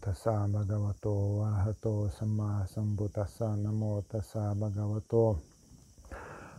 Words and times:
Tassa 0.00 0.46
bhagavato 0.48 1.42
arahato 1.44 2.08
samma 2.10 2.64
sambuddhassa. 2.66 3.56
Namo 3.56 4.02
tassa 4.08 4.54
bhagavato 4.54 5.42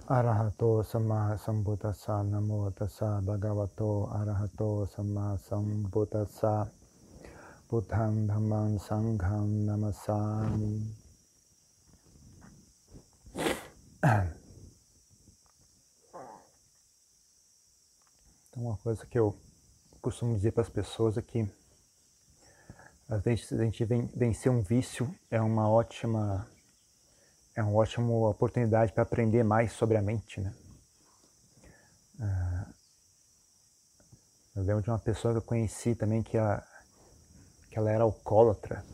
arahato 0.08 0.84
samma 0.84 1.38
sambuddhassa. 1.38 2.24
Namo 2.24 2.72
tassa 2.72 3.22
bhagavato 3.22 4.10
arahato 4.12 4.86
samma 4.86 5.38
sambuddhassa. 5.38 6.70
Buddham 7.70 8.28
dhammam 8.28 8.80
sangham 8.80 9.48
namasami. 9.66 10.96
Então, 18.50 18.64
uma 18.64 18.78
coisa 18.78 19.06
que 19.06 19.20
eu 19.20 19.36
costumo 20.02 20.36
dizer 20.36 20.52
para 20.52 20.64
as 20.64 20.70
pessoas 20.70 21.18
é 21.18 21.22
que 21.22 21.48
às 23.10 23.24
vezes 23.24 23.52
a 23.52 23.64
gente 23.64 23.84
vencer 24.16 24.52
um 24.52 24.62
vício 24.62 25.14
é 25.32 25.42
uma 25.42 25.68
ótima 25.68 26.48
é 27.56 27.64
uma 27.64 27.74
ótima 27.74 28.30
oportunidade 28.30 28.94
para 28.94 29.04
aprender 29.04 29.44
mais 29.44 29.74
sobre 29.74 29.98
a 29.98 30.02
mente, 30.02 30.40
né? 30.40 30.54
Ah, 32.22 32.68
eu 34.56 34.64
lembro 34.64 34.84
de 34.84 34.90
uma 34.90 35.00
pessoa 35.00 35.34
que 35.34 35.40
eu 35.40 35.42
conheci 35.42 35.96
também 35.96 36.22
que, 36.22 36.38
a, 36.38 36.64
que 37.70 37.78
ela 37.78 37.92
era 37.92 38.04
alcoólatra 38.04 38.86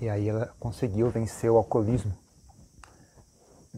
e 0.00 0.08
aí 0.08 0.28
ela 0.28 0.54
conseguiu 0.60 1.10
vencer 1.10 1.50
o 1.50 1.56
alcoolismo. 1.56 2.16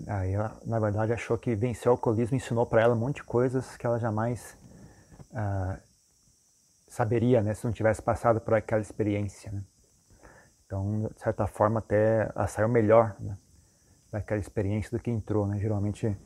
Aí 0.07 0.33
ela, 0.33 0.59
na 0.67 0.79
verdade, 0.79 1.13
achou 1.13 1.39
que 1.39 1.55
vencer 1.55 1.89
o 1.89 1.93
alcoolismo 1.93 2.37
ensinou 2.37 2.67
para 2.67 2.83
ela 2.83 2.95
um 2.95 2.99
monte 2.99 3.17
de 3.17 3.25
coisas 3.25 3.77
que 3.77 3.87
ela 3.87 3.99
jamais 3.99 4.57
ah, 5.33 5.79
saberia, 6.91 7.41
né, 7.41 7.55
se 7.55 7.65
não 7.65 7.73
tivesse 7.73 8.03
passado 8.03 8.41
por 8.41 8.53
aquela 8.53 8.83
experiência. 8.83 9.53
Né? 9.53 9.63
Então, 10.67 11.09
de 11.15 11.21
certa 11.21 11.47
forma, 11.47 11.79
até 11.79 12.31
ela 12.35 12.49
saiu 12.49 12.69
melhor 12.69 13.17
né, 13.21 13.39
daquela 14.11 14.41
experiência 14.41 14.91
do 14.91 15.03
que 15.03 15.09
entrou. 15.09 15.47
Né? 15.47 15.61
Geralmente 15.61 16.19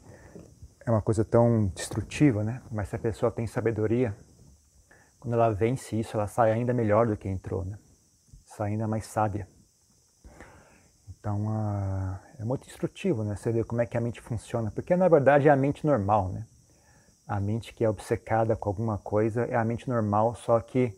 é 0.87 0.91
uma 0.91 1.03
coisa 1.03 1.23
tão 1.23 1.67
destrutiva, 1.67 2.43
né? 2.43 2.63
mas 2.71 2.89
se 2.89 2.97
a 2.97 2.99
pessoa 2.99 3.31
tem 3.31 3.47
sabedoria, 3.47 4.17
quando 5.21 5.35
ela 5.35 5.51
vence 5.53 6.01
isso, 6.01 6.17
ela 6.17 6.27
sai 6.27 6.51
ainda 6.51 6.73
melhor 6.73 7.07
do 7.07 7.17
que 7.17 7.29
entrou, 7.29 7.63
né? 7.67 7.79
sai 8.45 8.73
ainda 8.73 8.89
mais 8.89 9.05
sábia. 9.05 9.47
Então, 11.21 11.47
uh, 11.47 12.19
é 12.39 12.45
muito 12.45 12.69
instrutivo, 12.69 13.25
né? 13.25 13.35
Você 13.35 13.51
ver 13.51 13.65
como 13.65 13.81
é 13.81 13.87
que 13.87 13.97
a 13.97 14.01
mente 14.01 14.21
funciona, 14.21 14.71
porque 14.71 14.95
na 14.95 15.09
verdade 15.09 15.49
é 15.49 15.51
a 15.51 15.57
mente 15.57 15.87
normal, 15.87 16.29
né? 16.29 16.47
A 17.27 17.41
mente 17.41 17.73
que 17.73 17.85
é 17.85 17.89
obcecada 17.89 18.55
com 18.55 18.69
alguma 18.69 18.99
coisa 18.99 19.45
é 19.45 19.55
a 19.55 19.65
mente 19.65 19.89
normal, 19.89 20.35
só 20.35 20.61
que 20.61 20.93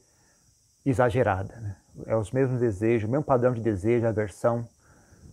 exagerada. 0.84 1.54
Né? 1.60 1.76
É 2.06 2.16
os 2.16 2.32
mesmos 2.32 2.60
desejos, 2.60 3.08
o 3.08 3.10
mesmo 3.10 3.24
padrão 3.24 3.52
de 3.52 3.60
desejo, 3.60 4.06
aversão, 4.06 4.68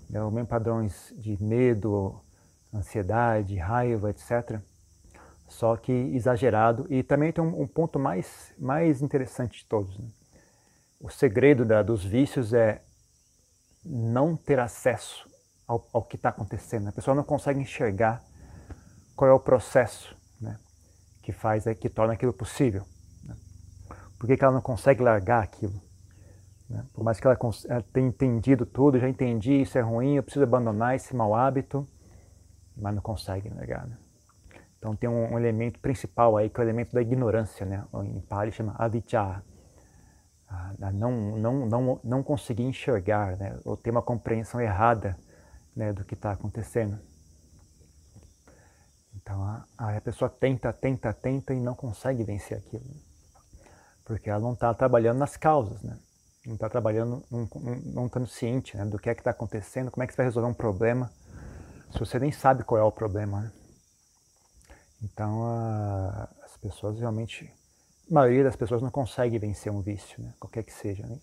né? 0.09 0.23
os 0.23 0.31
mesmos 0.31 0.49
padrões 0.49 1.13
de 1.17 1.41
medo, 1.41 2.21
ansiedade, 2.73 3.57
raiva, 3.57 4.11
etc. 4.11 4.59
Só 5.47 5.75
que 5.75 5.91
exagerado. 5.91 6.85
E 6.89 7.01
também 7.01 7.31
tem 7.31 7.43
um, 7.43 7.61
um 7.61 7.67
ponto 7.67 7.97
mais, 7.97 8.53
mais 8.57 9.01
interessante 9.01 9.59
de 9.59 9.65
todos. 9.65 9.97
Né? 9.97 10.07
O 10.99 11.09
segredo 11.09 11.65
da, 11.65 11.81
dos 11.81 12.03
vícios 12.03 12.53
é 12.53 12.81
não 13.83 14.35
ter 14.35 14.59
acesso 14.59 15.27
ao, 15.67 15.87
ao 15.91 16.03
que 16.03 16.15
está 16.15 16.29
acontecendo. 16.29 16.87
A 16.87 16.91
pessoa 16.91 17.15
não 17.15 17.23
consegue 17.23 17.59
enxergar 17.59 18.23
qual 19.15 19.29
é 19.29 19.33
o 19.33 19.39
processo 19.39 20.15
que 21.23 21.31
faz, 21.31 21.65
é, 21.65 21.73
que 21.73 21.89
torna 21.89 22.13
aquilo 22.13 22.33
possível. 22.33 22.83
Né? 23.23 23.35
Por 24.19 24.27
que, 24.27 24.37
que, 24.37 24.43
ela 24.43 24.53
não 24.53 24.61
consegue 24.61 25.01
largar 25.01 25.41
aquilo? 25.41 25.81
Né? 26.69 26.85
Por 26.93 27.03
mais 27.03 27.19
que 27.19 27.25
ela, 27.25 27.39
ela 27.69 27.81
tenha 27.93 28.07
entendido 28.07 28.65
tudo, 28.65 28.99
já 28.99 29.09
entendi, 29.09 29.61
isso 29.61 29.77
é 29.77 29.81
ruim, 29.81 30.17
eu 30.17 30.23
preciso 30.23 30.43
abandonar 30.43 30.95
esse 30.95 31.15
mau 31.15 31.33
hábito, 31.33 31.87
mas 32.75 32.93
não 32.93 33.01
consegue 33.01 33.49
largar. 33.49 33.87
Né? 33.87 33.97
Então 34.77 34.95
tem 34.95 35.09
um, 35.09 35.33
um, 35.33 35.39
elemento 35.39 35.79
principal 35.79 36.35
aí, 36.35 36.49
que 36.49 36.59
é 36.59 36.63
o 36.63 36.65
elemento 36.65 36.93
da 36.93 37.01
ignorância, 37.01 37.65
né? 37.65 37.85
em 38.03 38.19
Pali 38.19 38.51
chama 38.51 38.75
avijja, 38.77 39.41
não, 40.93 41.37
não, 41.37 41.65
não, 41.65 41.99
não 42.03 42.23
conseguir 42.23 42.63
enxergar, 42.63 43.37
né? 43.37 43.57
ou 43.63 43.77
ter 43.77 43.91
uma 43.91 44.01
compreensão 44.01 44.59
errada 44.59 45.17
né, 45.73 45.93
do 45.93 46.03
que 46.03 46.13
está 46.13 46.31
acontecendo. 46.33 46.99
Então 49.23 49.41
a, 49.41 49.65
a 49.97 50.01
pessoa 50.01 50.29
tenta, 50.29 50.71
tenta, 50.73 51.13
tenta 51.13 51.53
e 51.53 51.59
não 51.59 51.73
consegue 51.73 52.23
vencer 52.23 52.57
aquilo. 52.57 52.83
Porque 54.03 54.29
ela 54.29 54.41
não 54.41 54.53
está 54.53 54.73
trabalhando 54.73 55.17
nas 55.17 55.37
causas, 55.37 55.81
né? 55.81 55.97
Não 56.45 56.55
está 56.55 56.69
trabalhando, 56.69 57.23
não 57.85 58.05
estando 58.05 58.27
ciente 58.27 58.75
né, 58.75 58.83
do 58.83 58.99
que 58.99 59.09
é 59.09 59.15
que 59.15 59.21
está 59.21 59.31
acontecendo, 59.31 59.89
como 59.89 60.03
é 60.03 60.07
que 60.07 60.11
você 60.13 60.17
vai 60.17 60.25
resolver 60.25 60.49
um 60.49 60.53
problema 60.53 61.09
se 61.89 61.99
você 61.99 62.19
nem 62.19 62.33
sabe 62.33 62.65
qual 62.65 62.81
é 62.81 62.83
o 62.83 62.91
problema. 62.91 63.41
Né? 63.41 63.51
Então 65.03 65.45
a, 65.45 66.29
as 66.43 66.57
pessoas 66.57 66.99
realmente, 66.99 67.49
a 68.11 68.13
maioria 68.13 68.43
das 68.43 68.57
pessoas 68.57 68.81
não 68.81 68.91
consegue 68.91 69.39
vencer 69.39 69.71
um 69.71 69.81
vício, 69.81 70.21
né? 70.21 70.33
qualquer 70.37 70.63
que 70.63 70.73
seja, 70.73 71.07
né? 71.07 71.17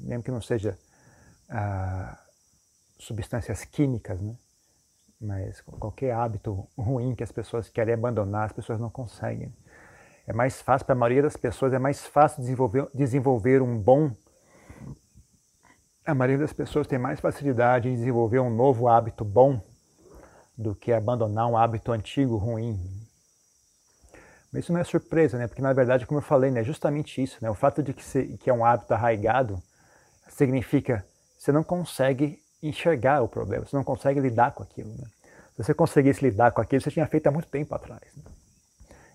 mesmo 0.00 0.22
que 0.22 0.30
não 0.30 0.40
seja 0.40 0.78
ah, 1.50 2.18
substâncias 2.98 3.64
químicas, 3.64 4.20
né? 4.20 4.34
Mas 5.20 5.60
qualquer 5.60 6.12
hábito 6.12 6.68
ruim 6.76 7.14
que 7.14 7.24
as 7.24 7.32
pessoas 7.32 7.68
querem 7.68 7.94
abandonar, 7.94 8.44
as 8.44 8.52
pessoas 8.52 8.78
não 8.78 8.90
conseguem. 8.90 9.52
É 10.26 10.32
mais 10.32 10.60
fácil, 10.60 10.86
para 10.86 10.94
a 10.94 10.98
maioria 10.98 11.22
das 11.22 11.36
pessoas, 11.36 11.72
é 11.72 11.78
mais 11.78 12.06
fácil 12.06 12.40
desenvolver, 12.40 12.86
desenvolver 12.94 13.62
um 13.62 13.78
bom. 13.78 14.14
A 16.06 16.14
maioria 16.14 16.38
das 16.38 16.52
pessoas 16.52 16.86
tem 16.86 16.98
mais 16.98 17.18
facilidade 17.18 17.88
em 17.88 17.94
desenvolver 17.94 18.38
um 18.38 18.54
novo 18.54 18.88
hábito 18.88 19.24
bom 19.24 19.60
do 20.56 20.74
que 20.74 20.92
abandonar 20.92 21.46
um 21.46 21.56
hábito 21.56 21.92
antigo 21.92 22.36
ruim. 22.36 22.78
Mas 24.52 24.64
isso 24.64 24.72
não 24.72 24.80
é 24.80 24.84
surpresa, 24.84 25.38
né? 25.38 25.46
Porque 25.46 25.62
na 25.62 25.72
verdade, 25.72 26.06
como 26.06 26.18
eu 26.18 26.24
falei, 26.24 26.50
né, 26.50 26.60
é 26.60 26.64
justamente 26.64 27.22
isso, 27.22 27.38
né? 27.40 27.50
O 27.50 27.54
fato 27.54 27.82
de 27.82 27.92
que, 27.92 28.04
se, 28.04 28.36
que 28.38 28.48
é 28.48 28.52
um 28.52 28.64
hábito 28.64 28.94
arraigado 28.94 29.62
significa 30.28 31.04
você 31.38 31.52
não 31.52 31.62
consegue 31.62 32.42
enxergar 32.62 33.22
o 33.22 33.28
problema, 33.28 33.64
você 33.64 33.76
não 33.76 33.84
consegue 33.84 34.20
lidar 34.20 34.52
com 34.52 34.62
aquilo. 34.62 34.90
Né? 34.90 35.06
Se 35.56 35.64
você 35.64 35.74
conseguisse 35.74 36.22
lidar 36.22 36.52
com 36.52 36.60
aquilo, 36.60 36.82
você 36.82 36.90
tinha 36.90 37.06
feito 37.06 37.26
há 37.26 37.30
muito 37.30 37.48
tempo 37.48 37.74
atrás. 37.74 38.02
Né? 38.16 38.24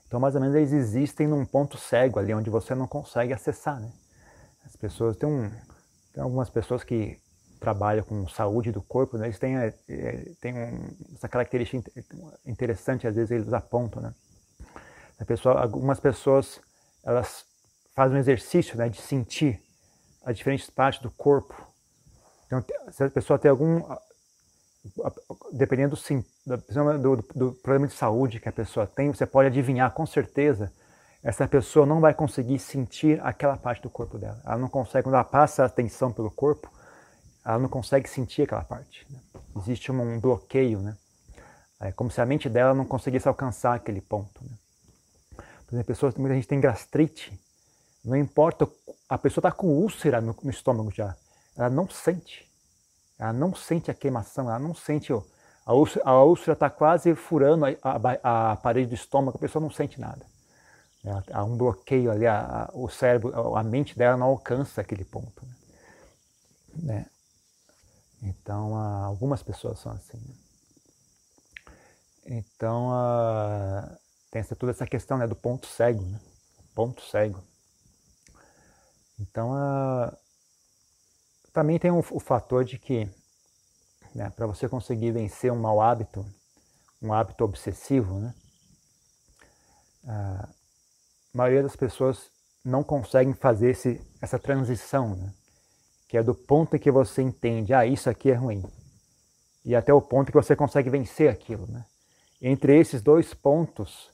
Então, 0.07 0.19
mais 0.19 0.35
ou 0.35 0.41
menos, 0.41 0.55
eles 0.55 0.71
existem 0.71 1.27
num 1.27 1.45
ponto 1.45 1.77
cego 1.77 2.19
ali, 2.19 2.33
onde 2.33 2.49
você 2.49 2.75
não 2.75 2.87
consegue 2.87 3.33
acessar. 3.33 3.79
Né? 3.79 3.91
As 4.65 4.75
pessoas, 4.75 5.17
tem, 5.17 5.27
um, 5.27 5.49
tem 6.13 6.23
algumas 6.23 6.49
pessoas 6.49 6.83
que 6.83 7.19
trabalham 7.59 8.03
com 8.03 8.27
saúde 8.27 8.71
do 8.71 8.81
corpo, 8.81 9.17
né? 9.17 9.27
eles 9.27 9.39
têm, 9.39 9.57
é, 9.57 9.71
têm 10.39 10.53
um, 10.53 10.95
essa 11.15 11.27
característica 11.27 11.81
interessante, 12.45 13.07
às 13.07 13.15
vezes 13.15 13.31
eles 13.31 13.53
apontam. 13.53 14.01
Né? 14.01 14.13
A 15.19 15.25
pessoa, 15.25 15.61
algumas 15.61 15.99
pessoas, 15.99 16.59
elas 17.03 17.45
fazem 17.95 18.17
um 18.17 18.19
exercício 18.19 18.77
né, 18.77 18.89
de 18.89 19.01
sentir 19.01 19.61
as 20.25 20.37
diferentes 20.37 20.69
partes 20.69 21.01
do 21.01 21.11
corpo 21.11 21.72
então, 22.59 22.91
se 22.91 23.03
a 23.03 23.09
pessoa 23.09 23.39
tem 23.39 23.49
algum. 23.49 23.81
Dependendo 25.53 25.95
do, 26.45 26.97
do, 26.97 27.25
do, 27.33 27.51
problema 27.53 27.87
de 27.87 27.93
saúde 27.93 28.39
que 28.39 28.49
a 28.49 28.51
pessoa 28.51 28.85
tem, 28.85 29.09
você 29.09 29.25
pode 29.25 29.47
adivinhar 29.47 29.91
com 29.91 30.05
certeza 30.05 30.71
essa 31.23 31.47
pessoa 31.47 31.85
não 31.85 32.01
vai 32.01 32.13
conseguir 32.13 32.59
sentir 32.59 33.19
aquela 33.23 33.55
parte 33.55 33.81
do 33.81 33.89
corpo 33.89 34.17
dela. 34.17 34.41
Ela 34.45 34.57
não 34.57 34.67
consegue, 34.67 35.03
quando 35.03 35.15
ela 35.15 35.23
passa 35.23 35.63
a 35.63 35.67
atenção 35.67 36.11
pelo 36.11 36.29
corpo, 36.29 36.69
ela 37.45 37.57
não 37.57 37.69
consegue 37.69 38.09
sentir 38.09 38.41
aquela 38.41 38.63
parte. 38.63 39.07
Né? 39.09 39.19
Existe 39.57 39.89
um, 39.89 40.01
um, 40.01 40.19
bloqueio, 40.19 40.79
né? 40.79 40.97
É 41.79 41.91
como 41.93 42.11
se 42.11 42.19
a 42.19 42.25
mente 42.25 42.49
dela 42.49 42.73
não 42.73 42.85
conseguisse 42.85 43.27
alcançar 43.27 43.75
aquele 43.75 44.01
ponto. 44.01 44.43
Né? 44.43 44.51
Por 45.65 45.75
exemplo, 45.75 45.87
pessoas, 45.87 46.15
muita 46.15 46.35
gente 46.35 46.47
tem 46.47 46.59
gastrite, 46.59 47.39
não 48.03 48.17
importa, 48.17 48.67
a 49.07 49.17
pessoa 49.17 49.41
está 49.41 49.51
com 49.51 49.67
úlcera 49.67 50.19
no, 50.19 50.35
no 50.43 50.49
estômago 50.49 50.91
já, 50.91 51.15
ela 51.55 51.69
não 51.69 51.89
sente. 51.89 52.49
Ela 53.17 53.33
não 53.33 53.53
sente 53.55 53.91
a 53.91 53.93
queimação, 53.93 54.49
ela 54.49 54.59
não 54.59 54.73
sente. 54.73 55.13
A 55.65 55.73
úlcera, 55.73 56.05
a 56.05 56.23
úlcera 56.23 56.53
está 56.53 56.69
quase 56.69 57.15
furando 57.15 57.65
a, 57.65 57.69
a, 57.81 58.51
a, 58.51 58.55
parede 58.57 58.89
do 58.89 58.95
estômago, 58.95 59.37
a 59.37 59.41
pessoa 59.41 59.61
não 59.61 59.71
sente 59.71 59.99
nada. 59.99 60.25
há 61.31 61.43
um 61.43 61.55
bloqueio 61.55 62.11
ali, 62.11 62.27
a, 62.27 62.69
o 62.73 62.89
cérebro, 62.89 63.55
a 63.55 63.63
mente 63.63 63.97
dela 63.97 64.17
não 64.17 64.27
alcança 64.27 64.81
aquele 64.81 65.05
ponto. 65.05 65.45
Né? 65.45 65.55
né? 66.83 67.05
Então, 68.23 68.75
algumas 68.75 69.43
pessoas 69.43 69.79
são 69.79 69.91
assim. 69.91 70.17
Né? 70.17 70.35
Então, 72.25 72.89
tem 74.31 74.39
essa, 74.39 74.55
toda 74.55 74.71
essa 74.71 74.87
questão 74.87 75.17
né, 75.17 75.27
do 75.27 75.35
ponto 75.35 75.67
cego. 75.67 76.01
Né? 76.03 76.19
Ponto 76.73 77.01
cego. 77.03 77.43
Então, 79.19 79.51
também 81.53 81.77
tem 81.77 81.91
um, 81.91 81.99
o 81.99 82.19
fator 82.19 82.65
de 82.65 82.79
que, 82.79 83.07
né, 84.13 84.31
para 84.31 84.47
você 84.47 84.67
conseguir 84.67 85.11
vencer 85.11 85.51
um 85.51 85.59
mau 85.59 85.79
hábito, 85.79 86.25
um 87.01 87.13
hábito 87.13 87.43
obsessivo, 87.43 88.19
né, 88.19 88.33
a 90.05 90.49
maioria 91.33 91.61
das 91.61 91.75
pessoas 91.75 92.29
não 92.65 92.83
conseguem 92.83 93.33
fazer 93.33 93.71
esse, 93.71 94.01
essa 94.21 94.39
transição 94.39 95.15
né, 95.15 95.31
que 96.09 96.17
é 96.17 96.23
do 96.23 96.33
ponto 96.33 96.75
em 96.75 96.79
que 96.79 96.91
você 96.91 97.21
entende, 97.21 97.73
ah, 97.73 97.85
isso 97.85 98.09
aqui 98.09 98.31
é 98.31 98.35
ruim, 98.35 98.63
e 99.63 99.75
até 99.75 99.93
o 99.93 100.01
ponto 100.01 100.31
que 100.31 100.37
você 100.37 100.55
consegue 100.55 100.89
vencer 100.89 101.29
aquilo, 101.29 101.65
né? 101.67 101.85
Entre 102.41 102.77
esses 102.77 103.01
dois 103.01 103.33
pontos 103.33 104.11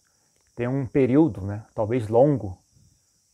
tem 0.56 0.68
um 0.68 0.86
período, 0.86 1.42
né, 1.42 1.66
talvez 1.74 2.08
longo, 2.08 2.58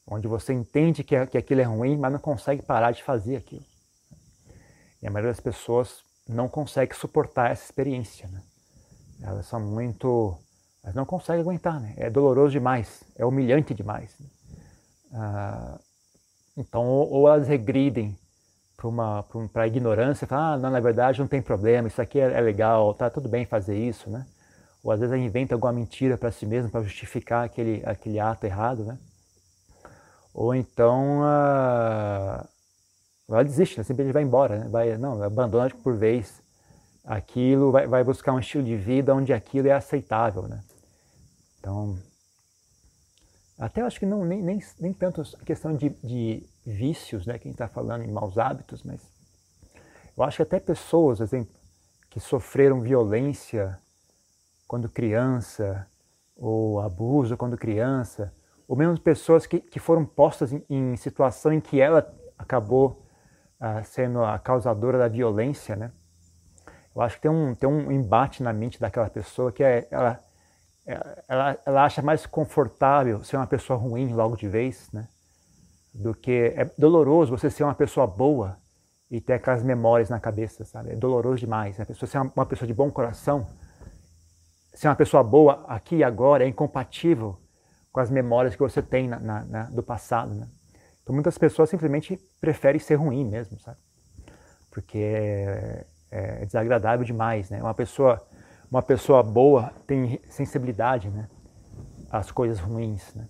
onde 0.08 0.28
você 0.28 0.54
entende 0.54 1.04
que, 1.04 1.26
que 1.26 1.38
aquilo 1.38 1.62
é 1.62 1.66
ruim, 1.66 1.98
mas 1.98 2.14
não 2.14 2.20
consegue 2.20 2.62
parar 2.62 2.92
de 2.92 3.04
fazer 3.04 3.36
aquilo. 3.36 3.66
E 5.06 5.08
a 5.08 5.12
maioria 5.12 5.32
das 5.32 5.40
pessoas 5.40 6.04
não 6.28 6.50
consegue 6.50 6.96
suportar 6.96 7.52
essa 7.52 7.64
experiência, 7.64 8.28
né? 8.28 8.42
Elas 9.22 9.46
são 9.46 9.60
muito, 9.60 10.36
elas 10.84 10.96
não 10.96 11.06
conseguem 11.06 11.42
aguentar, 11.42 11.80
né? 11.80 11.94
É 11.96 12.10
doloroso 12.10 12.54
demais, 12.54 13.04
é 13.16 13.24
humilhante 13.24 13.72
demais. 13.76 14.16
Né? 14.20 14.28
Ah, 15.14 15.80
então, 16.58 16.84
ou, 16.88 17.28
elas 17.28 17.48
regridem 17.48 18.18
para 19.54 19.62
a 19.62 19.68
ignorância, 19.68 20.26
falam, 20.26 20.54
ah, 20.54 20.58
não, 20.58 20.72
na 20.72 20.80
verdade 20.80 21.20
não 21.20 21.28
tem 21.28 21.40
problema, 21.40 21.88
isso 21.88 22.02
aqui 22.02 22.20
é, 22.20 22.24
é 22.24 22.42
legal, 22.42 22.92
tá 22.96 23.08
tudo 23.08 23.30
bem 23.30 23.46
fazer 23.46 23.78
isso, 23.78 24.10
né? 24.10 24.26
Ou 24.84 24.92
às 24.92 25.00
vezes 25.00 25.14
ela 25.14 25.22
inventa 25.22 25.54
alguma 25.54 25.72
mentira 25.72 26.18
para 26.18 26.32
si 26.32 26.48
mesma 26.48 26.72
para 26.72 26.82
justificar 26.82 27.46
aquele, 27.46 27.84
aquele 27.86 28.20
ato 28.20 28.44
errado, 28.44 28.84
né? 28.84 28.98
Ou 30.34 30.56
então 30.56 31.22
uh, 31.22 32.55
ela 33.28 33.44
desiste, 33.44 33.78
né? 33.78 33.84
simplesmente 33.84 34.14
vai 34.14 34.24
embora, 34.24 34.60
né? 34.60 34.68
vai, 34.70 34.98
não, 34.98 35.22
abandona 35.22 35.70
por 35.84 35.96
vez 35.96 36.42
aquilo, 37.04 37.72
vai, 37.72 37.88
vai 37.88 38.04
buscar 38.04 38.34
um 38.34 38.40
estilo 38.40 38.64
de 38.64 38.76
vida 38.76 39.14
onde 39.14 39.34
aquilo 39.34 39.68
é 39.68 39.72
aceitável, 39.72 40.44
né? 40.44 40.64
Então, 41.60 41.98
até 43.58 43.82
acho 43.82 44.00
que 44.00 44.06
não, 44.06 44.26
nem, 44.26 44.42
nem, 44.42 44.64
nem 44.80 44.94
tanto 44.94 45.22
a 45.22 45.46
questão 45.46 45.76
de, 45.76 45.90
de 46.04 46.48
vícios, 46.66 47.26
né, 47.26 47.38
que 47.38 47.48
a 47.48 47.52
gente 47.52 47.56
está 47.56 47.68
falando 47.68 48.04
em 48.04 48.12
maus 48.12 48.38
hábitos, 48.38 48.84
mas 48.84 49.02
eu 50.18 50.24
acho 50.24 50.38
que 50.38 50.44
até 50.44 50.60
pessoas, 50.60 51.20
exemplo, 51.20 51.54
que 52.10 52.20
sofreram 52.20 52.82
violência 52.82 53.80
quando 54.68 54.90
criança, 54.90 55.88
ou 56.36 56.82
abuso 56.82 57.38
quando 57.38 57.58
criança, 57.58 58.34
ou 58.68 58.76
mesmo 58.76 59.00
pessoas 59.00 59.46
que, 59.46 59.60
que 59.60 59.80
foram 59.80 60.06
postas 60.06 60.52
em, 60.52 60.64
em 60.70 60.98
situação 60.98 61.54
em 61.54 61.62
que 61.62 61.80
ela 61.80 62.14
acabou 62.38 63.05
sendo 63.84 64.24
a 64.24 64.38
causadora 64.38 64.98
da 64.98 65.08
violência, 65.08 65.76
né? 65.76 65.92
Eu 66.96 67.02
acho 67.02 67.16
que 67.18 67.24
tem 67.24 67.32
um, 67.32 67.54
tem 67.54 67.70
um 67.70 67.92
embate 67.92 68.42
na 68.42 68.54
mente 68.54 68.80
daquela 68.80 69.10
pessoa 69.10 69.52
que 69.52 69.64
é, 69.64 69.86
ela, 69.92 70.20
ela, 71.28 71.58
ela 71.66 71.84
acha 71.84 72.02
mais 72.02 72.26
confortável 72.26 73.24
ser 73.24 73.36
uma 73.36 73.48
pessoa 73.48 73.78
ruim 73.78 74.14
logo 74.14 74.38
de 74.38 74.48
vez, 74.48 74.90
né? 74.94 75.08
Do 75.94 76.14
que 76.14 76.54
é 76.56 76.66
doloroso 76.78 77.38
você 77.38 77.50
ser 77.50 77.64
uma 77.64 77.76
pessoa 77.76 78.08
boa 78.08 78.58
e 79.10 79.20
ter 79.20 79.34
aquelas 79.34 79.64
memórias 79.64 80.10
na 80.10 80.20
cabeça, 80.20 80.64
sabe? 80.66 80.92
É 80.92 80.96
doloroso 80.96 81.38
demais. 81.38 81.78
Né? 81.78 81.86
Pessoa 81.86 82.10
ser 82.10 82.18
uma, 82.18 82.32
uma 82.36 82.46
pessoa 82.46 82.68
de 82.68 82.74
bom 82.74 82.90
coração, 82.90 83.48
ser 84.74 84.88
uma 84.88 84.96
pessoa 84.96 85.24
boa 85.24 85.66
aqui 85.68 85.98
e 85.98 86.04
agora 86.04 86.44
é 86.44 86.48
incompatível 86.48 87.38
com 87.92 88.00
as 88.00 88.10
memórias 88.10 88.56
que 88.56 88.62
você 88.62 88.82
tem 88.82 89.08
na, 89.08 89.20
na, 89.20 89.46
na, 89.46 89.64
do 89.64 89.82
passado, 89.82 90.34
né? 90.34 90.48
Então 91.06 91.14
muitas 91.14 91.38
pessoas 91.38 91.70
simplesmente 91.70 92.18
preferem 92.42 92.80
ser 92.80 92.96
ruim 92.96 93.24
mesmo, 93.24 93.60
sabe? 93.60 93.78
Porque 94.72 94.98
é, 94.98 95.86
é 96.10 96.46
desagradável 96.48 97.06
demais, 97.06 97.48
né? 97.52 97.62
Uma 97.62 97.76
pessoa, 97.76 98.20
uma 98.72 98.82
pessoa 98.82 99.22
boa 99.22 99.72
tem 99.86 100.20
sensibilidade, 100.32 101.12
né? 101.12 101.30
Às 102.10 102.32
coisas 102.32 102.60
ruins, 102.60 103.14
né? 103.14 103.30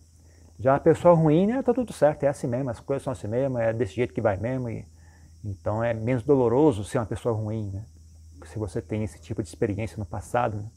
Já 0.57 0.75
a 0.75 0.79
pessoa 0.79 1.13
ruim, 1.13 1.47
né? 1.47 1.61
Tá 1.61 1.73
tudo 1.73 1.91
certo, 1.91 2.23
é 2.23 2.29
assim 2.29 2.47
mesmo, 2.47 2.69
as 2.69 2.79
coisas 2.79 3.03
são 3.03 3.11
assim 3.11 3.27
mesmo, 3.27 3.57
é 3.57 3.73
desse 3.73 3.93
jeito 3.93 4.13
que 4.13 4.21
vai 4.21 4.37
mesmo 4.37 4.69
e 4.69 4.87
então 5.43 5.83
é 5.83 5.93
menos 5.93 6.23
doloroso 6.23 6.85
ser 6.85 6.97
uma 6.97 7.05
pessoa 7.05 7.35
ruim, 7.35 7.71
né? 7.71 7.85
Se 8.45 8.57
você 8.57 8.81
tem 8.81 9.03
esse 9.03 9.19
tipo 9.19 9.43
de 9.43 9.49
experiência 9.49 9.97
no 9.97 10.05
passado, 10.05 10.55
né? 10.55 10.71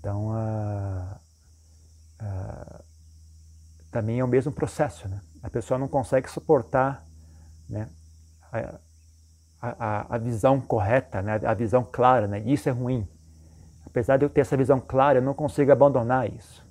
Então, 0.00 0.28
uh, 0.28 1.14
uh, 2.22 2.84
também 3.90 4.20
é 4.20 4.24
o 4.24 4.28
mesmo 4.28 4.50
processo, 4.50 5.06
né? 5.08 5.20
A 5.44 5.50
pessoa 5.50 5.78
não 5.78 5.86
consegue 5.86 6.30
suportar, 6.30 7.04
né? 7.68 7.86
A, 8.50 8.78
a, 9.60 10.14
a 10.14 10.18
visão 10.18 10.58
correta, 10.58 11.20
né? 11.20 11.38
A 11.44 11.52
visão 11.52 11.84
clara, 11.84 12.26
né? 12.26 12.40
Isso 12.46 12.66
é 12.66 12.72
ruim. 12.72 13.06
Apesar 13.84 14.16
de 14.16 14.24
eu 14.24 14.30
ter 14.30 14.40
essa 14.40 14.56
visão 14.56 14.80
clara, 14.80 15.18
eu 15.18 15.22
não 15.22 15.34
consigo 15.34 15.70
abandonar 15.70 16.32
isso. 16.32 16.64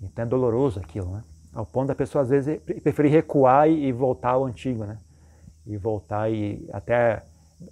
Então 0.00 0.24
é 0.24 0.28
doloroso 0.28 0.78
aquilo, 0.78 1.10
né? 1.10 1.24
Ao 1.52 1.66
ponto 1.66 1.88
da 1.88 1.96
pessoa 1.96 2.22
às 2.22 2.28
vezes 2.28 2.60
preferir 2.80 3.10
recuar 3.10 3.68
e, 3.68 3.90
voltar 3.90 4.30
ao 4.30 4.44
antigo, 4.44 4.84
né? 4.84 4.98
E 5.66 5.76
voltar 5.76 6.30
e 6.30 6.64
até 6.72 7.24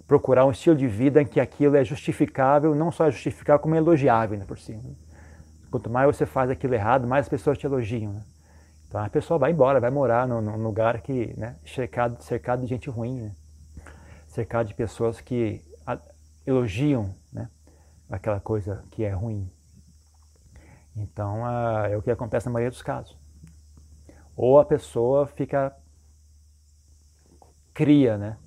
procurar 0.05 0.45
um 0.45 0.51
estilo 0.51 0.75
de 0.75 0.87
vida 0.87 1.21
em 1.21 1.25
que 1.25 1.39
aquilo 1.39 1.77
é 1.77 1.85
justificável, 1.85 2.75
não 2.75 2.91
só 2.91 3.07
é 3.07 3.11
justificável, 3.11 3.61
como 3.61 3.75
é 3.75 3.77
elogiável 3.77 4.37
né, 4.37 4.43
por 4.45 4.59
cima. 4.59 4.83
Quanto 5.71 5.89
mais 5.89 6.13
você 6.13 6.25
faz 6.25 6.49
aquilo 6.49 6.73
errado, 6.73 7.07
mais 7.07 7.25
as 7.25 7.29
pessoas 7.29 7.57
te 7.57 7.65
elogiam. 7.65 8.11
Né? 8.11 8.21
Então 8.95 9.03
a 9.03 9.09
pessoa 9.09 9.37
vai 9.37 9.51
embora, 9.51 9.81
vai 9.81 9.91
morar 9.91 10.25
num, 10.25 10.55
lugar 10.63 11.01
que, 11.01 11.37
né, 11.37 11.59
cercado, 11.65 12.23
cercado 12.23 12.61
de 12.61 12.67
gente 12.67 12.89
ruim, 12.89 13.23
né? 13.23 13.35
cercado 14.25 14.67
de 14.67 14.73
pessoas 14.73 15.19
que 15.19 15.61
elogiam 16.47 17.13
né, 17.29 17.49
aquela 18.09 18.39
coisa 18.39 18.85
que 18.91 19.03
é 19.03 19.11
ruim. 19.11 19.51
Então 20.95 21.45
é 21.85 21.97
o 21.97 22.01
que 22.01 22.09
acontece 22.09 22.45
na 22.45 22.53
maioria 22.53 22.71
dos 22.71 22.81
casos. 22.81 23.17
Ou 24.33 24.59
a 24.59 24.65
pessoa 24.65 25.27
fica 25.27 25.75
cria, 27.73 28.17
né? 28.17 28.37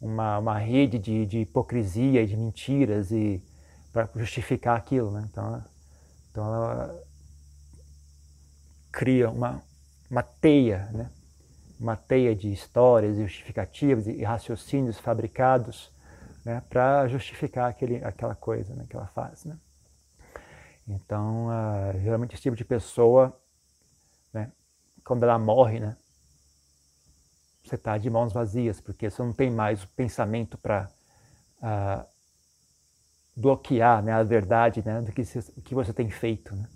uma, 0.00 0.38
uma 0.38 0.58
rede 0.58 0.96
de, 0.96 1.26
de 1.26 1.38
hipocrisia 1.40 2.22
e 2.22 2.26
de 2.28 2.36
mentiras 2.36 3.10
e 3.10 3.42
para 3.92 4.08
justificar 4.14 4.76
aquilo, 4.76 5.10
né? 5.10 5.26
Então, 5.28 5.64
então 6.30 6.44
ela 6.46 7.02
cria 8.92 9.28
uma, 9.28 9.60
uma 10.10 10.22
teia, 10.22 10.88
né? 10.92 11.10
Uma 11.78 11.96
teia 11.96 12.34
de 12.34 12.52
histórias 12.52 13.16
justificativas 13.16 14.06
e 14.06 14.22
raciocínios 14.22 14.98
fabricados, 14.98 15.92
né? 16.44 16.62
Para 16.68 17.06
justificar 17.08 17.70
aquele, 17.70 18.02
aquela 18.04 18.34
coisa, 18.34 18.74
né? 18.74 18.86
Que 18.88 18.96
ela 18.96 19.06
faz, 19.08 19.44
né? 19.44 19.58
Então, 20.86 21.48
uh, 21.48 22.00
geralmente 22.00 22.34
esse 22.34 22.42
tipo 22.42 22.56
de 22.56 22.64
pessoa, 22.64 23.38
né? 24.32 24.50
Quando 25.04 25.22
ela 25.22 25.38
morre, 25.38 25.80
né? 25.80 25.96
você 27.68 27.74
está 27.74 27.98
de 27.98 28.08
mãos 28.08 28.32
vazias, 28.32 28.80
porque 28.80 29.10
você 29.10 29.22
não 29.22 29.32
tem 29.32 29.50
mais 29.50 29.82
o 29.84 29.88
pensamento 29.88 30.56
para 30.56 30.90
uh, 31.58 31.62
ah, 31.62 32.06
bloquear 33.36 34.02
né, 34.02 34.12
a 34.12 34.22
verdade 34.22 34.82
né, 34.84 35.02
do 35.02 35.12
que, 35.12 35.24
se, 35.24 35.40
que 35.62 35.74
você 35.74 35.92
tem 35.92 36.10
feito. 36.10 36.54
Né? 36.54 36.66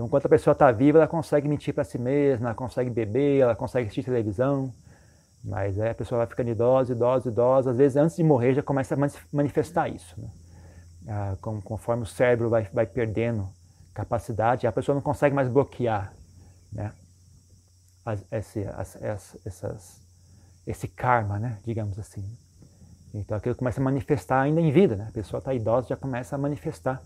Então, 0.00 0.06
enquanto 0.06 0.24
a 0.24 0.30
pessoa 0.30 0.52
está 0.52 0.72
viva, 0.72 0.96
ela 0.96 1.06
consegue 1.06 1.46
mentir 1.46 1.74
para 1.74 1.84
si 1.84 1.98
mesma, 1.98 2.46
ela 2.46 2.54
consegue 2.54 2.88
beber, 2.88 3.40
ela 3.40 3.54
consegue 3.54 3.84
assistir 3.84 4.02
televisão, 4.02 4.72
mas 5.44 5.78
aí 5.78 5.90
a 5.90 5.94
pessoa 5.94 6.20
vai 6.20 6.26
ficando 6.26 6.48
idosa, 6.48 6.94
idosa, 6.94 7.28
idosa, 7.28 7.70
às 7.72 7.76
vezes 7.76 7.98
antes 7.98 8.16
de 8.16 8.24
morrer 8.24 8.54
já 8.54 8.62
começa 8.62 8.94
a 8.94 8.98
manifestar 9.30 9.90
isso. 9.90 10.18
Né? 10.18 10.30
Ah, 11.06 11.36
conforme 11.40 12.04
o 12.04 12.06
cérebro 12.06 12.48
vai, 12.48 12.66
vai 12.72 12.86
perdendo 12.86 13.46
capacidade, 13.92 14.66
a 14.66 14.72
pessoa 14.72 14.94
não 14.94 15.02
consegue 15.02 15.34
mais 15.34 15.48
bloquear 15.48 16.14
né? 16.72 16.94
esse, 18.32 18.66
as, 18.68 18.96
essas, 19.44 20.00
esse 20.66 20.88
karma, 20.88 21.38
né? 21.38 21.58
digamos 21.62 21.98
assim. 21.98 22.24
Então 23.12 23.36
aquilo 23.36 23.54
começa 23.54 23.78
a 23.82 23.84
manifestar 23.84 24.40
ainda 24.40 24.62
em 24.62 24.72
vida, 24.72 24.96
né? 24.96 25.08
A 25.10 25.12
pessoa 25.12 25.40
está 25.40 25.52
idosa 25.52 25.88
já 25.88 25.96
começa 25.96 26.36
a 26.36 26.38
manifestar 26.38 27.02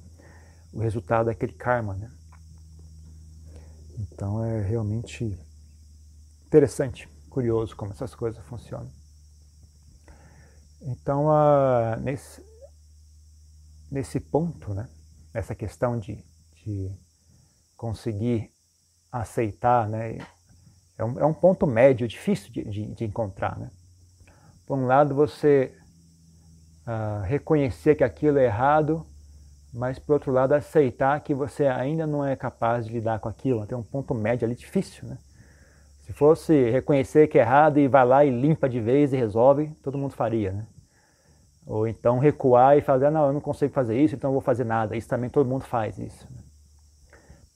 o 0.73 0.79
resultado 0.79 1.27
daquele 1.27 1.55
karma, 1.55 1.95
né? 1.95 2.09
Então 3.99 4.45
é 4.45 4.61
realmente 4.61 5.39
interessante, 6.47 7.09
curioso 7.31 7.77
como 7.77 7.93
essas 7.93 8.15
coisas 8.15 8.45
funcionam. 8.47 8.91
Então 10.81 11.27
uh, 11.27 11.99
nesse 12.01 12.43
nesse 13.91 14.19
ponto, 14.19 14.75
né? 14.75 14.89
Essa 15.33 15.55
questão 15.55 15.99
de, 15.99 16.19
de 16.65 16.91
conseguir 17.77 18.51
aceitar, 19.11 19.89
né? 19.89 20.19
É 20.99 21.05
um, 21.05 21.21
é 21.21 21.25
um 21.25 21.35
ponto 21.35 21.67
médio, 21.67 22.07
difícil 22.07 22.53
de, 22.53 22.65
de, 22.65 22.87
de 22.95 23.05
encontrar. 23.05 23.59
Né? 23.59 23.71
Por 24.67 24.79
um 24.79 24.87
lado, 24.87 25.15
você 25.15 25.77
uh, 26.87 27.23
reconhecer 27.25 27.97
que 27.97 28.05
aquilo 28.05 28.39
é 28.39 28.45
errado, 28.45 29.07
mas 29.75 29.99
por 29.99 30.15
outro 30.15 30.31
lado, 30.31 30.53
aceitar 30.53 31.21
que 31.21 31.35
você 31.35 31.67
ainda 31.67 32.07
não 32.07 32.25
é 32.25 32.37
capaz 32.37 32.87
de 32.87 32.93
lidar 32.93 33.19
com 33.19 33.29
aquilo. 33.29 33.67
Tem 33.67 33.77
um 33.77 33.83
ponto 33.83 34.15
médio 34.15 34.47
ali 34.47 34.55
difícil. 34.55 35.09
Né? 35.09 35.19
Se 36.07 36.13
fosse 36.13 36.71
reconhecer 36.71 37.27
que 37.27 37.39
é 37.39 37.43
errado 37.43 37.79
e 37.79 37.89
vai 37.89 38.07
lá 38.07 38.25
e 38.25 38.31
limpa 38.31 38.69
de 38.69 38.81
vez 38.81 39.13
e 39.13 39.17
resolve, 39.17 39.69
todo 39.83 39.99
mundo 39.99 40.13
faria. 40.13 40.53
Né? 40.53 40.67
Ou 41.67 41.89
então 41.89 42.19
recuar 42.19 42.79
e 42.79 42.83
fazer, 42.83 43.11
não, 43.11 43.27
eu 43.27 43.33
não 43.33 43.41
consigo 43.41 43.75
fazer 43.75 44.01
isso, 44.01 44.15
então 44.15 44.31
eu 44.31 44.35
vou 44.35 44.43
fazer 44.43 44.65
nada. 44.65 44.97
Isso 44.97 45.09
também 45.09 45.29
todo 45.29 45.49
mundo 45.49 45.65
faz 45.65 45.99
isso. 45.99 46.25
Né? 46.31 46.39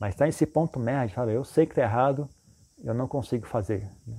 Mas 0.00 0.14
está 0.14 0.26
nesse 0.26 0.46
ponto 0.46 0.80
médio, 0.80 1.14
fala, 1.14 1.30
eu 1.30 1.44
sei 1.44 1.66
que 1.66 1.72
está 1.72 1.82
errado, 1.82 2.28
eu 2.82 2.94
não 2.94 3.06
consigo 3.06 3.46
fazer. 3.46 3.88
Né? 4.06 4.16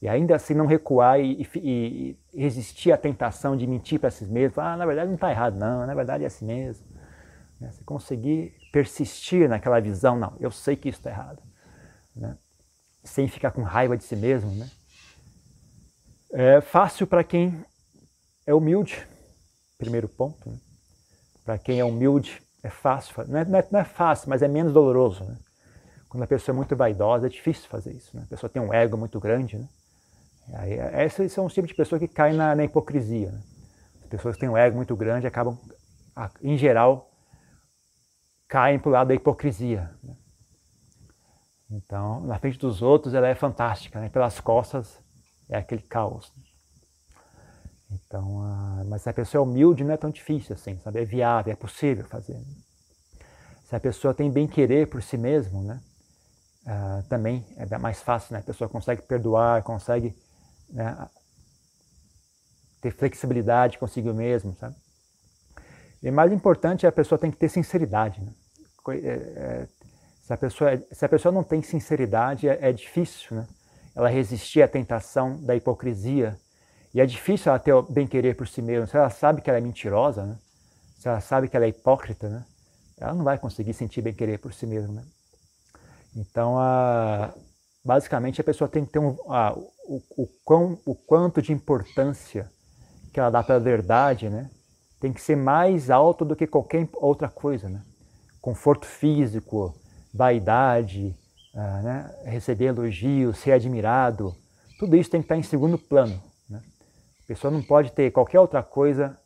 e 0.00 0.08
ainda 0.08 0.36
assim 0.36 0.54
não 0.54 0.66
recuar 0.66 1.18
e, 1.20 1.48
e, 1.54 2.16
e 2.34 2.40
resistir 2.42 2.92
à 2.92 2.96
tentação 2.96 3.56
de 3.56 3.66
mentir 3.66 3.98
para 3.98 4.10
si 4.10 4.24
mesmo, 4.26 4.60
ah, 4.60 4.76
na 4.76 4.84
verdade 4.84 5.08
não 5.08 5.14
está 5.14 5.30
errado, 5.30 5.56
não, 5.56 5.86
na 5.86 5.94
verdade 5.94 6.24
é 6.24 6.26
assim 6.26 6.44
mesmo. 6.44 6.86
Né? 7.60 7.70
Você 7.72 7.84
conseguir 7.84 8.54
persistir 8.72 9.48
naquela 9.48 9.80
visão, 9.80 10.18
não, 10.18 10.36
eu 10.38 10.50
sei 10.50 10.76
que 10.76 10.88
isso 10.88 10.98
está 10.98 11.10
errado, 11.10 11.42
né? 12.14 12.36
sem 13.02 13.28
ficar 13.28 13.50
com 13.50 13.62
raiva 13.62 13.96
de 13.96 14.04
si 14.04 14.16
mesmo. 14.16 14.50
Né? 14.50 14.70
É 16.32 16.60
fácil 16.60 17.06
para 17.06 17.24
quem 17.24 17.64
é 18.46 18.54
humilde, 18.54 19.06
primeiro 19.78 20.08
ponto. 20.08 20.48
Né? 20.48 20.58
Para 21.44 21.58
quem 21.58 21.80
é 21.80 21.84
humilde, 21.84 22.42
é 22.62 22.70
fácil, 22.70 23.24
não 23.28 23.38
é, 23.38 23.44
não 23.44 23.58
é, 23.58 23.68
não 23.70 23.80
é 23.80 23.84
fácil, 23.84 24.28
mas 24.28 24.42
é 24.42 24.48
menos 24.48 24.72
doloroso. 24.72 25.24
Né? 25.24 25.36
Quando 26.08 26.24
a 26.24 26.26
pessoa 26.26 26.54
é 26.54 26.56
muito 26.56 26.74
vaidosa, 26.74 27.26
é 27.26 27.30
difícil 27.30 27.68
fazer 27.68 27.92
isso. 27.92 28.16
Né? 28.16 28.24
A 28.24 28.28
pessoa 28.28 28.50
tem 28.50 28.60
um 28.60 28.72
ego 28.72 28.96
muito 28.96 29.20
grande. 29.20 29.56
Né? 29.56 29.68
Aí, 30.54 30.72
esses 31.04 31.32
são 31.32 31.46
os 31.46 31.54
tipos 31.54 31.68
de 31.68 31.76
pessoas 31.76 32.00
que 32.00 32.08
caem 32.08 32.36
na, 32.36 32.54
na 32.54 32.64
hipocrisia. 32.64 33.30
Né? 33.30 33.40
As 34.02 34.08
pessoas 34.08 34.34
que 34.34 34.40
têm 34.40 34.48
um 34.48 34.56
ego 34.56 34.76
muito 34.76 34.96
grande 34.96 35.26
acabam, 35.26 35.58
em 36.42 36.56
geral, 36.56 37.10
caem 38.48 38.78
para 38.78 38.88
o 38.88 38.92
lado 38.92 39.08
da 39.08 39.14
hipocrisia. 39.14 39.90
Né? 40.02 40.16
Então, 41.70 42.20
na 42.20 42.38
frente 42.38 42.58
dos 42.58 42.80
outros, 42.82 43.14
ela 43.14 43.28
é 43.28 43.34
fantástica, 43.34 44.00
né? 44.00 44.08
pelas 44.08 44.40
costas 44.40 45.00
é 45.48 45.56
aquele 45.56 45.82
caos. 45.82 46.32
Então, 47.90 48.38
uh, 48.38 48.84
mas 48.88 49.02
se 49.02 49.08
a 49.08 49.14
pessoa 49.14 49.42
é 49.42 49.46
humilde, 49.46 49.84
não 49.84 49.92
é 49.92 49.96
tão 49.96 50.10
difícil 50.10 50.54
assim, 50.54 50.78
sabe? 50.80 51.00
É 51.00 51.04
viável, 51.04 51.52
é 51.52 51.56
possível 51.56 52.04
fazer. 52.04 52.34
Né? 52.34 52.44
Se 53.64 53.76
a 53.76 53.80
pessoa 53.80 54.14
tem 54.14 54.30
bem 54.30 54.46
querer 54.46 54.88
por 54.88 55.02
si 55.02 55.16
mesmo, 55.16 55.62
né? 55.62 55.80
Uh, 56.66 57.08
também 57.08 57.46
é 57.56 57.78
mais 57.78 58.02
fácil, 58.02 58.32
né? 58.32 58.40
A 58.40 58.42
pessoa 58.42 58.68
consegue 58.68 59.02
perdoar, 59.02 59.62
consegue 59.62 60.16
né, 60.68 61.08
ter 62.80 62.90
flexibilidade 62.90 63.78
consigo 63.78 64.12
mesmo, 64.12 64.54
sabe? 64.56 64.74
E 66.02 66.10
mais 66.10 66.32
importante 66.32 66.86
é 66.86 66.88
a 66.88 66.92
pessoa 66.92 67.18
tem 67.18 67.30
que 67.30 67.36
ter 67.36 67.48
sinceridade. 67.48 68.20
Né? 68.20 68.32
É, 68.88 69.08
é, 69.08 69.68
se, 70.22 70.32
a 70.32 70.36
pessoa, 70.36 70.82
se 70.92 71.04
a 71.04 71.08
pessoa 71.08 71.32
não 71.32 71.42
tem 71.42 71.62
sinceridade, 71.62 72.48
é, 72.48 72.58
é 72.60 72.72
difícil 72.72 73.36
né? 73.36 73.46
ela 73.94 74.08
resistir 74.08 74.62
à 74.62 74.68
tentação 74.68 75.42
da 75.42 75.56
hipocrisia. 75.56 76.38
E 76.94 77.00
é 77.00 77.06
difícil 77.06 77.50
ela 77.50 77.58
ter 77.58 77.72
o 77.72 77.82
bem-querer 77.82 78.36
por 78.36 78.46
si 78.46 78.62
mesma. 78.62 78.86
Se 78.86 78.96
ela 78.96 79.10
sabe 79.10 79.40
que 79.40 79.50
ela 79.50 79.58
é 79.58 79.62
mentirosa, 79.62 80.24
né? 80.24 80.38
se 80.98 81.08
ela 81.08 81.20
sabe 81.20 81.48
que 81.48 81.56
ela 81.56 81.66
é 81.66 81.68
hipócrita, 81.68 82.28
né? 82.28 82.44
ela 82.98 83.14
não 83.14 83.24
vai 83.24 83.38
conseguir 83.38 83.74
sentir 83.74 84.00
bem-querer 84.02 84.38
por 84.38 84.52
si 84.52 84.66
mesma. 84.66 84.94
Né? 84.94 85.04
Então, 86.16 86.58
a, 86.58 87.34
basicamente, 87.84 88.40
a 88.40 88.44
pessoa 88.44 88.68
tem 88.68 88.84
que 88.84 88.92
ter 88.92 88.98
um, 88.98 89.16
a, 89.28 89.52
o, 89.86 90.02
o, 90.16 90.28
quão, 90.44 90.78
o 90.86 90.94
quanto 90.94 91.42
de 91.42 91.52
importância 91.52 92.50
que 93.12 93.20
ela 93.20 93.30
dá 93.30 93.42
para 93.42 93.56
a 93.56 93.58
verdade, 93.58 94.28
né? 94.28 94.50
Tem 95.06 95.12
que 95.12 95.20
ser 95.20 95.36
mais 95.36 95.88
alto 95.88 96.24
do 96.24 96.34
que 96.34 96.48
qualquer 96.48 96.88
outra 96.94 97.28
coisa. 97.28 97.68
Né? 97.68 97.80
Conforto 98.40 98.86
físico, 98.86 99.72
vaidade, 100.12 101.14
uh, 101.54 101.82
né? 101.84 102.12
receber 102.24 102.66
elogios, 102.66 103.38
ser 103.38 103.52
admirado, 103.52 104.34
tudo 104.80 104.96
isso 104.96 105.08
tem 105.08 105.20
que 105.20 105.26
estar 105.26 105.36
em 105.36 105.44
segundo 105.44 105.78
plano. 105.78 106.20
Né? 106.50 106.60
A 107.22 107.26
pessoa 107.28 107.52
não 107.52 107.62
pode 107.62 107.92
ter 107.92 108.10
qualquer 108.10 108.40
outra 108.40 108.64
coisa 108.64 109.16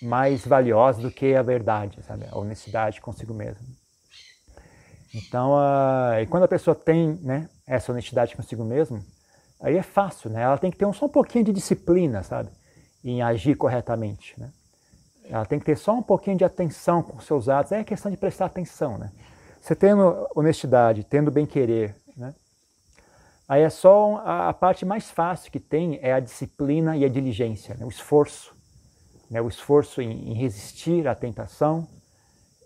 mais 0.00 0.46
valiosa 0.46 1.02
do 1.02 1.10
que 1.10 1.34
a 1.34 1.42
verdade, 1.42 2.00
sabe? 2.06 2.26
a 2.30 2.38
honestidade 2.38 3.00
consigo 3.00 3.34
mesmo. 3.34 3.66
Então, 5.12 5.54
uh, 5.54 6.20
e 6.22 6.26
quando 6.26 6.44
a 6.44 6.48
pessoa 6.48 6.74
tem 6.74 7.18
né, 7.20 7.48
essa 7.66 7.90
honestidade 7.90 8.36
consigo 8.36 8.64
mesmo, 8.64 9.04
aí 9.60 9.76
é 9.76 9.82
fácil, 9.82 10.30
né? 10.30 10.42
Ela 10.42 10.58
tem 10.58 10.70
que 10.70 10.76
ter 10.76 10.86
um, 10.86 10.92
só 10.92 11.06
um 11.06 11.08
pouquinho 11.08 11.44
de 11.44 11.52
disciplina, 11.52 12.22
sabe? 12.22 12.50
Em 13.04 13.22
agir 13.22 13.54
corretamente, 13.54 14.34
né? 14.38 14.50
Ela 15.28 15.46
tem 15.46 15.58
que 15.58 15.64
ter 15.64 15.76
só 15.76 15.94
um 15.94 16.02
pouquinho 16.02 16.36
de 16.36 16.44
atenção 16.44 17.02
com 17.02 17.18
seus 17.20 17.48
atos. 17.48 17.72
É 17.72 17.82
questão 17.82 18.10
de 18.10 18.16
prestar 18.16 18.46
atenção, 18.46 18.98
né? 18.98 19.10
Você 19.60 19.74
tendo 19.74 20.28
honestidade, 20.34 21.04
tendo 21.04 21.30
bem-querer, 21.30 21.96
né? 22.16 22.34
Aí 23.48 23.62
é 23.62 23.70
só 23.70 24.22
a, 24.24 24.48
a, 24.48 24.54
parte 24.54 24.86
mais 24.86 25.10
fácil 25.10 25.52
que 25.52 25.60
tem 25.60 25.98
é 26.02 26.12
a 26.12 26.20
disciplina 26.20 26.96
e 26.96 27.04
a 27.04 27.08
diligência, 27.08 27.74
né? 27.74 27.84
o 27.84 27.88
esforço. 27.88 28.54
Né? 29.30 29.40
O 29.40 29.48
esforço 29.48 30.00
em, 30.00 30.30
em, 30.30 30.34
resistir 30.34 31.06
à 31.06 31.14
tentação 31.14 31.86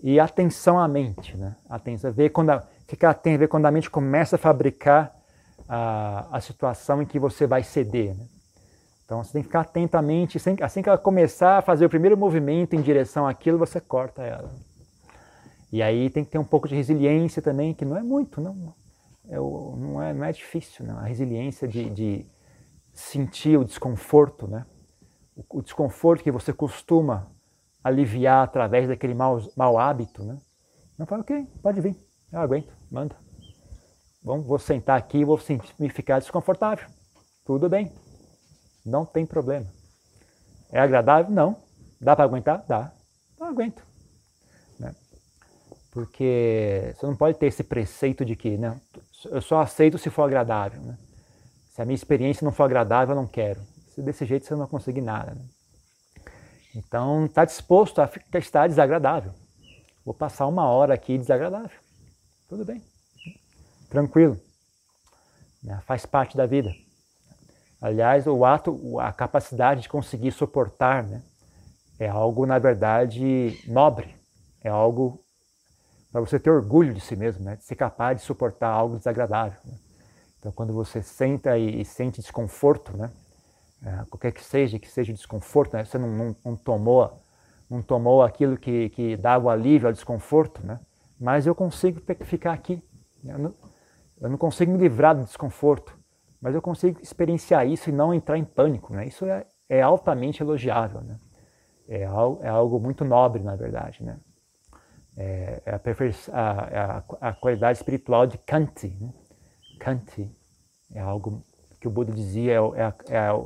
e 0.00 0.20
atenção 0.20 0.78
à 0.78 0.86
mente. 0.86 1.36
Né? 1.36 1.56
Atenção, 1.68 2.12
ver 2.12 2.30
quando 2.30 2.50
a, 2.50 2.64
ficar 2.86 3.10
atento, 3.10 3.40
ver 3.40 3.48
quando 3.48 3.66
a 3.66 3.70
mente 3.72 3.90
começa 3.90 4.36
a 4.36 4.38
fabricar 4.38 5.12
a, 5.68 6.28
a 6.30 6.40
situação 6.40 7.02
em 7.02 7.06
que 7.06 7.18
você 7.18 7.44
vai 7.44 7.64
ceder. 7.64 8.16
Né? 8.16 8.24
Então 9.08 9.24
você 9.24 9.32
tem 9.32 9.40
que 9.40 9.48
ficar 9.48 9.60
atentamente, 9.62 10.36
assim 10.60 10.82
que 10.82 10.88
ela 10.90 10.98
começar 10.98 11.56
a 11.56 11.62
fazer 11.62 11.86
o 11.86 11.88
primeiro 11.88 12.14
movimento 12.14 12.76
em 12.76 12.82
direção 12.82 13.26
àquilo, 13.26 13.56
você 13.56 13.80
corta 13.80 14.22
ela. 14.22 14.52
E 15.72 15.82
aí 15.82 16.10
tem 16.10 16.22
que 16.22 16.30
ter 16.30 16.36
um 16.36 16.44
pouco 16.44 16.68
de 16.68 16.74
resiliência 16.74 17.40
também, 17.40 17.72
que 17.72 17.86
não 17.86 17.96
é 17.96 18.02
muito, 18.02 18.38
não. 18.38 18.74
É, 19.26 19.36
não, 19.36 20.02
é, 20.02 20.12
não 20.12 20.24
é 20.26 20.30
difícil, 20.30 20.84
não. 20.84 20.98
A 20.98 21.04
resiliência 21.04 21.66
de, 21.66 21.88
de 21.88 22.26
sentir 22.92 23.58
o 23.58 23.64
desconforto, 23.64 24.46
né? 24.46 24.66
O, 25.34 25.58
o, 25.58 25.62
desconforto 25.62 26.22
que 26.22 26.30
você 26.30 26.52
costuma 26.52 27.32
aliviar 27.82 28.44
através 28.44 28.88
daquele 28.88 29.14
mau, 29.14 29.40
mau 29.56 29.78
hábito, 29.78 30.22
né? 30.22 30.36
Não 30.98 31.06
fala, 31.06 31.22
ok, 31.22 31.46
pode 31.62 31.80
vir, 31.80 31.96
eu 32.30 32.40
aguento, 32.40 32.74
manda. 32.90 33.16
Bom, 34.22 34.42
vou 34.42 34.58
sentar 34.58 34.98
aqui 34.98 35.20
e 35.20 35.24
vou 35.24 35.40
me 35.78 35.88
ficar 35.88 36.18
desconfortável. 36.18 36.86
Tudo 37.46 37.70
bem, 37.70 37.90
não 38.88 39.04
tem 39.04 39.24
problema. 39.26 39.66
É 40.70 40.80
agradável? 40.80 41.30
Não. 41.30 41.56
Dá 42.00 42.14
para 42.16 42.24
aguentar? 42.24 42.64
Dá. 42.66 42.92
Não 43.38 43.48
aguento. 43.48 43.82
Né? 44.78 44.94
Porque 45.90 46.94
você 46.96 47.06
não 47.06 47.16
pode 47.16 47.38
ter 47.38 47.46
esse 47.46 47.62
preceito 47.62 48.24
de 48.24 48.34
que 48.34 48.56
né, 48.56 48.78
eu 49.26 49.40
só 49.40 49.60
aceito 49.60 49.98
se 49.98 50.10
for 50.10 50.22
agradável. 50.24 50.80
Né? 50.80 50.96
Se 51.70 51.82
a 51.82 51.84
minha 51.84 51.94
experiência 51.94 52.44
não 52.44 52.52
for 52.52 52.64
agradável, 52.64 53.14
eu 53.14 53.20
não 53.20 53.26
quero. 53.26 53.60
Se 53.94 54.02
desse 54.02 54.24
jeito 54.24 54.46
você 54.46 54.52
não 54.54 54.60
vai 54.60 54.68
conseguir 54.68 55.00
nada. 55.00 55.34
Né? 55.34 55.44
Então, 56.74 57.26
está 57.26 57.44
disposto 57.44 58.00
a 58.00 58.10
estar 58.38 58.68
desagradável. 58.68 59.32
Vou 60.04 60.14
passar 60.14 60.46
uma 60.46 60.66
hora 60.66 60.94
aqui 60.94 61.18
desagradável. 61.18 61.78
Tudo 62.48 62.64
bem. 62.64 62.82
Tranquilo. 63.90 64.40
Né? 65.62 65.82
Faz 65.86 66.06
parte 66.06 66.36
da 66.36 66.46
vida. 66.46 66.72
Aliás, 67.80 68.26
o 68.26 68.44
ato, 68.44 68.98
a 68.98 69.12
capacidade 69.12 69.82
de 69.82 69.88
conseguir 69.88 70.32
suportar, 70.32 71.04
né, 71.04 71.22
é 71.98 72.08
algo, 72.08 72.44
na 72.44 72.58
verdade, 72.58 73.56
nobre. 73.68 74.16
É 74.62 74.68
algo 74.68 75.20
para 76.10 76.20
você 76.20 76.40
ter 76.40 76.50
orgulho 76.50 76.92
de 76.92 77.00
si 77.00 77.14
mesmo, 77.14 77.44
né, 77.44 77.56
de 77.56 77.64
ser 77.64 77.76
capaz 77.76 78.20
de 78.20 78.26
suportar 78.26 78.68
algo 78.68 78.98
desagradável. 78.98 79.58
Né? 79.64 79.74
Então, 80.38 80.50
quando 80.50 80.72
você 80.72 81.02
senta 81.02 81.56
e, 81.56 81.80
e 81.80 81.84
sente 81.84 82.20
desconforto, 82.20 82.96
né, 82.96 83.10
é, 83.84 84.04
qualquer 84.10 84.32
que 84.32 84.44
seja, 84.44 84.78
que 84.78 84.88
seja 84.88 85.12
desconforto, 85.12 85.76
né, 85.76 85.84
você 85.84 85.98
não, 85.98 86.08
não, 86.08 86.36
não, 86.44 86.56
tomou, 86.56 87.22
não 87.70 87.80
tomou 87.80 88.22
aquilo 88.22 88.56
que, 88.56 88.88
que 88.90 89.16
dava 89.16 89.46
o 89.46 89.50
alívio 89.50 89.86
ao 89.86 89.92
desconforto, 89.92 90.66
né, 90.66 90.80
mas 91.20 91.46
eu 91.46 91.54
consigo 91.54 92.00
ficar 92.24 92.52
aqui. 92.52 92.82
Né, 93.22 93.34
eu 93.34 93.38
não, 93.38 93.54
eu 94.20 94.28
não 94.30 94.38
consigo 94.38 94.72
me 94.72 94.78
livrar 94.78 95.14
do 95.14 95.24
desconforto 95.24 95.97
mas 96.40 96.54
eu 96.54 96.62
consigo 96.62 97.00
experienciar 97.02 97.66
isso 97.66 97.90
e 97.90 97.92
não 97.92 98.14
entrar 98.14 98.38
em 98.38 98.44
pânico. 98.44 98.92
Né? 98.92 99.06
Isso 99.06 99.26
é, 99.26 99.44
é 99.68 99.82
altamente 99.82 100.42
elogiável. 100.42 101.00
Né? 101.00 101.18
É, 101.88 102.04
algo, 102.04 102.42
é, 102.42 102.48
algo, 102.48 102.78
muito 102.78 103.04
nobre, 103.04 103.42
na 103.42 103.56
verdade. 103.56 104.02
Né? 104.04 104.18
É, 105.16 105.62
é 105.66 105.72
a, 106.32 106.98
a, 107.20 107.28
a, 107.28 107.32
qualidade 107.32 107.78
espiritual 107.78 108.26
de 108.26 108.38
Kanti. 108.38 108.96
Né? 109.00 109.12
Kanti 109.80 110.30
é 110.94 111.00
algo 111.00 111.42
que 111.80 111.88
o 111.88 111.90
Buda 111.90 112.12
dizia, 112.12 112.52
é, 112.52 112.56
é, 112.56 112.94
é 113.08 113.18
a, 113.18 113.44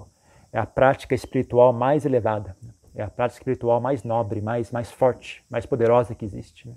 é 0.52 0.58
a 0.58 0.66
prática 0.66 1.14
espiritual 1.14 1.72
mais 1.72 2.04
elevada. 2.04 2.56
Né? 2.62 2.74
É 2.94 3.02
a 3.02 3.08
prática 3.08 3.40
espiritual 3.40 3.80
mais 3.80 4.04
nobre, 4.04 4.42
mais, 4.42 4.70
mais 4.70 4.90
forte, 4.92 5.42
mais 5.50 5.64
poderosa 5.64 6.14
que 6.14 6.26
existe. 6.26 6.68
Né? 6.68 6.76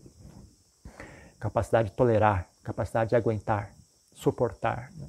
Capacidade 1.40 1.90
de 1.90 1.96
tolerar, 1.96 2.48
capacidade 2.64 3.10
de 3.10 3.16
aguentar, 3.18 3.70
suportar. 4.14 4.90
Né? 4.96 5.08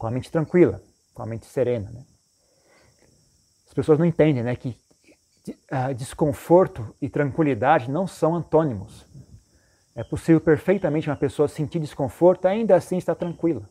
Com 0.00 0.06
a 0.06 0.10
mente 0.10 0.32
tranquila, 0.32 0.82
com 1.12 1.22
a 1.22 1.26
mente 1.26 1.44
serena. 1.44 1.90
Né? 1.90 2.02
As 3.68 3.74
pessoas 3.74 3.98
não 3.98 4.06
entendem 4.06 4.42
né, 4.42 4.56
que 4.56 4.74
uh, 5.70 5.94
desconforto 5.94 6.96
e 7.02 7.08
tranquilidade 7.10 7.90
não 7.90 8.06
são 8.06 8.34
antônimos. 8.34 9.04
É 9.94 10.02
possível 10.02 10.40
perfeitamente 10.40 11.10
uma 11.10 11.16
pessoa 11.16 11.48
sentir 11.48 11.80
desconforto 11.80 12.48
ainda 12.48 12.74
assim 12.74 12.96
estar 12.96 13.14
tranquila. 13.14 13.68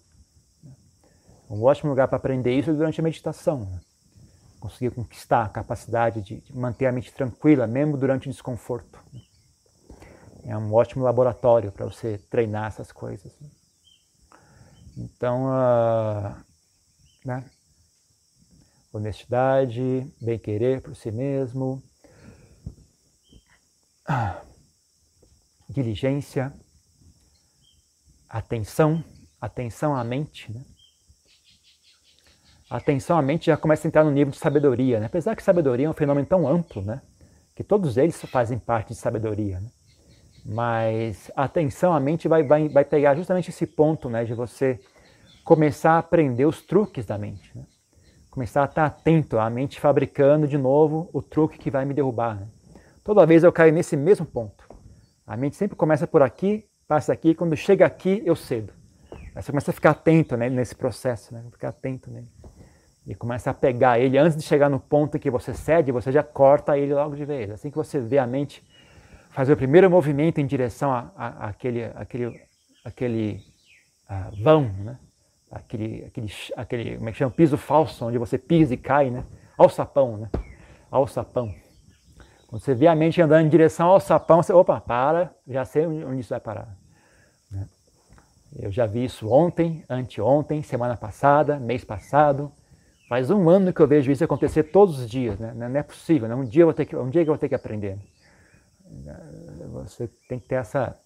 Um 1.50 1.64
ótimo 1.64 1.90
lugar 1.90 2.08
para 2.08 2.18
aprender 2.18 2.54
isso 2.54 2.70
é 2.70 2.74
durante 2.74 3.02
a 3.02 3.04
meditação. 3.04 3.62
Né? 3.62 3.80
Conseguir 4.60 4.92
conquistar 4.92 5.46
a 5.46 5.50
capacidade 5.50 6.22
de, 6.22 6.42
de, 6.42 6.56
manter 6.56 6.86
a 6.86 6.92
mente 6.92 7.12
tranquila, 7.12 7.66
mesmo 7.66 7.98
durante 7.98 8.28
o 8.28 8.32
desconforto. 8.32 9.00
É 10.46 10.56
um 10.56 10.72
ótimo 10.76 11.04
laboratório 11.04 11.72
para 11.72 11.88
você 11.88 12.20
treinar 12.30 12.68
essas 12.68 12.92
coisas. 12.92 13.34
Né? 13.42 13.50
Então, 14.98 15.48
né? 17.26 17.44
honestidade, 18.92 20.12
bem-querer 20.20 20.82
por 20.82 20.96
si 20.96 21.12
mesmo, 21.12 21.82
diligência, 25.70 26.52
atenção, 28.28 29.04
atenção 29.40 29.96
à 29.96 30.04
mente, 30.04 30.52
né? 30.52 30.66
Atenção 32.70 33.18
à 33.18 33.22
mente 33.22 33.48
já 33.48 33.58
começa 33.58 33.88
a 33.88 33.90
entrar 33.90 34.04
no 34.04 34.12
nível 34.12 34.32
de 34.32 34.38
sabedoria, 34.38 35.00
né? 35.00 35.08
apesar 35.08 35.36
que 35.36 35.42
sabedoria 35.42 35.88
é 35.88 35.90
um 35.90 35.94
fenômeno 35.94 36.28
tão 36.28 36.48
amplo, 36.48 36.84
né? 36.84 37.02
que 37.56 37.64
todos 37.64 37.98
eles 37.98 38.22
fazem 38.26 38.60
parte 38.60 38.90
de 38.90 38.96
sabedoria. 38.96 39.60
Né? 39.60 39.70
Mas 40.46 41.32
a 41.36 41.44
atenção 41.44 41.94
à 41.94 42.00
mente 42.00 42.28
vai, 42.28 42.44
vai, 42.44 42.68
vai 42.70 42.86
pegar 42.86 43.16
justamente 43.16 43.50
esse 43.50 43.66
ponto 43.66 44.10
né? 44.10 44.24
de 44.26 44.34
você 44.34 44.80
começar 45.44 45.94
a 45.94 45.98
aprender 46.00 46.46
os 46.46 46.62
truques 46.62 47.06
da 47.06 47.18
mente. 47.18 47.52
Né? 47.56 47.64
Começar 48.30 48.62
a 48.62 48.66
estar 48.66 48.86
atento 48.86 49.40
à 49.40 49.50
mente 49.50 49.80
fabricando 49.80 50.48
de 50.48 50.58
novo 50.58 51.10
o 51.14 51.22
truque 51.22 51.58
que 51.58 51.72
vai 51.72 51.86
me 51.86 51.94
derrubar. 51.94 52.40
Né? 52.40 52.48
Toda 53.04 53.26
vez 53.26 53.44
eu 53.44 53.52
caio 53.52 53.74
nesse 53.74 53.98
mesmo 53.98 54.26
ponto. 54.26 54.68
A 55.26 55.36
mente 55.38 55.56
sempre 55.56 55.76
começa 55.76 56.08
por 56.08 56.22
aqui, 56.22 56.66
passa 56.88 57.14
aqui, 57.14 57.36
quando 57.36 57.56
chega 57.56 57.86
aqui 57.86 58.22
eu 58.26 58.36
cedo. 58.36 58.74
Aí 59.36 59.42
você 59.42 59.52
começa 59.52 59.72
a 59.72 59.74
ficar 59.74 59.92
atento 59.92 60.36
né, 60.36 60.50
nesse 60.50 60.76
processo, 60.76 61.34
né? 61.34 61.44
ficar 61.52 61.70
atento 61.70 62.10
nele. 62.10 62.28
E 63.08 63.16
começa 63.16 63.50
a 63.50 63.54
pegar 63.54 64.00
ele, 64.00 64.18
antes 64.18 64.38
de 64.38 64.44
chegar 64.44 64.70
no 64.70 64.80
ponto 64.80 65.18
que 65.18 65.32
você 65.32 65.54
cede, 65.54 65.92
você 65.92 66.12
já 66.12 66.22
corta 66.22 66.78
ele 66.78 66.94
logo 66.94 67.16
de 67.16 67.26
vez. 67.26 67.50
Assim 67.50 67.72
que 67.72 67.78
você 67.78 68.00
vê 68.00 68.20
a 68.20 68.28
mente 68.28 68.64
fazer 69.30 69.54
o 69.54 69.58
primeiro 69.58 69.90
movimento 69.90 70.40
em 70.40 70.46
direção 70.46 70.92
a, 70.92 71.12
a, 71.16 71.48
aquele, 71.50 71.84
aquele 72.84 73.38
uh, 74.10 74.44
vão, 74.44 74.64
né? 74.64 75.00
aquele, 75.52 76.06
aquele, 76.06 76.32
aquele, 76.56 76.98
como 76.98 77.10
é 77.10 77.12
que 77.12 77.18
chama, 77.18 77.32
piso 77.32 77.58
falso, 77.58 78.06
onde 78.06 78.18
você 78.18 78.38
pisa 78.38 78.74
e 78.74 78.78
cai, 78.78 79.10
né? 79.10 79.24
Ao 79.58 79.70
sapão, 79.70 80.18
né? 80.18 80.30
Ao 80.90 81.08
sapão. 81.08 81.54
Quando 82.48 82.62
você 82.62 82.74
vê 82.74 82.88
a 82.88 82.96
mente 82.96 83.22
andando 83.22 83.46
em 83.46 83.50
direção 83.50 83.88
ao 83.90 84.00
sapão, 84.00 84.42
você, 84.42 84.54
opa, 84.54 84.80
para, 84.82 85.34
já 85.48 85.66
sei 85.66 85.86
onde 85.86 86.22
isso 86.22 86.30
vai 86.30 86.40
parar. 86.40 86.76
Né? 87.52 87.68
Eu 88.60 88.72
já 88.72 88.86
vi 88.86 89.06
isso 89.06 89.30
ontem, 89.30 89.84
anteontem, 89.90 90.64
semana 90.64 90.98
passada, 90.98 91.60
mês 91.60 91.84
passado. 91.84 92.52
Faz 93.08 93.30
um 93.30 93.50
ano 93.50 93.74
que 93.74 93.80
eu 93.80 93.88
vejo 93.88 94.12
isso 94.12 94.24
acontecer 94.24 94.64
todos 94.64 95.00
os 95.00 95.10
dias, 95.10 95.40
né? 95.40 95.52
Não 95.56 95.80
é 95.80 95.84
possível, 95.84 96.28
né? 96.28 96.36
Um 96.36 96.46
dia 96.46 96.62
eu 96.62 96.68
vou 96.68 96.74
ter 96.74 96.86
que, 96.86 96.96
um 96.96 97.10
dia 97.10 97.22
eu 97.22 97.26
vou 97.26 97.38
ter 97.38 97.50
que 97.50 97.56
aprender. 97.56 97.98
Você 99.72 100.08
tem 100.28 100.40
que 100.40 100.48
ter 100.48 100.56
essa, 100.56 100.98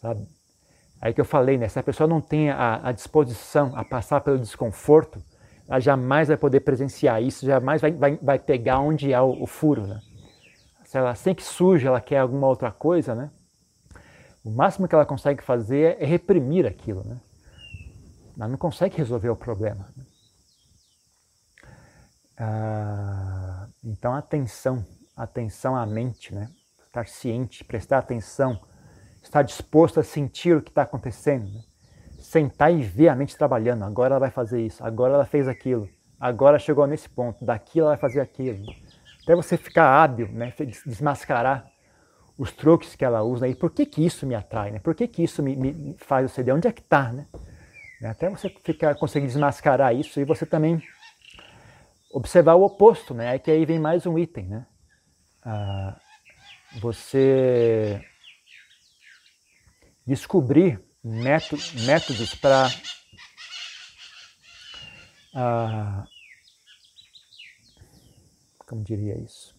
sabe, 0.00 0.26
Aí 1.00 1.14
que 1.14 1.20
eu 1.20 1.24
falei, 1.24 1.56
né? 1.56 1.66
Se 1.66 1.78
a 1.78 1.82
pessoa 1.82 2.06
não 2.06 2.20
tem 2.20 2.50
a, 2.50 2.88
a 2.88 2.92
disposição 2.92 3.72
a 3.74 3.82
passar 3.82 4.20
pelo 4.20 4.38
desconforto, 4.38 5.22
ela 5.66 5.80
jamais 5.80 6.28
vai 6.28 6.36
poder 6.36 6.60
presenciar 6.60 7.22
isso, 7.22 7.46
jamais 7.46 7.80
vai, 7.80 7.92
vai, 7.92 8.16
vai 8.16 8.38
pegar 8.38 8.80
onde 8.80 9.12
é 9.12 9.20
o, 9.20 9.42
o 9.42 9.46
furo, 9.46 9.86
né? 9.86 10.00
Se 10.84 10.98
ela 10.98 11.10
assim 11.10 11.34
que 11.34 11.42
surge, 11.42 11.86
ela 11.86 12.00
quer 12.00 12.18
alguma 12.18 12.46
outra 12.46 12.70
coisa, 12.70 13.14
né? 13.14 13.30
O 14.44 14.50
máximo 14.50 14.86
que 14.86 14.94
ela 14.94 15.06
consegue 15.06 15.42
fazer 15.42 15.96
é 16.00 16.04
reprimir 16.04 16.66
aquilo, 16.66 17.02
né? 17.04 17.18
Ela 18.36 18.48
não 18.48 18.58
consegue 18.58 18.96
resolver 18.96 19.28
o 19.30 19.36
problema. 19.36 19.88
Né? 19.96 20.04
Ah, 22.38 23.68
então, 23.84 24.14
atenção, 24.14 24.84
atenção 25.16 25.76
à 25.76 25.86
mente, 25.86 26.34
né? 26.34 26.50
Estar 26.90 27.06
ciente, 27.06 27.64
prestar 27.64 27.98
atenção 27.98 28.60
estar 29.22 29.42
disposto 29.42 30.00
a 30.00 30.02
sentir 30.02 30.56
o 30.56 30.62
que 30.62 30.70
está 30.70 30.82
acontecendo. 30.82 31.46
Né? 31.52 31.60
Sentar 32.18 32.72
e 32.72 32.82
ver 32.82 33.08
a 33.08 33.16
mente 33.16 33.36
trabalhando. 33.36 33.84
Agora 33.84 34.14
ela 34.14 34.20
vai 34.20 34.30
fazer 34.30 34.60
isso, 34.64 34.84
agora 34.84 35.14
ela 35.14 35.24
fez 35.24 35.48
aquilo, 35.48 35.88
agora 36.18 36.58
chegou 36.58 36.86
nesse 36.86 37.08
ponto, 37.08 37.44
daqui 37.44 37.80
ela 37.80 37.90
vai 37.90 37.98
fazer 37.98 38.20
aquilo. 38.20 38.64
Até 39.22 39.34
você 39.34 39.56
ficar 39.56 40.02
hábil, 40.02 40.28
né? 40.32 40.52
desmascarar 40.86 41.70
os 42.38 42.52
truques 42.52 42.94
que 42.94 43.04
ela 43.04 43.22
usa. 43.22 43.46
E 43.46 43.54
por 43.54 43.70
que, 43.70 43.84
que 43.84 44.04
isso 44.04 44.26
me 44.26 44.34
atrai? 44.34 44.70
Né? 44.70 44.78
Por 44.78 44.94
que, 44.94 45.06
que 45.06 45.22
isso 45.22 45.42
me, 45.42 45.56
me 45.56 45.96
faz 45.98 46.22
eu 46.22 46.28
ceder? 46.28 46.54
Onde 46.54 46.68
é 46.68 46.72
que 46.72 46.80
está? 46.80 47.12
Né? 47.12 47.26
Até 48.02 48.30
você 48.30 48.48
ficar, 48.48 48.94
conseguir 48.94 49.26
desmascarar 49.26 49.94
isso 49.94 50.18
e 50.20 50.24
você 50.24 50.46
também 50.46 50.82
observar 52.12 52.54
o 52.54 52.62
oposto, 52.62 53.12
né? 53.12 53.36
É 53.36 53.38
que 53.38 53.50
aí 53.50 53.66
vem 53.66 53.78
mais 53.78 54.06
um 54.06 54.18
item, 54.18 54.46
né? 54.46 54.66
Ah, 55.44 56.00
você 56.78 58.04
descobrir 60.06 60.80
métodos 61.02 62.34
para 62.34 62.68
ah, 65.34 66.04
como 68.66 68.84
diria 68.84 69.18
isso? 69.18 69.54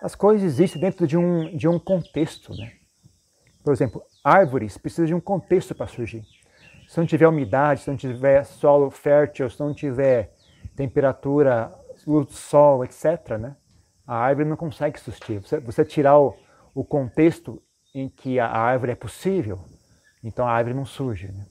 As 0.00 0.14
coisas 0.14 0.44
existem 0.44 0.80
dentro 0.80 1.06
de 1.06 1.16
um, 1.16 1.56
de 1.56 1.68
um 1.68 1.78
contexto, 1.78 2.54
né? 2.54 2.72
Por 3.62 3.72
exemplo, 3.72 4.02
árvores 4.24 4.78
precisam 4.78 5.06
de 5.06 5.14
um 5.14 5.20
contexto 5.20 5.74
para 5.74 5.86
surgir. 5.86 6.24
Se 6.88 6.98
não 6.98 7.06
tiver 7.06 7.28
umidade, 7.28 7.82
se 7.82 7.90
não 7.90 7.96
tiver 7.96 8.44
solo 8.44 8.90
fértil, 8.90 9.50
se 9.50 9.60
não 9.60 9.74
tiver 9.74 10.34
temperatura, 10.74 11.72
luz 12.06 12.26
do 12.26 12.32
sol, 12.32 12.84
etc., 12.84 13.38
né? 13.38 13.56
A 14.10 14.16
árvore 14.16 14.48
não 14.48 14.56
consegue 14.56 14.98
surgir. 14.98 15.38
Você, 15.38 15.60
você 15.60 15.84
tirar 15.84 16.18
o, 16.18 16.36
o 16.74 16.82
contexto 16.82 17.62
em 17.94 18.08
que 18.08 18.40
a 18.40 18.48
árvore 18.48 18.90
é 18.90 18.96
possível, 18.96 19.60
então 20.24 20.48
a 20.48 20.50
árvore 20.50 20.74
não 20.74 20.84
surge. 20.84 21.28
Né? 21.28 21.46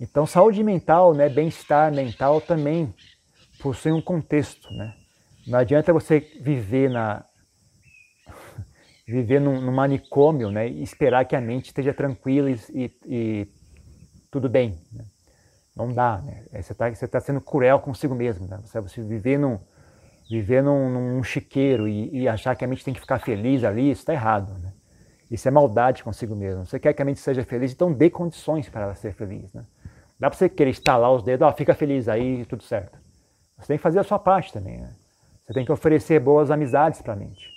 Então, 0.00 0.24
saúde 0.24 0.64
mental, 0.64 1.12
né, 1.12 1.28
bem-estar 1.28 1.92
mental 1.92 2.40
também 2.40 2.94
possui 3.60 3.92
um 3.92 4.00
contexto. 4.00 4.72
Né? 4.72 4.94
Não 5.46 5.58
adianta 5.58 5.92
você 5.92 6.20
viver 6.40 6.88
na 6.88 7.26
viver 9.06 9.38
num, 9.38 9.60
num 9.60 9.72
manicômio 9.72 10.50
né, 10.50 10.66
e 10.66 10.82
esperar 10.82 11.26
que 11.26 11.36
a 11.36 11.42
mente 11.42 11.66
esteja 11.66 11.92
tranquila 11.92 12.50
e, 12.50 12.90
e 13.04 13.46
tudo 14.30 14.48
bem. 14.48 14.78
Né? 14.90 15.04
Não 15.76 15.92
dá. 15.92 16.22
Né? 16.22 16.42
Você 16.54 16.72
está 16.72 16.90
tá 16.90 17.20
sendo 17.20 17.42
cruel 17.42 17.80
consigo 17.80 18.14
mesmo. 18.14 18.46
Né? 18.48 18.58
Você, 18.64 18.80
você 18.80 19.02
viver 19.02 19.38
num, 19.38 19.60
viver 20.30 20.62
num, 20.62 20.88
num 20.88 21.22
chiqueiro 21.24 21.88
e, 21.88 22.22
e, 22.22 22.28
achar 22.28 22.54
que 22.54 22.64
a 22.64 22.68
mente 22.68 22.84
tem 22.84 22.94
que 22.94 23.00
ficar 23.00 23.18
feliz 23.18 23.64
ali, 23.64 23.90
isso 23.90 24.02
está 24.02 24.12
errado. 24.12 24.56
Né? 24.60 24.72
Isso 25.28 25.48
é 25.48 25.50
maldade 25.50 26.04
consigo 26.04 26.36
mesmo. 26.36 26.64
Você 26.64 26.78
quer 26.78 26.92
que 26.92 27.02
a 27.02 27.04
mente 27.04 27.18
seja 27.18 27.42
feliz, 27.42 27.72
então 27.72 27.92
dê 27.92 28.08
condições 28.08 28.68
para 28.68 28.82
ela 28.82 28.94
ser 28.94 29.12
feliz. 29.12 29.52
Né? 29.52 29.64
Dá 30.18 30.30
para 30.30 30.38
você 30.38 30.48
querer 30.48 30.70
estalar 30.70 31.12
os 31.12 31.24
dedos, 31.24 31.46
ó, 31.46 31.52
fica 31.52 31.74
feliz 31.74 32.08
aí, 32.08 32.44
tudo 32.44 32.62
certo. 32.62 32.96
Você 33.58 33.66
tem 33.66 33.76
que 33.76 33.82
fazer 33.82 33.98
a 33.98 34.04
sua 34.04 34.20
parte 34.20 34.52
também. 34.52 34.78
Né? 34.78 34.94
Você 35.44 35.52
tem 35.52 35.64
que 35.64 35.72
oferecer 35.72 36.20
boas 36.20 36.50
amizades 36.50 37.02
para 37.02 37.14
a 37.14 37.16
mente. 37.16 37.50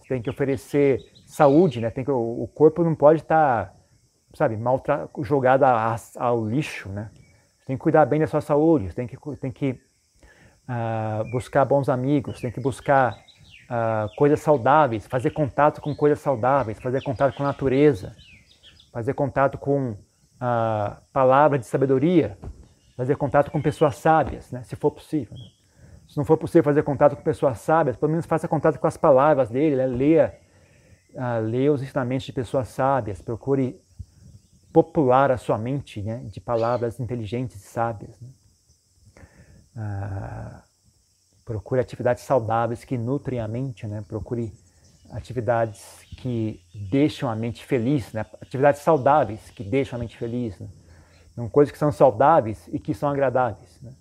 Você 0.00 0.08
tem 0.08 0.22
que 0.22 0.30
oferecer 0.30 1.00
saúde, 1.26 1.80
né? 1.80 1.90
Tem 1.90 2.04
que, 2.04 2.10
o, 2.10 2.48
corpo 2.54 2.82
não 2.84 2.94
pode 2.94 3.20
estar, 3.20 3.66
tá, 3.66 3.74
sabe, 4.34 4.58
jogado 5.22 5.64
a, 5.64 5.94
a, 5.94 5.96
ao 6.16 6.46
lixo, 6.46 6.88
né? 6.88 7.10
Você 7.58 7.66
tem 7.66 7.76
que 7.76 7.82
cuidar 7.82 8.04
bem 8.06 8.20
da 8.20 8.26
sua 8.26 8.40
saúde, 8.40 8.88
você 8.88 8.94
tem 8.94 9.06
que, 9.06 9.16
tem 9.40 9.50
que 9.50 9.80
uh, 10.68 11.30
buscar 11.30 11.64
bons 11.64 11.88
amigos, 11.88 12.40
tem 12.40 12.50
que 12.50 12.60
buscar 12.60 13.14
uh, 13.64 14.14
coisas 14.16 14.40
saudáveis, 14.40 15.06
fazer 15.06 15.30
contato 15.30 15.80
com 15.80 15.94
coisas 15.94 16.18
saudáveis, 16.20 16.80
fazer 16.80 17.02
contato 17.02 17.34
com 17.34 17.42
a 17.42 17.46
natureza, 17.46 18.14
fazer 18.92 19.14
contato 19.14 19.58
com 19.58 19.90
uh, 19.90 20.96
palavras 21.12 21.60
de 21.60 21.66
sabedoria, 21.66 22.38
fazer 22.96 23.16
contato 23.16 23.50
com 23.50 23.60
pessoas 23.60 23.96
sábias, 23.96 24.50
né, 24.52 24.62
se 24.62 24.76
for 24.76 24.90
possível. 24.90 25.36
Né? 25.36 25.44
Se 26.08 26.16
não 26.16 26.24
for 26.24 26.36
possível 26.36 26.62
fazer 26.62 26.82
contato 26.82 27.16
com 27.16 27.22
pessoas 27.22 27.58
sábias, 27.58 27.96
pelo 27.96 28.10
menos 28.10 28.26
faça 28.26 28.46
contato 28.46 28.78
com 28.78 28.86
as 28.86 28.96
palavras 28.96 29.48
dele, 29.48 29.76
né? 29.76 29.86
leia, 29.86 30.38
uh, 31.14 31.42
leia 31.42 31.72
os 31.72 31.82
ensinamentos 31.82 32.26
de 32.26 32.32
pessoas 32.32 32.68
sábias, 32.68 33.20
procure 33.20 33.80
popular 34.72 35.30
a 35.30 35.36
sua 35.36 35.56
mente 35.56 36.02
né, 36.02 36.24
de 36.24 36.40
palavras 36.40 36.98
inteligentes 36.98 37.56
e 37.56 37.66
sábias. 37.68 38.20
Né? 38.20 38.28
Uh, 39.76 40.64
Procure 41.44 41.78
atividades 41.78 42.22
saudáveis 42.22 42.84
que 42.84 42.96
nutrem 42.96 43.38
a 43.38 43.46
mente, 43.46 43.86
né? 43.86 44.02
Procure 44.08 44.50
atividades 45.10 46.00
que 46.16 46.58
deixam 46.90 47.28
a 47.28 47.36
mente 47.36 47.62
feliz, 47.66 48.10
né? 48.14 48.24
Atividades 48.40 48.80
saudáveis 48.80 49.50
que 49.50 49.62
deixam 49.62 49.98
a 49.98 50.00
mente 50.00 50.16
feliz, 50.16 50.58
né? 50.58 50.66
Não 51.36 51.46
coisas 51.46 51.70
que 51.70 51.76
são 51.76 51.92
saudáveis 51.92 52.66
e 52.72 52.78
que 52.78 52.94
são 52.94 53.10
agradáveis, 53.10 53.78
né? 53.82 53.92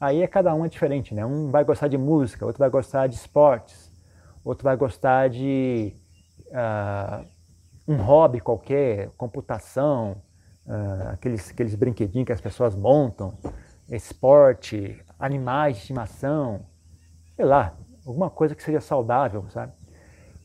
Aí 0.00 0.22
é 0.22 0.26
cada 0.26 0.52
um 0.52 0.64
é 0.64 0.68
diferente, 0.68 1.14
né? 1.14 1.24
Um 1.24 1.52
vai 1.52 1.62
gostar 1.62 1.86
de 1.86 1.96
música, 1.96 2.44
outro 2.44 2.58
vai 2.58 2.68
gostar 2.68 3.06
de 3.06 3.14
esportes, 3.14 3.88
outro 4.44 4.64
vai 4.64 4.76
gostar 4.76 5.30
de 5.30 5.94
uh, 6.48 7.24
um 7.86 7.96
hobby 7.96 8.40
qualquer, 8.40 9.10
computação, 9.16 10.20
uh, 10.66 11.10
aqueles, 11.12 11.48
aqueles 11.48 11.76
brinquedinhos 11.76 12.26
que 12.26 12.32
as 12.32 12.40
pessoas 12.40 12.74
montam, 12.74 13.38
esporte, 13.96 15.02
animais 15.18 15.76
de 15.76 15.82
estimação, 15.82 16.60
sei 17.36 17.44
lá, 17.44 17.74
alguma 18.06 18.30
coisa 18.30 18.54
que 18.54 18.62
seja 18.62 18.80
saudável, 18.80 19.44
sabe? 19.50 19.72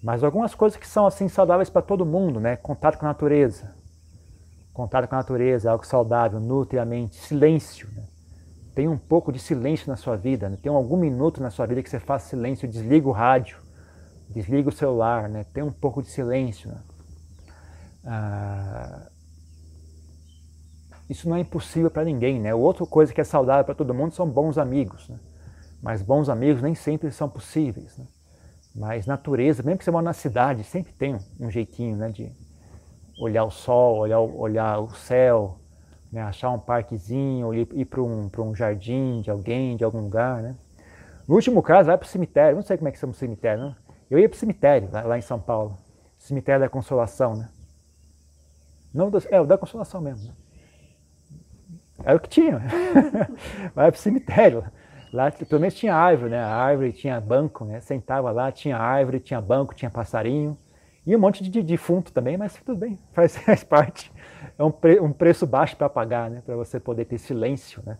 Mas 0.03 0.23
algumas 0.23 0.53
coisas 0.53 0.77
que 0.77 0.87
são 0.87 1.07
assim 1.07 1.27
saudáveis 1.27 1.69
para 1.69 1.81
todo 1.81 2.05
mundo, 2.05 2.39
né? 2.39 2.55
Contato 2.55 2.97
com 2.97 3.05
a 3.05 3.09
natureza. 3.09 3.75
Contato 4.73 5.07
com 5.07 5.15
a 5.15 5.17
natureza, 5.17 5.71
algo 5.71 5.85
saudável, 5.85 6.39
nutre 6.39 6.77
a 6.77 6.85
mente. 6.85 7.15
Silêncio, 7.15 7.89
né? 7.95 8.03
Tem 8.75 8.87
um 8.87 8.97
pouco 8.97 9.31
de 9.31 9.39
silêncio 9.39 9.89
na 9.89 9.95
sua 9.95 10.15
vida, 10.15 10.49
né? 10.49 10.57
tem 10.61 10.71
algum 10.71 10.97
minuto 10.97 11.41
na 11.41 11.49
sua 11.49 11.65
vida 11.65 11.81
que 11.81 11.89
você 11.89 11.99
faz 11.99 12.21
silêncio, 12.23 12.67
desliga 12.67 13.07
o 13.07 13.11
rádio, 13.11 13.57
desliga 14.29 14.69
o 14.69 14.71
celular, 14.71 15.27
né? 15.27 15.43
tem 15.51 15.63
um 15.63 15.71
pouco 15.71 15.99
de 16.03 16.09
silêncio. 16.09 16.69
Né? 16.69 16.77
Ah, 18.05 19.09
isso 21.09 21.29
não 21.29 21.37
é 21.37 21.39
impossível 21.39 21.89
para 21.89 22.03
ninguém, 22.03 22.39
né? 22.39 22.53
Outra 22.53 22.85
coisa 22.85 23.13
que 23.13 23.21
é 23.21 23.23
saudável 23.23 23.63
para 23.63 23.75
todo 23.75 23.93
mundo 23.93 24.13
são 24.13 24.27
bons 24.29 24.57
amigos, 24.57 25.07
né? 25.07 25.19
Mas 25.81 26.01
bons 26.01 26.27
amigos 26.27 26.61
nem 26.61 26.75
sempre 26.75 27.11
são 27.11 27.29
possíveis, 27.29 27.97
né? 27.97 28.05
Mas 28.75 29.05
natureza, 29.05 29.63
mesmo 29.63 29.79
que 29.79 29.85
você 29.85 29.91
mora 29.91 30.03
na 30.03 30.13
cidade, 30.13 30.63
sempre 30.63 30.93
tem 30.93 31.17
um 31.39 31.49
jeitinho, 31.49 31.95
né? 31.95 32.09
De 32.09 32.31
olhar 33.19 33.43
o 33.45 33.51
sol, 33.51 33.97
olhar, 33.97 34.19
olhar 34.19 34.79
o 34.79 34.89
céu, 34.93 35.59
né? 36.11 36.21
achar 36.21 36.51
um 36.51 36.59
parquezinho, 36.59 37.53
ir, 37.53 37.67
ir 37.73 37.85
para 37.85 38.01
um, 38.01 38.29
um 38.39 38.55
jardim 38.55 39.21
de 39.21 39.31
alguém, 39.31 39.75
de 39.75 39.83
algum 39.83 40.01
lugar, 40.01 40.41
né? 40.41 40.55
No 41.27 41.35
último 41.35 41.61
caso, 41.61 41.87
vai 41.87 41.97
para 41.97 42.05
o 42.05 42.09
cemitério. 42.09 42.55
Não 42.55 42.63
sei 42.63 42.77
como 42.77 42.87
é 42.87 42.91
que 42.91 42.97
chama 42.97 43.11
o 43.11 43.15
cemitério, 43.15 43.63
não? 43.63 43.75
Eu 44.09 44.17
ia 44.17 44.29
para 44.29 44.35
o 44.35 44.39
cemitério, 44.39 44.89
lá, 44.91 45.01
lá, 45.01 45.17
em 45.17 45.21
São 45.21 45.39
Paulo. 45.39 45.77
Cemitério 46.17 46.61
da 46.61 46.69
Consolação, 46.69 47.35
né? 47.35 47.49
Não, 48.93 49.11
é, 49.29 49.41
o 49.41 49.45
da 49.45 49.57
Consolação 49.57 49.99
mesmo. 49.99 50.29
Né? 50.29 50.33
Era 52.03 52.17
o 52.17 52.19
que 52.19 52.29
tinha. 52.29 52.61
vai 53.73 53.91
para 53.91 53.97
o 53.97 54.01
cemitério. 54.01 54.63
Lá, 55.11 55.31
pelo 55.31 55.61
menos 55.61 55.75
tinha 55.75 55.95
árvore, 55.95 56.31
né? 56.31 56.39
A 56.39 56.55
árvore 56.55 56.91
tinha 56.91 57.19
banco, 57.19 57.65
né? 57.65 57.79
Sentava 57.79 58.29
lá, 58.31 58.51
tinha 58.51 58.77
árvore, 58.77 59.19
tinha 59.19 59.41
banco, 59.41 59.73
tinha 59.73 59.89
passarinho. 59.89 60.57
E 61.05 61.15
um 61.15 61.19
monte 61.19 61.41
de 61.49 61.63
defunto 61.63 62.11
também, 62.11 62.37
mas 62.37 62.55
tudo 62.55 62.77
bem, 62.77 62.99
faz, 63.13 63.37
faz 63.37 63.63
parte. 63.63 64.11
É 64.57 64.63
um, 64.63 64.71
pre, 64.71 64.99
um 64.99 65.13
preço 65.13 65.47
baixo 65.47 65.75
para 65.77 65.87
pagar, 65.89 66.29
né? 66.29 66.41
Para 66.45 66.55
você 66.55 66.79
poder 66.79 67.05
ter 67.05 67.17
silêncio, 67.17 67.81
né? 67.85 67.97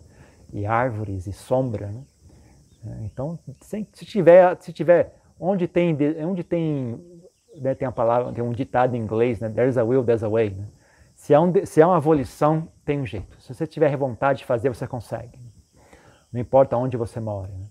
E 0.52 0.66
árvores 0.66 1.26
e 1.28 1.34
sombra, 1.34 1.88
né? 1.88 2.04
É, 2.86 3.06
então, 3.06 3.40
se, 3.62 3.86
tiver, 4.06 4.58
se 4.60 4.72
tiver, 4.72 5.16
onde 5.40 5.68
tem, 5.68 5.98
onde 6.24 6.44
tem, 6.44 7.02
né, 7.56 7.74
tem 7.76 7.88
a 7.88 7.92
palavra, 7.92 8.32
tem 8.32 8.44
um 8.44 8.52
ditado 8.52 8.96
em 8.96 9.00
inglês, 9.00 9.40
né? 9.40 9.50
There's 9.50 9.78
a 9.78 9.84
will, 9.84 10.04
there's 10.04 10.24
a 10.24 10.30
way. 10.30 10.52
Né? 10.52 10.66
Se, 11.16 11.34
há 11.34 11.42
um, 11.42 11.54
se 11.66 11.82
há 11.82 11.88
uma 11.88 12.00
volição, 12.00 12.68
tem 12.88 13.02
um 13.02 13.06
jeito. 13.06 13.40
Se 13.42 13.54
você 13.54 13.68
tiver 13.68 13.96
vontade 13.98 14.40
de 14.40 14.46
fazer, 14.46 14.70
você 14.70 14.88
consegue. 14.88 15.38
Não 16.32 16.40
importa 16.40 16.78
onde 16.78 16.96
você 16.96 17.20
mora. 17.20 17.52
Né? 17.52 17.66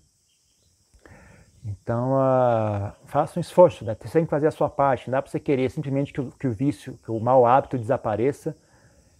Então, 1.65 2.13
uh, 2.13 2.93
faça 3.07 3.39
um 3.39 3.41
esforço, 3.41 3.83
né? 3.83 3.97
Você 3.99 4.19
tem 4.19 4.25
que 4.25 4.29
fazer 4.29 4.45
a 4.45 4.51
sua 4.51 4.69
parte. 4.69 5.07
Não 5.07 5.13
dá 5.13 5.21
para 5.23 5.31
você 5.31 5.39
querer 5.39 5.71
simplesmente 5.71 6.13
que 6.13 6.21
o, 6.21 6.31
que 6.31 6.47
o, 6.47 6.51
vício, 6.51 6.93
que 7.03 7.09
o 7.09 7.19
mau 7.19 7.47
hábito 7.47 7.79
desapareça. 7.79 8.55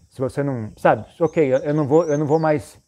Se 0.08 0.22
você 0.22 0.44
não, 0.44 0.72
sabe, 0.78 1.04
ok, 1.20 1.52
eu 1.52 1.74
não 1.74 1.88
vou, 1.88 2.04
eu 2.06 2.18
não 2.18 2.28
vou 2.28 2.40
mais 2.40 2.80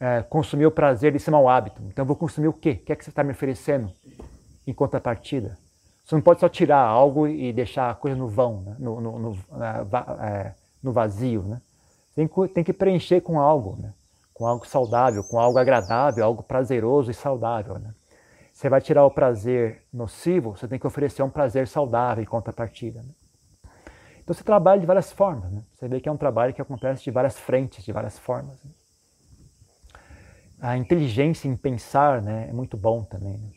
é, 0.00 0.20
consumir 0.22 0.66
o 0.66 0.72
prazer 0.72 1.12
desse 1.12 1.30
mau 1.30 1.48
hábito. 1.48 1.80
Então, 1.84 2.02
eu 2.02 2.06
vou 2.06 2.16
consumir 2.16 2.48
o 2.48 2.52
quê? 2.52 2.80
O 2.82 2.84
que 2.84 2.92
é 2.92 2.96
que 2.96 3.04
você 3.04 3.10
está 3.10 3.22
me 3.22 3.30
oferecendo 3.30 3.92
em 4.66 4.74
contrapartida? 4.74 5.56
Você 6.04 6.16
não 6.16 6.22
pode 6.22 6.40
só 6.40 6.48
tirar 6.48 6.80
algo 6.80 7.28
e 7.28 7.52
deixar 7.52 7.90
a 7.90 7.94
coisa 7.94 8.16
no 8.16 8.26
vão, 8.26 8.62
né? 8.62 8.76
no, 8.80 9.00
no, 9.00 9.18
no, 9.20 9.38
é, 10.20 10.52
no 10.82 10.92
vazio, 10.92 11.44
né? 11.44 11.60
Tem 12.20 12.28
que, 12.28 12.48
tem 12.48 12.62
que 12.62 12.72
preencher 12.74 13.22
com 13.22 13.40
algo, 13.40 13.80
né? 13.80 13.94
Com 14.34 14.46
algo 14.46 14.66
saudável, 14.66 15.24
com 15.24 15.40
algo 15.40 15.58
agradável, 15.58 16.22
algo 16.22 16.42
prazeroso 16.42 17.10
e 17.10 17.14
saudável, 17.14 17.78
né? 17.78 17.94
você 18.52 18.68
vai 18.68 18.78
tirar 18.82 19.06
o 19.06 19.10
prazer 19.10 19.84
nocivo, 19.90 20.54
você 20.54 20.68
tem 20.68 20.78
que 20.78 20.86
oferecer 20.86 21.22
um 21.22 21.30
prazer 21.30 21.66
saudável 21.66 22.22
em 22.22 22.26
contrapartida. 22.26 23.00
Né? 23.00 23.08
Então 24.18 24.34
você 24.34 24.44
trabalha 24.44 24.78
de 24.78 24.84
várias 24.84 25.10
formas. 25.10 25.50
Né? 25.50 25.62
Você 25.72 25.88
vê 25.88 25.98
que 25.98 26.10
é 26.10 26.12
um 26.12 26.16
trabalho 26.18 26.52
que 26.52 26.60
acontece 26.60 27.02
de 27.02 27.10
várias 27.10 27.38
frentes, 27.38 27.82
de 27.82 27.90
várias 27.90 28.18
formas. 28.18 28.62
Né? 28.62 28.70
A 30.60 30.76
inteligência 30.76 31.48
em 31.48 31.56
pensar 31.56 32.20
né, 32.20 32.48
é 32.50 32.52
muito 32.52 32.76
bom 32.76 33.02
também. 33.02 33.38
Né? 33.38 33.48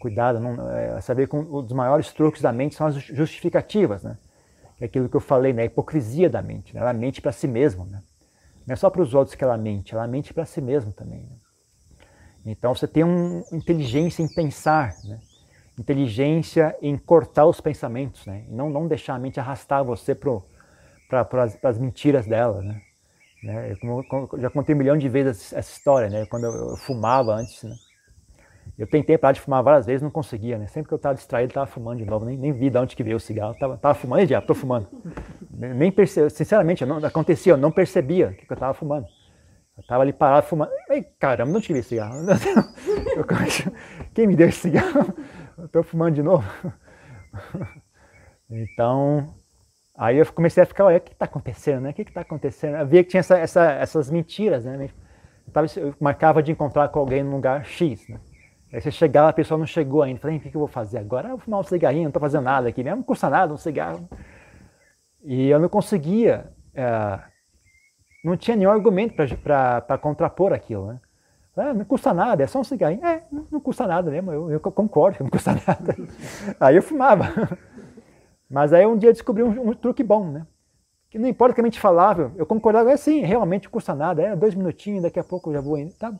Cuidado, 0.00 0.38
não, 0.38 0.70
é, 0.70 1.00
saber 1.00 1.28
que 1.28 1.34
um 1.34 1.62
dos 1.62 1.72
maiores 1.72 2.12
truques 2.12 2.40
da 2.40 2.52
mente 2.52 2.76
são 2.76 2.86
as 2.86 2.94
justificativas. 2.94 4.04
Né? 4.04 4.16
É 4.80 4.86
aquilo 4.86 5.08
que 5.08 5.16
eu 5.16 5.20
falei, 5.20 5.52
né? 5.52 5.62
a 5.62 5.66
hipocrisia 5.66 6.28
da 6.28 6.42
mente. 6.42 6.74
Né? 6.74 6.80
Ela 6.80 6.92
mente 6.92 7.20
para 7.20 7.32
si 7.32 7.46
mesma. 7.46 7.84
Né? 7.84 8.02
Não 8.66 8.72
é 8.72 8.76
só 8.76 8.90
para 8.90 9.02
os 9.02 9.14
outros 9.14 9.34
que 9.34 9.44
ela 9.44 9.56
mente, 9.56 9.94
ela 9.94 10.06
mente 10.06 10.34
para 10.34 10.44
si 10.44 10.60
mesma 10.60 10.92
também. 10.92 11.20
Né? 11.20 11.36
Então 12.46 12.74
você 12.74 12.86
tem 12.86 13.04
uma 13.04 13.44
inteligência 13.52 14.22
em 14.22 14.28
pensar, 14.28 14.94
né? 15.04 15.18
inteligência 15.78 16.76
em 16.80 16.96
cortar 16.96 17.46
os 17.46 17.60
pensamentos, 17.60 18.24
né? 18.26 18.44
E 18.48 18.54
não, 18.54 18.70
não 18.70 18.86
deixar 18.86 19.14
a 19.14 19.18
mente 19.18 19.40
arrastar 19.40 19.84
você 19.84 20.14
para 20.14 21.50
as 21.62 21.78
mentiras 21.78 22.26
dela. 22.26 22.62
Né? 22.62 22.80
né? 23.42 23.72
Eu, 23.82 24.40
já 24.40 24.50
contei 24.50 24.74
um 24.74 24.78
milhão 24.78 24.96
de 24.96 25.08
vezes 25.08 25.52
essa 25.52 25.72
história, 25.72 26.08
né? 26.08 26.26
quando 26.26 26.44
eu, 26.44 26.70
eu 26.70 26.76
fumava 26.76 27.34
antes. 27.34 27.62
Né? 27.64 27.74
Eu 28.76 28.86
tentei 28.86 29.16
parar 29.16 29.32
de 29.32 29.40
fumar 29.40 29.62
várias 29.62 29.86
vezes, 29.86 30.02
não 30.02 30.10
conseguia. 30.10 30.58
Né? 30.58 30.66
Sempre 30.66 30.88
que 30.88 30.94
eu 30.94 30.96
estava 30.96 31.14
distraído, 31.14 31.50
estava 31.50 31.66
fumando 31.66 31.98
de 31.98 32.04
novo. 32.04 32.24
Nem, 32.24 32.36
nem 32.36 32.52
vi 32.52 32.70
de 32.70 32.78
onde 32.78 32.96
que 32.96 33.02
veio 33.02 33.16
o 33.16 33.20
cigarro. 33.20 33.54
Tava, 33.54 33.76
tava 33.76 33.94
fumando, 33.94 34.22
e 34.22 34.26
já, 34.26 34.38
estou 34.40 34.56
fumando. 34.56 34.88
Nem 35.50 35.92
percebi, 35.92 36.28
sinceramente, 36.30 36.84
não, 36.84 36.96
acontecia, 36.96 37.52
eu 37.52 37.56
não 37.56 37.70
percebia 37.70 38.32
que 38.32 38.44
eu 38.50 38.54
estava 38.54 38.74
fumando. 38.74 39.06
Eu 39.76 39.84
tava 39.84 40.02
ali 40.02 40.12
parado 40.12 40.46
fumando. 40.46 40.70
Ai, 40.90 41.04
caramba, 41.18 41.52
não 41.52 41.60
tive 41.60 41.82
cigarro. 41.82 42.16
Eu, 43.16 43.24
quem 44.12 44.26
me 44.26 44.34
deu 44.34 44.48
esse 44.48 44.58
cigarro? 44.58 45.14
Eu 45.56 45.68
tô 45.68 45.82
fumando 45.84 46.14
de 46.14 46.22
novo. 46.22 46.44
Então, 48.50 49.34
aí 49.96 50.18
eu 50.18 50.32
comecei 50.32 50.62
a 50.62 50.66
ficar, 50.66 50.84
olha, 50.84 50.98
o 50.98 51.00
que 51.00 51.12
está 51.12 51.24
acontecendo, 51.24 51.80
né? 51.80 51.90
O 51.90 51.94
que 51.94 52.02
está 52.02 52.20
acontecendo? 52.20 52.76
Eu 52.76 52.86
via 52.86 53.02
que 53.02 53.10
tinha 53.10 53.20
essa, 53.20 53.38
essa, 53.38 53.72
essas 53.72 54.10
mentiras, 54.10 54.64
né? 54.64 54.90
Eu, 55.46 55.52
tava, 55.52 55.66
eu, 55.76 55.94
marcava 55.98 56.42
de 56.42 56.52
encontrar 56.52 56.88
com 56.88 56.98
alguém 56.98 57.22
num 57.22 57.36
lugar 57.36 57.64
X, 57.64 58.06
né? 58.06 58.20
Aí 58.74 58.80
você 58.80 58.90
chegava, 58.90 59.28
a 59.28 59.32
pessoa 59.32 59.56
não 59.56 59.66
chegou 59.66 60.02
ainda. 60.02 60.18
Falei, 60.18 60.38
o 60.38 60.40
que, 60.40 60.48
eu 60.48 60.58
vou 60.58 60.66
fazer 60.66 60.98
agora? 60.98 61.28
Eu 61.28 61.36
vou 61.36 61.38
fumar 61.38 61.60
um 61.60 61.62
cigarrinho, 61.62 62.02
não 62.02 62.08
estou 62.08 62.20
fazendo 62.20 62.42
nada 62.42 62.68
aqui, 62.68 62.82
mesmo 62.82 62.96
não 62.96 63.04
custa 63.04 63.30
nada 63.30 63.54
um 63.54 63.56
cigarro. 63.56 64.08
E 65.22 65.48
eu 65.48 65.60
não 65.60 65.68
conseguia 65.68 66.52
é, 66.74 67.20
não 68.24 68.36
tinha 68.36 68.56
nenhum 68.56 68.70
argumento 68.70 69.14
para 69.14 69.98
contrapor 69.98 70.52
aquilo. 70.52 70.86
Né? 70.88 71.00
Ah, 71.56 71.72
não 71.72 71.84
custa 71.84 72.12
nada, 72.12 72.42
é 72.42 72.48
só 72.48 72.58
um 72.58 72.64
cigarrinho. 72.64 73.06
É, 73.06 73.22
não, 73.30 73.46
não 73.48 73.60
custa 73.60 73.86
nada 73.86 74.10
mesmo, 74.10 74.32
eu, 74.32 74.50
eu, 74.50 74.60
concordo 74.60 75.18
que 75.18 75.22
não 75.22 75.30
custa 75.30 75.52
nada. 75.64 75.94
Aí 76.58 76.74
eu 76.74 76.82
fumava. 76.82 77.26
Mas 78.50 78.72
aí 78.72 78.84
um 78.84 78.96
dia 78.96 79.10
eu 79.10 79.12
descobri 79.12 79.44
um, 79.44 79.70
um, 79.70 79.72
truque 79.72 80.02
bom, 80.02 80.26
né? 80.26 80.46
Que 81.08 81.18
não 81.18 81.28
importa 81.28 81.52
o 81.52 81.54
que 81.54 81.60
a 81.60 81.64
mente 81.64 81.78
falava, 81.78 82.32
eu 82.36 82.44
concordava, 82.44 82.90
é 82.90 82.96
sim, 82.96 83.20
realmente 83.20 83.64
não 83.64 83.70
custa 83.70 83.94
nada, 83.94 84.20
é 84.20 84.34
dois 84.34 84.52
minutinhos, 84.54 85.02
daqui 85.02 85.20
a 85.20 85.24
pouco 85.24 85.50
eu 85.50 85.54
já 85.54 85.60
vou 85.60 85.78
indo. 85.78 85.94
Tá? 85.94 86.12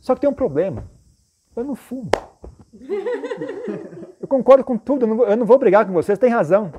Só 0.00 0.14
que 0.14 0.20
tem 0.20 0.30
um 0.30 0.34
problema, 0.34 0.84
eu 1.56 1.64
não 1.64 1.74
fumo. 1.74 2.10
Eu 4.20 4.28
concordo 4.28 4.64
com 4.64 4.76
tudo, 4.76 5.06
eu 5.06 5.36
não, 5.36 5.46
vou, 5.46 5.58
brigar 5.58 5.86
com 5.86 5.92
vocês, 5.92 6.18
tem 6.18 6.30
razão. 6.30 6.72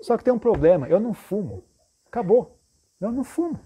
Só 0.00 0.16
que 0.16 0.24
tem 0.24 0.32
um 0.32 0.38
problema, 0.38 0.88
eu 0.88 0.98
não 0.98 1.12
fumo. 1.12 1.64
Acabou. 2.06 2.58
Eu 3.00 3.12
não 3.12 3.24
fumo. 3.24 3.58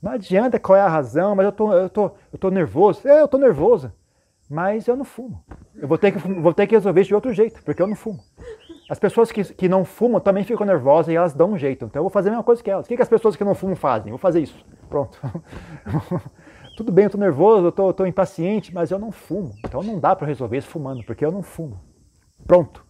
Não 0.00 0.12
adianta 0.12 0.58
qual 0.58 0.76
é 0.76 0.80
a 0.80 0.88
razão, 0.88 1.34
mas 1.34 1.44
eu 1.44 1.52
tô, 1.52 1.72
eu 1.72 1.90
tô, 1.90 2.10
eu 2.32 2.38
tô 2.38 2.50
nervoso. 2.50 3.06
É, 3.06 3.20
eu 3.20 3.28
tô 3.28 3.36
nervoso, 3.36 3.92
mas 4.48 4.86
eu 4.86 4.96
não 4.96 5.04
fumo. 5.04 5.44
Eu 5.74 5.86
vou 5.86 5.98
ter 5.98 6.12
que, 6.12 6.18
vou 6.18 6.54
ter 6.54 6.66
que 6.66 6.74
resolver 6.74 7.00
isso 7.00 7.08
de 7.08 7.14
outro 7.14 7.32
jeito, 7.32 7.62
porque 7.62 7.82
eu 7.82 7.86
não 7.86 7.96
fumo. 7.96 8.20
As 8.88 8.98
pessoas 8.98 9.30
que, 9.30 9.44
que 9.44 9.68
não 9.68 9.84
fumam 9.84 10.18
também 10.18 10.44
ficam 10.44 10.64
nervosas 10.64 11.12
e 11.12 11.16
elas 11.16 11.34
dão 11.34 11.50
um 11.52 11.58
jeito. 11.58 11.84
Então 11.84 12.00
eu 12.00 12.04
vou 12.04 12.10
fazer 12.10 12.30
a 12.30 12.32
mesma 12.32 12.44
coisa 12.44 12.62
que 12.62 12.70
elas. 12.70 12.86
O 12.86 12.88
que, 12.88 12.96
que 12.96 13.02
as 13.02 13.08
pessoas 13.08 13.36
que 13.36 13.44
não 13.44 13.54
fumam 13.54 13.76
fazem? 13.76 14.08
Eu 14.08 14.12
vou 14.12 14.18
fazer 14.18 14.40
isso. 14.40 14.64
Pronto. 14.88 15.20
Tudo 16.78 16.92
bem, 16.92 17.06
eu 17.06 17.10
tô 17.10 17.18
nervoso, 17.18 17.66
eu 17.66 17.72
tô, 17.72 17.92
tô 17.92 18.06
impaciente, 18.06 18.72
mas 18.72 18.92
eu 18.92 19.00
não 19.00 19.10
fumo. 19.10 19.52
Então 19.66 19.82
não 19.82 19.98
dá 19.98 20.14
para 20.14 20.28
resolver 20.28 20.58
isso 20.58 20.68
fumando, 20.68 21.02
porque 21.02 21.24
eu 21.24 21.32
não 21.32 21.42
fumo. 21.42 21.80
Pronto. 22.46 22.86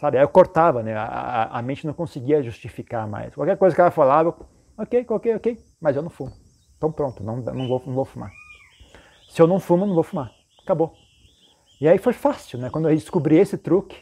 Sabe? 0.00 0.18
Aí 0.18 0.24
eu 0.24 0.28
cortava, 0.28 0.82
né? 0.82 0.96
A, 0.96 1.04
a, 1.04 1.58
a 1.60 1.62
mente 1.62 1.86
não 1.86 1.94
conseguia 1.94 2.42
justificar 2.42 3.06
mais. 3.06 3.32
Qualquer 3.32 3.56
coisa 3.56 3.72
que 3.72 3.80
ela 3.80 3.92
falava, 3.92 4.36
ok, 4.76 5.06
ok, 5.08 5.36
ok, 5.36 5.58
mas 5.80 5.94
eu 5.94 6.02
não 6.02 6.10
fumo. 6.10 6.32
Então 6.76 6.90
pronto, 6.90 7.22
não, 7.22 7.36
não, 7.36 7.68
vou, 7.68 7.80
não 7.86 7.94
vou 7.94 8.04
fumar. 8.04 8.32
Se 9.28 9.40
eu 9.40 9.46
não 9.46 9.60
fumo, 9.60 9.86
não 9.86 9.94
vou 9.94 10.02
fumar. 10.02 10.32
Acabou. 10.64 10.92
E 11.80 11.86
aí 11.86 11.98
foi 11.98 12.12
fácil, 12.12 12.58
né? 12.58 12.68
Quando 12.68 12.88
eu 12.90 12.96
descobri 12.96 13.38
esse 13.38 13.56
truque, 13.56 13.96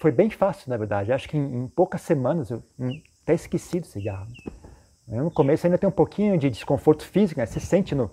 foi 0.00 0.12
bem 0.12 0.30
fácil, 0.30 0.70
na 0.70 0.76
verdade. 0.76 1.12
Acho 1.12 1.28
que 1.28 1.36
em, 1.36 1.64
em 1.64 1.66
poucas 1.66 2.02
semanas 2.02 2.48
eu 2.48 2.62
até 3.24 3.34
esqueci 3.34 3.80
do 3.80 3.88
cigarro. 3.88 4.28
Eu, 5.08 5.24
no 5.24 5.32
começo 5.32 5.66
ainda 5.66 5.78
tem 5.78 5.88
um 5.88 5.92
pouquinho 5.92 6.38
de 6.38 6.48
desconforto 6.48 7.04
físico, 7.04 7.40
né? 7.40 7.46
Você 7.46 7.58
sente 7.58 7.92
no, 7.92 8.08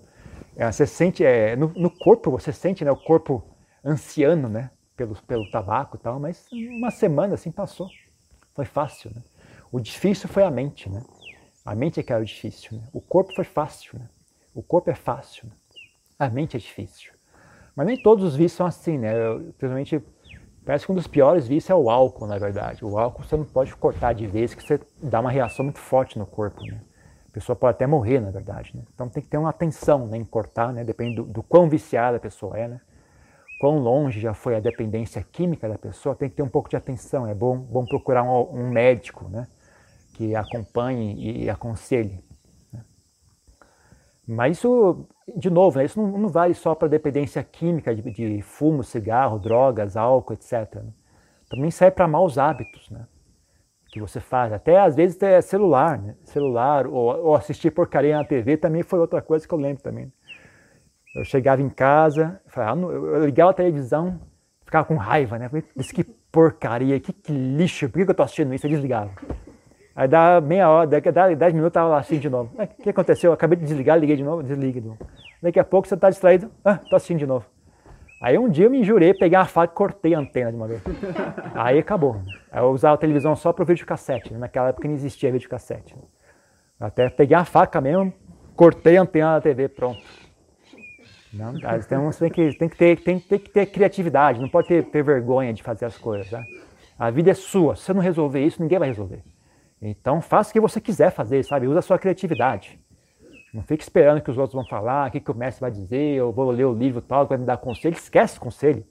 é, 0.60 0.70
você 0.70 0.86
sente 0.86 1.24
é, 1.24 1.56
no, 1.56 1.70
no, 1.70 1.90
corpo, 1.90 2.30
você 2.30 2.52
sente 2.52 2.84
né, 2.84 2.92
o 2.92 2.98
corpo 2.98 3.42
anciano, 3.82 4.50
né? 4.50 4.70
Pelo, 4.98 5.16
pelo 5.24 5.50
tabaco 5.50 5.96
e 5.96 6.00
tal, 6.00 6.20
mas 6.20 6.46
uma 6.52 6.92
semana 6.92 7.36
assim 7.36 7.50
passou. 7.50 7.88
Foi 8.54 8.66
fácil, 8.66 9.10
né? 9.16 9.24
O 9.72 9.80
difícil 9.80 10.28
foi 10.28 10.44
a 10.44 10.52
mente, 10.52 10.90
né? 10.90 11.02
A 11.64 11.74
mente 11.74 12.02
é 12.02 12.04
que 12.04 12.12
era 12.12 12.26
difícil. 12.26 12.78
Né? 12.78 12.84
O 12.92 13.00
corpo 13.00 13.34
foi 13.34 13.46
fácil. 13.46 13.98
Né? 13.98 14.10
O 14.54 14.62
corpo 14.62 14.90
é 14.90 14.96
fácil. 14.96 15.48
Né? 15.48 15.54
A 16.20 16.30
mente 16.30 16.58
é 16.58 16.60
difícil. 16.60 17.14
Mas 17.74 17.88
nem 17.88 17.96
todos 17.96 18.26
os 18.26 18.36
vícios 18.36 18.58
são 18.58 18.66
assim, 18.66 18.98
né? 18.98 19.14
Principalmente, 19.58 20.04
parece 20.66 20.86
que 20.86 20.92
um 20.92 20.96
dos 20.96 21.08
piores 21.08 21.48
vícios 21.48 21.70
é 21.70 21.76
o 21.76 21.90
álcool, 21.90 22.28
na 22.28 22.38
verdade. 22.38 22.84
O 22.84 22.98
álcool 22.98 23.24
você 23.24 23.38
não 23.38 23.46
pode 23.46 23.74
cortar 23.78 24.12
de 24.12 24.28
vez, 24.28 24.54
que 24.54 24.62
você 24.62 24.82
dá 25.02 25.22
uma 25.22 25.32
reação 25.32 25.64
muito 25.64 25.80
forte 25.80 26.20
no 26.20 26.26
corpo, 26.26 26.66
né? 26.66 26.82
A 27.30 27.32
pessoa 27.32 27.56
pode 27.56 27.76
até 27.76 27.86
morrer, 27.86 28.20
na 28.20 28.32
verdade. 28.32 28.72
Né? 28.76 28.82
Então 28.94 29.08
tem 29.08 29.22
que 29.22 29.30
ter 29.30 29.38
uma 29.38 29.50
atenção 29.50 30.08
né, 30.08 30.18
em 30.18 30.26
cortar, 30.26 30.74
né? 30.74 30.84
depende 30.84 31.18
do, 31.18 31.24
do 31.24 31.44
quão 31.44 31.70
viciada 31.70 32.18
a 32.18 32.20
pessoa 32.20 32.58
é, 32.58 32.68
né? 32.68 32.82
quão 33.60 33.78
longe 33.78 34.20
já 34.20 34.34
foi 34.34 34.56
a 34.56 34.60
dependência 34.60 35.22
química 35.22 35.70
da 35.70 35.78
pessoa, 35.78 36.16
tem 36.16 36.30
que 36.30 36.36
ter 36.36 36.42
um 36.42 36.50
pouco 36.50 36.70
de 36.70 36.76
atenção. 36.76 37.28
É 37.28 37.36
bom, 37.36 37.58
bom 37.58 37.86
procurar 37.86 38.24
um, 38.24 38.62
um 38.62 38.70
médico 38.70 39.30
né? 39.30 39.48
que 40.16 40.36
acompanhe 40.36 41.44
e 41.44 41.50
aconselhe. 41.50 42.24
Né? 42.74 42.84
Mas 44.26 44.58
isso, 44.58 45.06
de 45.36 45.52
novo, 45.52 45.78
né? 45.78 45.86
isso 45.86 46.02
não, 46.02 46.18
não, 46.18 46.30
vale 46.30 46.56
só 46.56 46.74
para 46.74 46.88
dependência 46.88 47.44
química 47.44 47.94
de, 47.94 48.02
de, 48.02 48.42
fumo, 48.42 48.84
cigarro, 48.84 49.38
drogas, 49.38 49.96
álcool, 49.96 50.34
etc. 50.34 50.76
Né? 50.76 50.94
Também 51.48 51.70
serve 51.70 51.96
para 51.96 52.08
maus 52.08 52.40
hábitos. 52.40 52.90
Né? 52.90 53.06
Que 53.92 54.00
você 54.00 54.20
faz. 54.20 54.54
Até 54.54 54.80
às 54.80 54.96
vezes 54.96 55.22
é 55.22 55.42
celular, 55.42 55.98
né? 55.98 56.16
Celular 56.24 56.88
ou, 56.88 57.26
ou, 57.26 57.36
assistir 57.36 57.72
porcaria 57.72 58.16
na 58.16 58.24
TV 58.24 58.58
também 58.58 58.84
foi 58.84 59.00
outra 59.00 59.22
coisa 59.22 59.48
que 59.48 59.54
eu 59.54 59.58
lembro 59.58 59.82
também. 59.82 60.12
Eu 61.16 61.24
chegava 61.24 61.62
em 61.62 61.70
casa, 61.70 62.40
falava, 62.48 62.80
ah, 62.80 62.92
eu 62.92 63.26
ligava 63.26 63.50
a 63.50 63.54
televisão, 63.54 64.20
ficava 64.64 64.86
com 64.86 64.96
raiva, 64.96 65.40
né? 65.40 65.50
Disse 65.76 65.94
que 65.94 66.04
porcaria, 66.04 67.00
que, 67.00 67.12
que, 67.12 67.32
lixo, 67.32 67.90
por 67.90 68.06
que 68.06 68.12
eu 68.12 68.16
tô 68.16 68.22
assistindo 68.22 68.54
isso? 68.54 68.68
Eu 68.68 68.72
desligava. 68.72 69.12
Aí 69.96 70.08
dá 70.08 70.40
meia 70.40 70.70
hora, 70.70 70.88
daqui 70.88 71.10
a 71.10 71.12
10 71.12 71.54
minutos 71.54 71.66
eu 71.66 71.72
tava 71.72 71.90
lá 71.90 71.98
assistindo 71.98 72.22
de 72.22 72.30
novo. 72.30 72.52
O 72.56 72.84
que 72.84 72.90
aconteceu? 72.90 73.32
Eu 73.32 73.34
acabei 73.34 73.58
de 73.58 73.66
desligar, 73.66 73.98
liguei 73.98 74.16
de 74.16 74.24
novo, 74.24 74.44
desligue 74.44 74.80
de 74.80 74.88
novo. 74.88 75.00
Daqui 75.42 75.60
a 75.60 75.64
pouco 75.64 75.88
você 75.88 75.96
está 75.96 76.10
distraído, 76.10 76.52
ah, 76.64 76.78
tô 76.78 76.96
assistindo 76.96 77.20
de 77.20 77.26
novo. 77.26 77.46
Aí 78.22 78.38
um 78.38 78.50
dia 78.50 78.66
eu 78.66 78.70
me 78.70 78.84
jurei, 78.84 79.14
peguei 79.14 79.38
uma 79.38 79.46
faca 79.46 79.72
e 79.74 79.76
cortei 79.76 80.14
a 80.14 80.20
antena 80.20 80.52
de 80.52 80.58
uma 80.58 80.68
vez. 80.68 80.82
Aí 81.56 81.80
acabou. 81.80 82.22
Aí 82.52 82.62
eu 82.62 82.70
usava 82.70 82.96
a 82.96 82.98
televisão 82.98 83.36
só 83.36 83.54
para 83.54 83.64
o 83.64 83.66
videocassete. 83.66 84.34
Né? 84.34 84.40
Naquela 84.40 84.70
época 84.70 84.88
não 84.88 84.96
existia 84.96 85.32
videocassete. 85.32 85.96
Eu 86.80 86.88
até 86.88 87.10
peguei 87.10 87.36
a 87.36 87.46
faca 87.46 87.80
mesmo, 87.80 88.14
cortei 88.56 88.98
a 88.98 89.02
antena 89.02 89.36
da 89.36 89.42
TV, 89.42 89.70
pronto. 89.70 90.02
Não, 91.32 91.54
então 91.78 92.12
você 92.12 92.30
tem 92.30 92.32
que, 92.32 92.58
tem 92.58 92.70
que, 92.70 92.76
ter, 92.76 93.00
tem, 93.02 93.20
tem 93.20 93.40
que 93.40 93.50
ter 93.52 93.66
criatividade, 93.68 94.42
não 94.42 94.50
pode 94.50 94.68
ter, 94.68 94.84
ter 94.86 95.04
vergonha 95.04 95.54
de 95.54 95.62
fazer 95.62 95.86
as 95.86 95.98
coisas. 95.98 96.30
Né? 96.32 96.44
A 96.98 97.10
vida 97.12 97.32
é 97.32 97.34
sua. 97.34 97.76
Se 97.76 97.84
você 97.84 97.94
não 97.94 98.02
resolver 98.02 98.44
isso, 98.44 98.62
ninguém 98.62 98.80
vai 98.80 98.88
resolver. 98.88 99.24
Então 99.82 100.22
faça 100.22 100.50
o 100.50 100.54
que 100.54 100.60
você 100.60 100.82
quiser 100.82 101.12
fazer, 101.12 101.44
sabe? 101.46 101.68
Usa 101.68 101.80
a 101.80 101.82
sua 101.82 102.00
criatividade. 102.00 102.80
Não 103.54 103.64
fique 103.64 103.84
esperando 103.84 104.22
que 104.22 104.30
os 104.30 104.38
outros 104.38 104.54
vão 104.54 104.66
falar, 104.66 105.10
o 105.10 105.12
que, 105.12 105.20
que 105.20 105.32
o 105.32 105.36
mestre 105.36 105.62
vai 105.62 105.72
dizer, 105.72 106.16
eu 106.16 106.32
vou 106.32 106.52
ler 106.52 106.66
o 106.66 106.74
livro 106.74 107.02
tal, 107.02 107.26
vai 107.26 107.38
me 107.38 107.46
dar 107.46 107.58
conselho. 107.58 107.96
Esquece 107.96 108.40
conselho. 108.40 108.86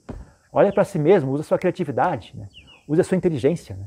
Olha 0.51 0.73
para 0.73 0.83
si 0.83 0.99
mesmo, 0.99 1.31
usa 1.31 1.41
a 1.41 1.45
sua 1.45 1.57
criatividade, 1.57 2.35
né? 2.35 2.49
use 2.87 2.99
a 2.99 3.03
sua 3.03 3.15
inteligência. 3.15 3.75
Né? 3.75 3.85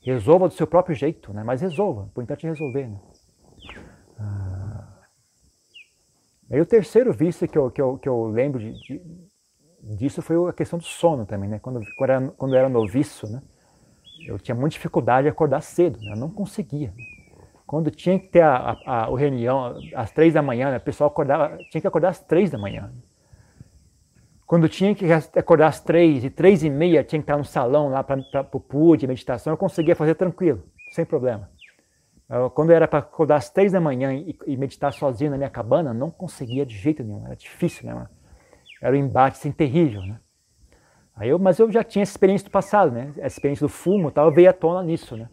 Resolva 0.00 0.48
do 0.48 0.54
seu 0.54 0.66
próprio 0.66 0.94
jeito, 0.94 1.32
né? 1.32 1.42
mas 1.42 1.62
resolva. 1.62 2.04
Importante 2.04 2.46
é 2.46 2.50
resolver. 2.50 2.86
Né? 2.86 3.00
Ah. 4.20 4.88
O 6.50 6.66
terceiro 6.66 7.12
vício 7.12 7.48
que 7.48 7.58
eu, 7.58 7.70
que 7.70 7.80
eu, 7.80 7.98
que 7.98 8.08
eu 8.08 8.26
lembro 8.26 8.60
de, 8.60 8.72
de, 8.72 9.96
disso 9.96 10.22
foi 10.22 10.48
a 10.48 10.52
questão 10.52 10.78
do 10.78 10.84
sono 10.84 11.26
também. 11.26 11.48
Né? 11.48 11.58
Quando, 11.58 11.80
quando, 11.96 12.10
era, 12.10 12.28
quando 12.32 12.54
eu 12.54 12.58
era 12.58 12.68
noviço, 12.68 13.26
né? 13.26 13.42
eu 14.28 14.38
tinha 14.38 14.54
muita 14.54 14.74
dificuldade 14.74 15.24
de 15.24 15.30
acordar 15.30 15.60
cedo, 15.62 15.98
né? 16.00 16.12
eu 16.12 16.16
não 16.16 16.30
conseguia. 16.30 16.92
Né? 16.96 17.13
Quando 17.66 17.90
tinha 17.90 18.18
que 18.18 18.28
ter 18.28 18.42
a, 18.42 18.76
a, 18.84 19.04
a 19.04 19.16
reunião 19.16 19.76
às 19.94 20.10
três 20.10 20.34
da 20.34 20.42
manhã, 20.42 20.70
né, 20.70 20.76
o 20.76 20.80
pessoal 20.80 21.08
acordava, 21.08 21.56
tinha 21.70 21.80
que 21.80 21.86
acordar 21.86 22.10
às 22.10 22.20
três 22.20 22.50
da 22.50 22.58
manhã. 22.58 22.92
Quando 24.46 24.68
tinha 24.68 24.94
que 24.94 25.10
acordar 25.10 25.68
às 25.68 25.80
três 25.80 26.22
e 26.22 26.30
três 26.30 26.62
e 26.62 26.68
meia 26.68 27.02
tinha 27.02 27.20
que 27.20 27.24
estar 27.24 27.38
no 27.38 27.44
salão 27.44 27.88
lá 27.88 28.04
para 28.04 28.20
o 28.52 28.60
PUD, 28.60 29.06
meditação, 29.06 29.52
eu 29.52 29.56
conseguia 29.56 29.96
fazer 29.96 30.14
tranquilo, 30.14 30.62
sem 30.92 31.04
problema. 31.04 31.50
Eu, 32.28 32.50
quando 32.50 32.70
era 32.70 32.86
para 32.86 32.98
acordar 32.98 33.36
às 33.36 33.48
três 33.50 33.72
da 33.72 33.80
manhã 33.80 34.12
e, 34.12 34.36
e, 34.46 34.56
meditar 34.56 34.92
sozinho 34.92 35.30
na 35.30 35.36
minha 35.36 35.50
cabana, 35.50 35.94
não 35.94 36.10
conseguia 36.10 36.64
de 36.64 36.76
jeito 36.76 37.02
nenhum, 37.02 37.24
era 37.24 37.36
difícil, 37.36 37.86
né? 37.86 38.06
Era 38.82 38.94
um 38.94 38.98
embate 38.98 39.38
assim, 39.38 39.50
terrível, 39.50 40.02
né? 40.02 40.20
Aí 41.16 41.28
eu, 41.28 41.38
mas 41.38 41.58
eu 41.58 41.70
já 41.70 41.84
tinha 41.84 42.02
essa 42.02 42.12
experiência 42.12 42.48
do 42.48 42.50
passado, 42.50 42.92
né? 42.92 43.12
A 43.22 43.26
experiência 43.26 43.64
do 43.64 43.68
fumo 43.68 44.10
tal, 44.10 44.32
veio 44.32 44.50
à 44.50 44.52
tona 44.52 44.82
nisso, 44.82 45.16
né? 45.16 45.28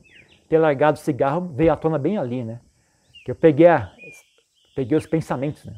Ter 0.51 0.57
largado 0.57 0.97
o 0.97 1.01
cigarro 1.01 1.49
veio 1.55 1.71
à 1.71 1.77
tona 1.77 1.97
bem 1.97 2.17
ali, 2.17 2.43
né? 2.43 2.59
Que 3.23 3.31
eu 3.31 3.35
peguei, 3.35 3.67
a, 3.67 3.89
peguei 4.75 4.97
os 4.97 5.07
pensamentos, 5.07 5.63
né? 5.63 5.73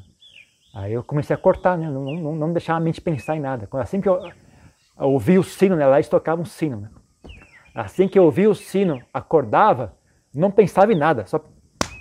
Aí 0.74 0.92
eu 0.92 1.04
comecei 1.04 1.32
a 1.36 1.38
cortar, 1.38 1.78
né? 1.78 1.88
Não, 1.88 2.04
não, 2.04 2.36
não 2.36 2.52
deixar 2.52 2.76
a 2.76 2.80
mente 2.80 3.00
pensar 3.00 3.36
em 3.36 3.40
nada. 3.40 3.70
Assim 3.74 4.02
que 4.02 4.10
eu, 4.10 4.20
eu 5.00 5.12
ouvi 5.12 5.38
o 5.38 5.44
sino, 5.44 5.76
né? 5.76 5.86
Lá 5.86 5.98
eles 5.98 6.10
tocavam 6.10 6.42
um 6.42 6.46
sino, 6.46 6.78
né? 6.78 6.90
Assim 7.76 8.08
que 8.08 8.18
eu 8.18 8.24
ouvi 8.24 8.48
o 8.48 8.56
sino, 8.56 9.00
acordava, 9.14 9.96
não 10.34 10.50
pensava 10.50 10.92
em 10.92 10.98
nada, 10.98 11.24
só 11.28 11.40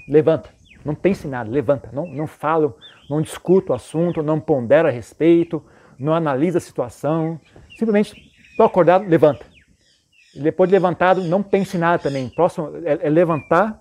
levanta. 0.09 0.49
Não 0.83 0.95
pense 0.95 1.27
em 1.27 1.31
nada, 1.31 1.51
levanta. 1.51 1.91
Não, 1.93 2.07
não 2.07 2.27
falo, 2.27 2.79
não 3.11 3.21
discuto 3.21 3.73
o 3.73 3.77
assunto, 3.77 4.23
não 4.23 4.41
pondero 4.41 4.89
a 4.89 4.91
respeito, 4.91 5.63
não 5.99 6.15
analisa 6.15 6.57
a 6.57 6.61
situação. 6.61 7.39
Simplesmente, 7.77 8.33
estou 8.51 8.65
acordado, 8.65 9.07
levanta. 9.07 9.52
Depois 10.35 10.69
de 10.69 10.75
levantado, 10.75 11.23
não 11.23 11.43
pense 11.43 11.77
em 11.77 11.81
nada 11.81 12.03
também. 12.03 12.29
Próximo 12.29 12.71
é, 12.85 13.07
é 13.07 13.11
levantar, 13.11 13.81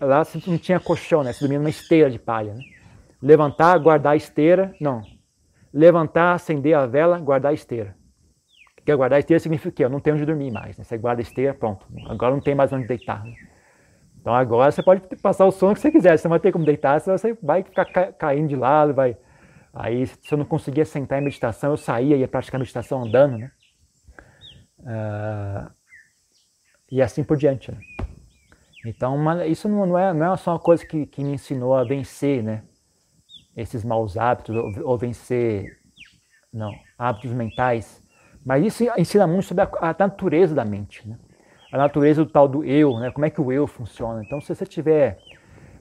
lá 0.00 0.22
não 0.46 0.58
tinha 0.58 0.80
colchão, 0.80 1.22
né? 1.22 1.32
Se 1.32 1.40
dormia 1.40 1.58
numa 1.58 1.70
esteira 1.70 2.10
de 2.10 2.18
palha. 2.18 2.54
Né? 2.54 2.62
Levantar, 3.22 3.78
guardar 3.78 4.14
a 4.14 4.16
esteira, 4.16 4.74
não. 4.80 5.02
Levantar, 5.72 6.34
acender 6.34 6.74
a 6.74 6.86
vela, 6.86 7.18
guardar 7.18 7.50
a 7.50 7.54
esteira. 7.54 7.96
Porque 8.76 8.94
guardar 8.94 9.16
a 9.16 9.20
esteira 9.20 9.40
significa 9.40 9.74
que 9.74 9.84
eu 9.84 9.88
não 9.88 10.00
tenho 10.00 10.16
onde 10.16 10.26
dormir 10.26 10.50
mais. 10.50 10.76
Né? 10.76 10.84
Você 10.84 10.98
guarda 10.98 11.22
a 11.22 11.24
esteira, 11.24 11.54
pronto. 11.54 11.86
Agora 12.08 12.34
não 12.34 12.40
tem 12.40 12.54
mais 12.54 12.72
onde 12.72 12.86
deitar. 12.86 13.24
Né? 13.24 13.34
Então 14.20 14.34
agora 14.34 14.70
você 14.70 14.82
pode 14.82 15.02
passar 15.22 15.46
o 15.46 15.50
sono 15.50 15.74
que 15.74 15.80
você 15.80 15.90
quiser. 15.90 16.18
Você 16.18 16.26
não 16.26 16.30
vai 16.30 16.40
ter 16.40 16.50
como 16.52 16.64
deitar, 16.64 17.00
você 17.00 17.36
vai 17.42 17.62
ficar 17.62 17.84
caindo 18.12 18.48
de 18.48 18.56
lado, 18.56 18.92
vai. 18.92 19.16
Aí 19.72 20.06
se 20.06 20.32
eu 20.32 20.38
não 20.38 20.44
conseguia 20.44 20.84
sentar 20.84 21.20
em 21.20 21.24
meditação, 21.24 21.70
eu 21.70 21.76
saía 21.76 22.16
e 22.16 22.20
ia 22.20 22.28
praticar 22.28 22.58
meditação 22.58 23.02
andando, 23.02 23.38
né? 23.38 23.50
Uh, 24.80 25.70
e 26.94 27.02
assim 27.02 27.24
por 27.24 27.36
diante. 27.36 27.72
Né? 27.72 27.78
Então, 28.86 29.16
uma, 29.16 29.44
isso 29.44 29.68
não, 29.68 29.84
não, 29.84 29.98
é, 29.98 30.14
não 30.14 30.32
é 30.32 30.36
só 30.36 30.52
uma 30.52 30.60
coisa 30.60 30.86
que, 30.86 31.06
que 31.06 31.24
me 31.24 31.32
ensinou 31.32 31.74
a 31.74 31.82
vencer, 31.82 32.40
né? 32.40 32.62
Esses 33.56 33.84
maus 33.84 34.16
hábitos, 34.16 34.54
ou, 34.54 34.90
ou 34.90 34.96
vencer, 34.96 35.76
não, 36.52 36.72
hábitos 36.96 37.32
mentais. 37.32 38.00
Mas 38.46 38.64
isso 38.64 38.84
ensina 38.96 39.26
muito 39.26 39.46
sobre 39.46 39.64
a, 39.64 39.70
a, 39.80 39.96
natureza 39.98 40.54
da 40.54 40.64
mente, 40.64 41.08
né? 41.08 41.18
A 41.72 41.78
natureza 41.78 42.24
do 42.24 42.30
tal 42.30 42.46
do 42.46 42.62
eu, 42.62 43.00
né? 43.00 43.10
Como 43.10 43.26
é 43.26 43.30
que 43.30 43.40
o 43.40 43.50
eu 43.50 43.66
funciona. 43.66 44.22
Então, 44.22 44.40
se 44.40 44.54
você 44.54 44.64
tiver 44.64 45.18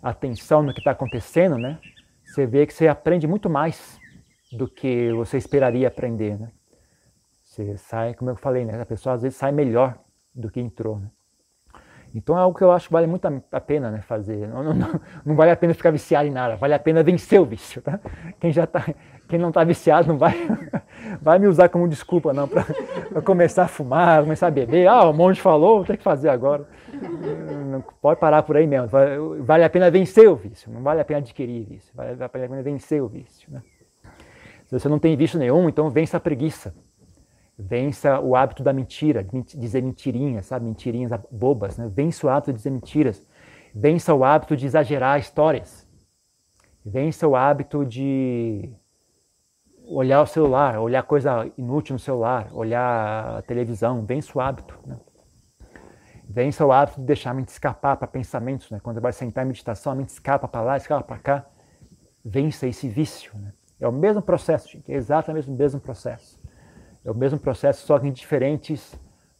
atenção 0.01 0.63
no 0.63 0.73
que 0.73 0.79
está 0.79 0.91
acontecendo, 0.91 1.59
né? 1.59 1.77
Você 2.25 2.47
vê 2.47 2.65
que 2.65 2.73
você 2.73 2.87
aprende 2.87 3.27
muito 3.27 3.51
mais 3.51 3.99
do 4.51 4.67
que 4.67 5.13
você 5.13 5.37
esperaria 5.37 5.87
aprender, 5.87 6.39
né? 6.39 6.51
Você 7.43 7.77
sai, 7.77 8.15
como 8.15 8.31
eu 8.31 8.35
falei, 8.35 8.65
né? 8.65 8.81
A 8.81 8.85
pessoa 8.85 9.13
às 9.13 9.21
vezes 9.21 9.37
sai 9.37 9.51
melhor 9.51 10.03
do 10.33 10.49
que 10.49 10.59
entrou. 10.59 10.99
Né? 10.99 11.07
Então 12.15 12.37
é 12.37 12.41
algo 12.41 12.55
que 12.55 12.63
eu 12.63 12.71
acho 12.71 12.87
que 12.87 12.93
vale 12.93 13.07
muito 13.07 13.27
a 13.51 13.59
pena 13.59 13.89
né, 13.89 14.01
fazer. 14.01 14.47
Não, 14.47 14.63
não, 14.63 14.73
não, 14.73 15.01
não, 15.25 15.35
vale 15.35 15.49
a 15.49 15.55
pena 15.55 15.73
ficar 15.73 15.89
viciado 15.89 16.27
em 16.27 16.31
nada, 16.31 16.55
vale 16.55 16.73
a 16.75 16.79
pena 16.79 17.01
vencer 17.01 17.41
o 17.41 17.45
vício. 17.45 17.81
Tá? 17.81 17.99
Quem, 18.39 18.51
já 18.51 18.67
tá, 18.67 18.85
quem 19.27 19.39
não 19.39 19.49
está 19.49 19.63
viciado 19.63 20.07
não 20.07 20.17
vai, 20.17 20.35
vai 21.19 21.39
me 21.39 21.47
usar 21.47 21.69
como 21.69 21.87
desculpa 21.87 22.31
não 22.31 22.47
para 22.47 22.65
começar 23.23 23.63
a 23.63 23.67
fumar, 23.67 24.21
começar 24.21 24.47
a 24.47 24.51
beber. 24.51 24.87
Ah, 24.87 25.09
o 25.09 25.13
monge 25.13 25.41
falou, 25.41 25.83
ter 25.83 25.97
que 25.97 26.03
fazer 26.03 26.29
agora. 26.29 26.67
Não, 27.71 27.83
pode 27.99 28.19
parar 28.19 28.43
por 28.43 28.57
aí 28.57 28.67
mesmo. 28.67 28.89
Vale 29.39 29.63
a 29.63 29.69
pena 29.69 29.89
vencer 29.89 30.29
o 30.29 30.35
vício, 30.35 30.71
não 30.71 30.83
vale 30.83 31.01
a 31.01 31.05
pena 31.05 31.19
adquirir 31.19 31.65
vício, 31.65 31.91
vale 31.95 32.23
a 32.23 32.29
pena 32.29 32.61
vencer 32.61 33.01
o 33.01 33.07
vício. 33.07 33.51
Né? 33.51 33.63
Se 34.67 34.79
você 34.79 34.87
não 34.87 34.99
tem 34.99 35.17
vício 35.17 35.39
nenhum, 35.39 35.67
então 35.67 35.89
vença 35.89 36.17
a 36.17 36.19
preguiça. 36.19 36.75
Vença 37.57 38.19
o 38.19 38.35
hábito 38.35 38.63
da 38.63 38.73
mentira, 38.73 39.23
dizer 39.55 39.83
mentirinhas, 39.83 40.47
sabe? 40.47 40.65
Mentirinhas 40.65 41.11
bobas, 41.29 41.77
né? 41.77 41.89
Vença 41.93 42.25
o 42.25 42.29
hábito 42.29 42.51
de 42.51 42.57
dizer 42.57 42.71
mentiras. 42.71 43.25
Vença 43.73 44.13
o 44.13 44.23
hábito 44.23 44.57
de 44.57 44.65
exagerar 44.65 45.19
histórias. 45.19 45.87
Vença 46.83 47.27
o 47.27 47.35
hábito 47.35 47.85
de 47.85 48.73
olhar 49.85 50.21
o 50.21 50.25
celular, 50.25 50.79
olhar 50.79 51.03
coisa 51.03 51.49
inútil 51.57 51.93
no 51.93 51.99
celular, 51.99 52.49
olhar 52.51 53.37
a 53.37 53.41
televisão. 53.43 54.03
Vença 54.03 54.37
o 54.37 54.41
hábito. 54.41 54.77
Né? 54.85 54.97
Vença 56.27 56.65
o 56.65 56.71
hábito 56.71 56.99
de 56.99 57.05
deixar 57.05 57.31
a 57.31 57.33
mente 57.35 57.49
escapar 57.49 57.97
para 57.97 58.07
pensamentos. 58.07 58.71
Né? 58.71 58.79
Quando 58.81 58.99
vai 58.99 59.13
sentar 59.13 59.45
em 59.45 59.47
meditação, 59.47 59.91
a 59.91 59.95
mente 59.95 60.09
escapa 60.09 60.47
para 60.47 60.61
lá, 60.61 60.77
escapa 60.77 61.03
para 61.03 61.19
cá. 61.19 61.45
Vença 62.25 62.67
esse 62.67 62.89
vício. 62.89 63.31
Né? 63.35 63.53
É 63.79 63.87
o 63.87 63.91
mesmo 63.91 64.21
processo, 64.21 64.69
gente. 64.69 64.91
É 64.91 64.95
exatamente 64.95 65.49
o 65.49 65.53
mesmo 65.53 65.79
processo. 65.79 66.42
É 67.03 67.11
o 67.11 67.15
mesmo 67.15 67.39
processo, 67.39 67.85
só 67.85 67.99
que 67.99 68.07
em 68.07 68.11
diferentes 68.11 68.93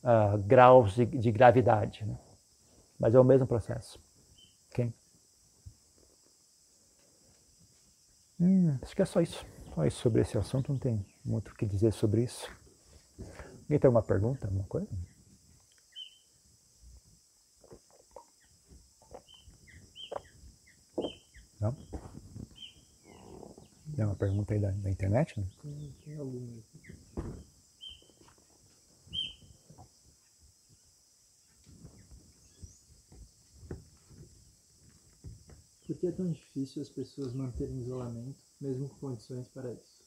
uh, 0.04 0.38
graus 0.46 0.96
de, 0.96 1.06
de 1.06 1.32
gravidade. 1.32 2.06
Né? 2.06 2.18
Mas 3.00 3.16
é 3.16 3.20
o 3.20 3.24
mesmo 3.24 3.48
processo. 3.48 4.00
Okay? 4.70 4.94
Hum, 8.40 8.78
acho 8.82 8.96
que 8.96 9.02
é 9.02 9.06
só 9.06 9.22
isso. 9.22 9.46
Só 9.74 9.86
isso 9.86 10.00
sobre 10.02 10.22
esse 10.22 10.38
assunto, 10.38 10.72
não 10.72 10.80
tem 10.80 11.06
muito 11.24 11.52
o 11.52 11.56
que 11.56 11.66
dizer 11.66 11.94
sobre 11.94 12.24
isso. 12.24 12.48
Alguém 13.64 13.80
tem 13.80 13.88
alguma 13.88 14.04
pergunta, 14.04 14.46
alguma 14.46 14.66
coisa? 14.66 14.90
Tem 23.96 24.06
uma 24.06 24.16
pergunta 24.16 24.54
aí 24.54 24.60
da, 24.60 24.72
da 24.72 24.90
internet? 24.90 25.40
Né? 25.40 25.48
Tem, 25.62 25.96
tem 26.04 26.18
algumas. 26.18 26.64
Por 35.94 36.00
que 36.00 36.08
é 36.08 36.12
tão 36.12 36.32
difícil 36.32 36.82
as 36.82 36.90
pessoas 36.90 37.34
manterem 37.34 37.78
isolamento, 37.78 38.44
mesmo 38.60 38.90
com 38.90 39.10
condições 39.10 39.48
para 39.48 39.72
isso? 39.72 40.02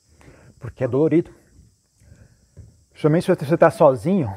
Porque 0.58 0.82
é 0.82 0.88
dolorido. 0.88 1.32
Principalmente 2.90 3.24
se 3.24 3.34
você 3.34 3.54
está 3.54 3.70
sozinho. 3.70 4.36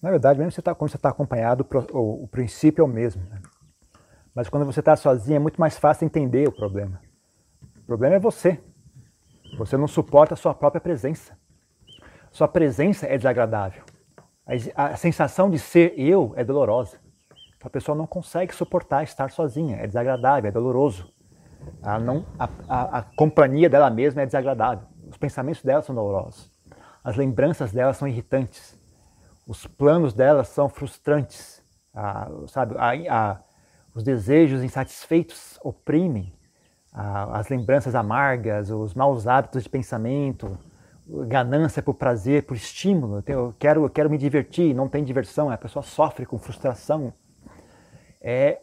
Na 0.00 0.08
verdade, 0.08 0.38
mesmo 0.38 0.62
tá, 0.62 0.74
quando 0.74 0.90
você 0.90 0.96
está 0.96 1.10
acompanhado, 1.10 1.66
o, 1.92 2.26
princípio 2.26 2.80
é 2.80 2.84
o 2.86 2.88
mesmo. 2.88 3.22
Né? 3.28 3.42
Mas 4.34 4.48
quando 4.48 4.64
você 4.64 4.80
está 4.80 4.96
sozinho 4.96 5.36
é 5.36 5.40
muito 5.40 5.60
mais 5.60 5.76
fácil 5.76 6.06
entender 6.06 6.48
o 6.48 6.52
problema. 6.52 7.02
O 7.76 7.82
problema 7.82 8.16
é 8.16 8.20
você. 8.20 8.58
Você 9.58 9.76
não 9.76 9.86
suporta 9.86 10.32
a 10.32 10.36
sua 10.38 10.54
própria 10.54 10.80
presença. 10.80 11.38
Sua 12.30 12.48
presença 12.48 13.06
é 13.06 13.18
desagradável. 13.18 13.84
A 14.74 14.96
sensação 14.96 15.50
de 15.50 15.58
ser 15.58 15.92
eu 15.98 16.32
é 16.34 16.42
dolorosa. 16.42 16.98
A 17.62 17.68
pessoa 17.68 17.96
não 17.96 18.06
consegue 18.06 18.54
suportar 18.54 19.02
estar 19.02 19.30
sozinha, 19.30 19.76
é 19.76 19.86
desagradável, 19.86 20.48
é 20.48 20.52
doloroso. 20.52 21.12
A, 21.82 21.98
não, 21.98 22.24
a, 22.38 22.48
a, 22.68 22.98
a 22.98 23.02
companhia 23.02 23.68
dela 23.68 23.90
mesma 23.90 24.22
é 24.22 24.26
desagradável. 24.26 24.86
Os 25.10 25.16
pensamentos 25.16 25.62
dela 25.62 25.82
são 25.82 25.94
dolorosos. 25.94 26.50
As 27.02 27.16
lembranças 27.16 27.72
dela 27.72 27.92
são 27.92 28.06
irritantes. 28.06 28.78
Os 29.46 29.66
planos 29.66 30.12
dela 30.12 30.44
são 30.44 30.68
frustrantes. 30.68 31.62
sabe, 32.48 32.74
os 33.94 34.04
desejos 34.04 34.62
insatisfeitos 34.62 35.58
oprimem. 35.62 36.32
as 36.92 37.48
lembranças 37.48 37.94
amargas, 37.94 38.70
os 38.70 38.94
maus 38.94 39.26
hábitos 39.26 39.64
de 39.64 39.68
pensamento, 39.68 40.56
ganância 41.26 41.82
por 41.82 41.94
prazer, 41.94 42.44
por 42.44 42.56
estímulo. 42.56 43.22
Eu 43.26 43.54
quero, 43.58 43.84
eu 43.84 43.90
quero 43.90 44.10
me 44.10 44.18
divertir, 44.18 44.74
não 44.74 44.88
tem 44.88 45.02
diversão, 45.02 45.50
a 45.50 45.56
pessoa 45.56 45.82
sofre 45.82 46.24
com 46.24 46.38
frustração 46.38 47.12
é 48.20 48.60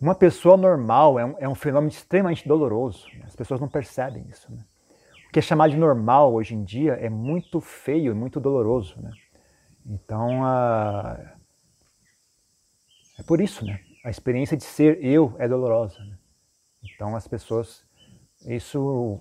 uma 0.00 0.14
pessoa 0.14 0.56
normal 0.56 1.18
é 1.18 1.24
um, 1.24 1.34
é 1.38 1.48
um 1.48 1.54
fenômeno 1.54 1.90
extremamente 1.90 2.46
doloroso. 2.46 3.06
As 3.24 3.36
pessoas 3.36 3.60
não 3.60 3.68
percebem 3.68 4.26
isso. 4.28 4.52
Né? 4.52 4.64
O 5.28 5.32
que 5.32 5.38
é 5.38 5.42
chamado 5.42 5.70
de 5.70 5.76
normal 5.76 6.34
hoje 6.34 6.54
em 6.54 6.64
dia 6.64 6.94
é 6.94 7.08
muito 7.08 7.60
feio 7.60 8.12
e 8.12 8.14
muito 8.14 8.40
doloroso. 8.40 9.00
Né? 9.00 9.12
Então, 9.86 10.46
é 13.18 13.22
por 13.26 13.40
isso, 13.40 13.64
né? 13.64 13.80
A 14.04 14.10
experiência 14.10 14.56
de 14.56 14.64
ser 14.64 15.02
eu 15.04 15.34
é 15.38 15.48
dolorosa. 15.48 15.98
Né? 16.00 16.18
Então, 16.82 17.14
as 17.14 17.28
pessoas, 17.28 17.84
isso 18.44 19.20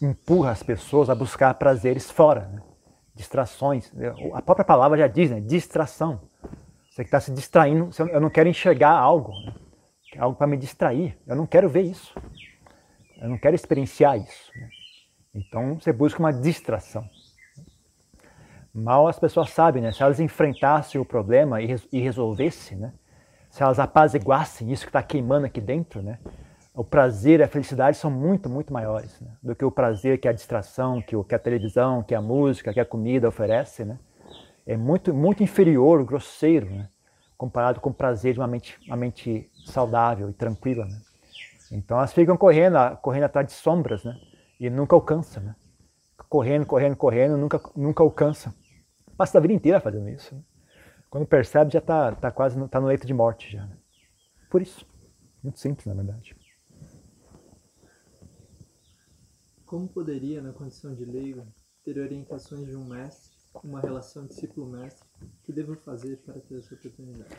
empurra 0.00 0.52
as 0.52 0.62
pessoas 0.62 1.10
a 1.10 1.14
buscar 1.14 1.52
prazeres 1.54 2.10
fora, 2.10 2.48
né? 2.48 2.62
distrações. 3.14 3.92
A 4.32 4.42
própria 4.42 4.64
palavra 4.64 4.98
já 4.98 5.08
diz, 5.08 5.30
né? 5.30 5.40
Distração. 5.40 6.28
Você 6.94 7.02
que 7.02 7.08
está 7.08 7.18
se 7.18 7.32
distraindo, 7.32 7.90
eu 8.08 8.20
não 8.20 8.30
quero 8.30 8.48
enxergar 8.48 8.92
algo, 8.92 9.32
né? 9.44 9.52
algo 10.16 10.36
para 10.36 10.46
me 10.46 10.56
distrair. 10.56 11.18
Eu 11.26 11.34
não 11.34 11.44
quero 11.44 11.68
ver 11.68 11.82
isso. 11.82 12.14
Eu 13.20 13.28
não 13.28 13.36
quero 13.36 13.56
experienciar 13.56 14.16
isso. 14.16 14.52
Né? 14.54 14.68
Então 15.34 15.74
você 15.74 15.92
busca 15.92 16.20
uma 16.20 16.32
distração. 16.32 17.04
Mal 18.72 19.08
as 19.08 19.18
pessoas 19.18 19.50
sabem, 19.50 19.82
né? 19.82 19.90
Se 19.90 20.04
elas 20.04 20.20
enfrentassem 20.20 21.00
o 21.00 21.04
problema 21.04 21.60
e, 21.60 21.74
e 21.90 21.98
resolvessem, 21.98 22.78
né? 22.78 22.92
Se 23.50 23.60
elas 23.60 23.80
apaziguassem 23.80 24.70
isso 24.70 24.84
que 24.84 24.90
está 24.90 25.02
queimando 25.02 25.46
aqui 25.46 25.60
dentro, 25.60 26.00
né? 26.00 26.20
O 26.72 26.84
prazer 26.84 27.40
e 27.40 27.42
a 27.42 27.48
felicidade 27.48 27.96
são 27.96 28.10
muito, 28.10 28.48
muito 28.48 28.72
maiores 28.72 29.20
né? 29.20 29.32
do 29.42 29.56
que 29.56 29.64
o 29.64 29.70
prazer 29.70 30.20
que 30.20 30.28
a 30.28 30.32
distração, 30.32 31.02
que, 31.02 31.16
o, 31.16 31.24
que 31.24 31.34
a 31.34 31.40
televisão, 31.40 32.04
que 32.04 32.14
a 32.14 32.20
música, 32.20 32.72
que 32.72 32.78
a 32.78 32.84
comida 32.84 33.26
oferece, 33.26 33.84
né? 33.84 33.98
É 34.66 34.76
muito, 34.76 35.12
muito 35.12 35.42
inferior, 35.42 36.04
grosseiro, 36.04 36.70
né? 36.70 36.88
comparado 37.36 37.80
com 37.80 37.90
o 37.90 37.94
prazer 37.94 38.32
de 38.32 38.40
uma 38.40 38.46
mente, 38.46 38.78
uma 38.86 38.96
mente 38.96 39.50
saudável 39.66 40.30
e 40.30 40.32
tranquila. 40.32 40.86
Né? 40.86 41.00
Então 41.72 41.98
elas 41.98 42.12
ficam 42.12 42.36
correndo, 42.36 42.76
correndo 43.02 43.24
atrás 43.24 43.46
de 43.46 43.52
sombras, 43.52 44.04
né? 44.04 44.18
E 44.58 44.70
nunca 44.70 44.94
alcançam, 44.94 45.42
né? 45.42 45.56
Correndo, 46.28 46.64
correndo, 46.64 46.96
correndo, 46.96 47.36
nunca, 47.36 47.60
nunca 47.76 48.02
alcançam. 48.02 48.54
Passa 49.16 49.38
a 49.38 49.40
vida 49.40 49.52
inteira 49.52 49.80
fazendo 49.80 50.08
isso. 50.08 50.34
Né? 50.34 50.42
Quando 51.10 51.26
percebe, 51.26 51.72
já 51.72 51.80
está 51.80 52.12
tá 52.12 52.30
quase 52.30 52.58
no, 52.58 52.68
tá 52.68 52.80
no 52.80 52.86
leito 52.86 53.06
de 53.06 53.12
morte 53.12 53.52
já. 53.52 53.66
Né? 53.66 53.76
Por 54.50 54.62
isso. 54.62 54.86
Muito 55.42 55.58
simples, 55.58 55.86
na 55.86 55.94
verdade. 55.94 56.34
Como 59.66 59.88
poderia, 59.88 60.40
na 60.40 60.52
condição 60.52 60.94
de 60.94 61.04
leigo, 61.04 61.46
ter 61.84 61.98
orientações 61.98 62.66
de 62.66 62.76
um 62.76 62.84
mestre 62.84 63.33
uma 63.62 63.80
relação 63.80 64.26
discípulo-mestre 64.26 65.06
que 65.44 65.52
devo 65.52 65.76
fazer 65.76 66.16
para 66.18 66.34
ter 66.34 66.58
essa 66.58 66.74
oportunidade? 66.74 67.30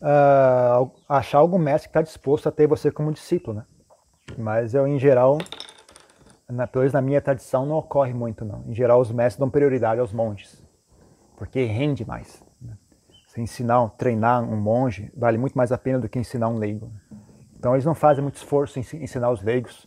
Uh, 0.00 0.90
achar 1.08 1.38
algum 1.38 1.58
mestre 1.58 1.88
que 1.88 1.90
está 1.90 2.02
disposto 2.02 2.48
a 2.48 2.52
ter 2.52 2.66
você 2.66 2.90
como 2.90 3.12
discípulo, 3.12 3.58
né? 3.58 3.66
Mas 4.38 4.74
eu, 4.74 4.86
em 4.86 4.98
geral, 4.98 5.38
na, 6.48 6.66
pelo 6.66 6.82
menos 6.82 6.92
na 6.92 7.00
minha 7.00 7.20
tradição, 7.20 7.66
não 7.66 7.76
ocorre 7.76 8.12
muito, 8.12 8.44
não. 8.44 8.64
Em 8.66 8.74
geral, 8.74 9.00
os 9.00 9.10
mestres 9.10 9.38
dão 9.38 9.50
prioridade 9.50 10.00
aos 10.00 10.12
monges, 10.12 10.62
porque 11.36 11.64
rende 11.64 12.04
mais. 12.04 12.42
Né? 12.60 12.76
Se 13.28 13.40
ensinar, 13.40 13.88
treinar 13.90 14.42
um 14.42 14.56
monge, 14.56 15.10
vale 15.16 15.38
muito 15.38 15.56
mais 15.56 15.72
a 15.72 15.78
pena 15.78 15.98
do 15.98 16.08
que 16.08 16.18
ensinar 16.18 16.48
um 16.48 16.58
leigo. 16.58 16.92
Então, 17.58 17.74
eles 17.74 17.84
não 17.84 17.94
fazem 17.94 18.22
muito 18.22 18.36
esforço 18.36 18.78
em 18.78 18.82
ensinar 19.02 19.30
os 19.30 19.42
leigos, 19.42 19.86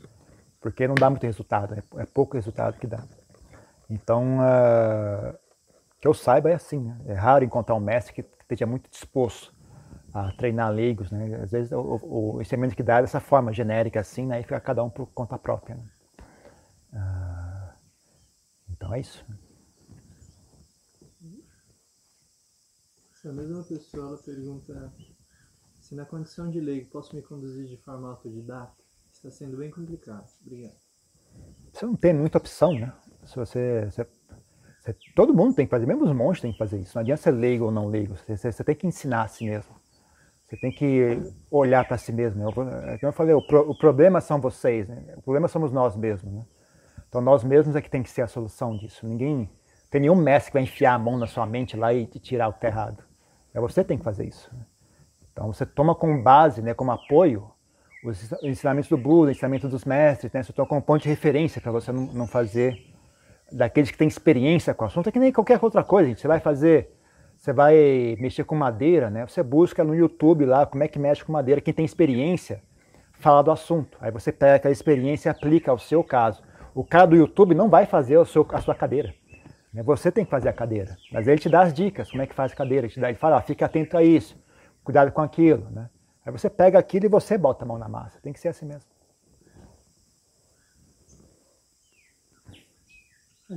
porque 0.61 0.87
não 0.87 0.95
dá 0.95 1.09
muito 1.09 1.23
resultado, 1.23 1.73
é, 1.73 2.01
é 2.01 2.05
pouco 2.05 2.35
resultado 2.35 2.77
que 2.77 2.87
dá. 2.87 3.03
Então, 3.89 4.39
uh, 4.39 5.37
que 6.03 6.07
eu 6.09 6.13
saiba 6.13 6.49
é 6.49 6.55
assim, 6.55 6.81
né? 6.81 6.99
é 7.05 7.13
raro 7.13 7.45
encontrar 7.45 7.75
um 7.75 7.79
mestre 7.79 8.13
que 8.13 8.29
esteja 8.41 8.65
muito 8.65 8.89
disposto 8.89 9.55
a 10.13 10.33
treinar 10.33 10.69
leigos, 10.69 11.09
né? 11.09 11.33
Às 11.41 11.51
vezes 11.51 11.71
o, 11.71 11.79
o, 12.03 12.41
ensinamento 12.41 12.75
que 12.75 12.83
dá 12.83 12.97
é 12.97 13.03
dessa 13.03 13.21
forma 13.21 13.53
genérica 13.53 14.01
assim, 14.01 14.25
né? 14.25 14.41
E 14.41 14.43
fica 14.43 14.59
cada 14.59 14.83
um 14.83 14.89
por 14.89 15.07
conta 15.13 15.37
própria. 15.39 15.77
Né? 15.77 15.85
Ah, 16.93 17.75
então 18.69 18.93
é 18.93 18.99
isso. 18.99 19.25
Essa 23.13 23.31
mesma 23.31 23.63
pessoa 23.63 24.09
ela 24.09 24.17
pergunta 24.17 24.93
se 25.79 25.95
na 25.95 26.03
condição 26.03 26.49
de 26.49 26.59
leigo 26.59 26.89
posso 26.89 27.15
me 27.15 27.21
conduzir 27.21 27.65
de 27.65 27.77
forma 27.77 28.09
autodidata. 28.09 28.75
Está 29.09 29.31
sendo 29.31 29.55
bem 29.55 29.71
complicado. 29.71 30.29
Obrigado. 30.41 30.75
Você 31.71 31.85
não 31.85 31.95
tem 31.95 32.13
muita 32.13 32.39
opção, 32.39 32.77
né? 32.77 32.93
Se 33.23 33.37
você, 33.37 33.85
você 33.85 34.05
você, 34.83 34.93
todo 35.15 35.33
mundo 35.33 35.55
tem 35.55 35.65
que 35.65 35.69
fazer, 35.69 35.85
mesmo 35.85 36.03
os 36.03 36.11
monges 36.11 36.41
têm 36.41 36.51
que 36.51 36.57
fazer 36.57 36.77
isso. 36.77 36.91
Não 36.95 37.01
adianta 37.01 37.21
ser 37.21 37.31
leigo 37.31 37.65
ou 37.65 37.71
não 37.71 37.87
leigo. 37.87 38.17
Você, 38.17 38.35
você, 38.35 38.51
você 38.51 38.63
tem 38.65 38.75
que 38.75 38.85
ensinar 38.85 39.23
a 39.23 39.27
si 39.29 39.45
mesmo. 39.45 39.73
Você 40.45 40.57
tem 40.57 40.71
que 40.71 41.21
olhar 41.49 41.87
para 41.87 41.97
si 41.97 42.11
mesmo. 42.11 42.43
Eu, 42.43 42.51
como 42.51 42.67
eu 43.01 43.13
falei, 43.13 43.33
o, 43.33 43.41
pro, 43.41 43.71
o, 43.71 43.77
problema 43.77 44.19
são 44.19 44.41
vocês, 44.41 44.89
né? 44.89 45.01
o 45.15 45.21
problema 45.21 45.47
somos 45.47 45.71
nós 45.71 45.95
mesmos. 45.95 46.33
Né? 46.33 46.45
Então 47.07 47.21
nós 47.21 47.45
mesmos 47.45 47.77
é 47.77 47.81
que 47.81 47.89
tem 47.89 48.03
que 48.03 48.09
ser 48.09 48.23
a 48.23 48.27
solução 48.27 48.75
disso. 48.75 49.07
Ninguém 49.07 49.49
tem 49.89 50.01
nenhum 50.01 50.15
mestre 50.15 50.51
que 50.51 50.57
vai 50.57 50.63
enfiar 50.63 50.95
a 50.95 50.99
mão 50.99 51.17
na 51.17 51.27
sua 51.27 51.45
mente 51.45 51.77
lá 51.77 51.93
e 51.93 52.05
te 52.05 52.19
tirar 52.19 52.49
o 52.49 52.51
que 52.51 52.57
está 52.57 52.67
errado. 52.67 53.03
É 53.53 53.61
você 53.61 53.83
que 53.83 53.87
tem 53.87 53.97
que 53.97 54.03
fazer 54.03 54.27
isso. 54.27 54.53
Né? 54.53 54.65
Então 55.31 55.47
você 55.47 55.65
toma 55.65 55.95
como 55.95 56.21
base, 56.21 56.61
né, 56.61 56.73
como 56.73 56.91
apoio, 56.91 57.49
os 58.03 58.33
ensinamentos 58.43 58.89
do 58.89 58.97
Buda, 58.97 59.31
os 59.31 59.37
ensinamentos 59.37 59.71
dos 59.71 59.85
mestres, 59.85 60.31
né? 60.33 60.43
Você 60.43 60.51
toma 60.51 60.67
como 60.67 60.81
ponto 60.81 61.03
de 61.03 61.07
referência 61.07 61.61
para 61.61 61.71
você 61.71 61.89
não, 61.89 62.07
não 62.07 62.27
fazer 62.27 62.92
daqueles 63.53 63.91
que 63.91 63.97
têm 63.97 64.07
experiência 64.07 64.73
com 64.73 64.83
o 64.83 64.87
assunto, 64.87 65.09
é 65.09 65.11
que 65.11 65.19
nem 65.19 65.32
qualquer 65.32 65.59
outra 65.61 65.84
coisa, 65.84 66.09
gente. 66.09 66.21
Você 66.21 66.28
vai 66.28 66.39
fazer, 66.39 66.91
você 67.38 67.53
vai 67.53 68.17
mexer 68.19 68.43
com 68.43 68.55
madeira, 68.55 69.09
né? 69.09 69.25
Você 69.25 69.43
busca 69.43 69.84
no 69.84 69.95
YouTube 69.95 70.45
lá 70.45 70.65
como 70.65 70.84
é 70.84 70.88
que 70.88 70.99
mexe 70.99 71.23
com 71.23 71.32
madeira, 71.32 71.61
quem 71.61 71.73
tem 71.73 71.86
experiência 71.86 72.61
fala 73.23 73.41
do 73.41 73.51
assunto. 73.51 73.97
Aí 74.01 74.11
você 74.11 74.32
pega 74.32 74.55
aquela 74.55 74.71
experiência 74.71 75.30
e 75.30 75.32
aplica 75.32 75.71
ao 75.71 75.80
seu 75.80 76.03
caso. 76.03 76.43
O 76.75 76.84
cara 76.84 77.05
do 77.05 77.15
YouTube 77.15 77.55
não 77.55 77.69
vai 77.69 77.86
fazer 77.86 78.17
o 78.17 78.25
seu, 78.25 78.45
a 78.51 78.59
sua 78.59 78.75
cadeira. 78.75 79.13
Né? 79.73 79.82
Você 79.84 80.11
tem 80.11 80.25
que 80.25 80.32
fazer 80.32 80.49
a 80.49 80.53
cadeira. 80.53 80.97
Mas 81.11 81.28
ele 81.28 81.39
te 81.39 81.47
dá 81.47 81.61
as 81.61 81.73
dicas, 81.73 82.11
como 82.11 82.21
é 82.21 82.28
que 82.28 82.36
faz 82.36 82.51
a 82.51 82.55
cadeira. 82.55 82.86
Ele, 82.86 82.93
te 82.93 82.99
dá, 82.99 83.09
ele 83.09 83.17
fala, 83.17 83.38
ah, 83.38 83.41
fica 83.41 83.65
atento 83.65 83.97
a 83.97 84.03
isso, 84.03 84.38
cuidado 84.84 85.11
com 85.11 85.21
aquilo. 85.21 85.69
Né? 85.71 85.89
Aí 86.25 86.32
você 86.32 86.49
pega 86.49 86.78
aquilo 86.78 87.05
e 87.05 87.09
você 87.09 87.38
bota 87.38 87.63
a 87.63 87.67
mão 87.67 87.78
na 87.78 87.88
massa. 87.88 88.19
Tem 88.21 88.34
que 88.34 88.39
ser 88.39 88.49
assim 88.49 88.65
mesmo. 88.65 88.92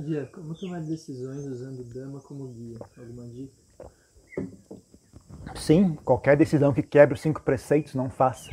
Dia, 0.03 0.29
como 0.33 0.55
tomar 0.55 0.81
decisões 0.81 1.45
usando 1.45 1.83
Dama 1.93 2.19
como 2.21 2.47
guia? 2.47 2.79
Alguma 2.97 3.27
dica? 3.27 3.53
Sim, 5.55 5.95
qualquer 5.95 6.37
decisão 6.37 6.73
que 6.73 6.83
quebre 6.83 7.15
os 7.15 7.21
cinco 7.21 7.41
preceitos, 7.41 7.95
não 7.95 8.09
faça. 8.09 8.51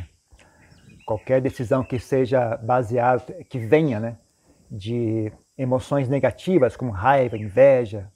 Qualquer 1.07 1.41
decisão 1.41 1.85
que 1.85 1.99
seja 1.99 2.57
baseada, 2.57 3.45
que 3.45 3.59
venha 3.59 4.01
né, 4.01 4.19
de 4.71 5.33
emoções 5.57 6.09
negativas, 6.09 6.77
como 6.77 6.91
raiva, 6.91 7.37
inveja, 7.37 8.11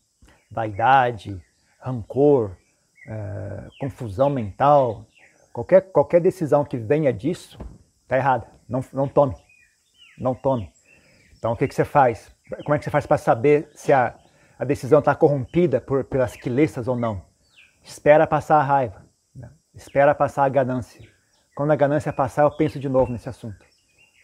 vaidade, 0.50 1.40
rancor, 1.78 2.56
uh, 3.06 3.68
confusão 3.78 4.30
mental, 4.30 5.06
qualquer, 5.52 5.82
qualquer 5.92 6.20
decisão 6.20 6.64
que 6.64 6.76
venha 6.78 7.12
disso, 7.12 7.58
Está 8.08 8.16
errada. 8.16 8.46
Não, 8.66 8.82
não 8.90 9.06
tome. 9.06 9.36
Não 10.18 10.34
tome. 10.34 10.72
Então, 11.36 11.52
o 11.52 11.56
que, 11.56 11.68
que 11.68 11.74
você 11.74 11.84
faz? 11.84 12.34
Como 12.64 12.74
é 12.74 12.78
que 12.78 12.84
você 12.84 12.90
faz 12.90 13.06
para 13.06 13.18
saber 13.18 13.68
se 13.74 13.92
a, 13.92 14.14
a 14.58 14.64
decisão 14.64 15.00
está 15.00 15.14
corrompida 15.14 15.80
por, 15.80 16.04
pelas 16.04 16.34
quilesas 16.34 16.88
ou 16.88 16.96
não? 16.96 17.22
Espera 17.82 18.26
passar 18.26 18.58
a 18.58 18.62
raiva. 18.62 19.04
Né? 19.34 19.50
Espera 19.74 20.14
passar 20.14 20.44
a 20.44 20.48
ganância. 20.48 21.02
Quando 21.54 21.72
a 21.72 21.76
ganância 21.76 22.12
passar, 22.12 22.42
eu 22.42 22.50
penso 22.50 22.78
de 22.78 22.88
novo 22.88 23.12
nesse 23.12 23.28
assunto. 23.28 23.64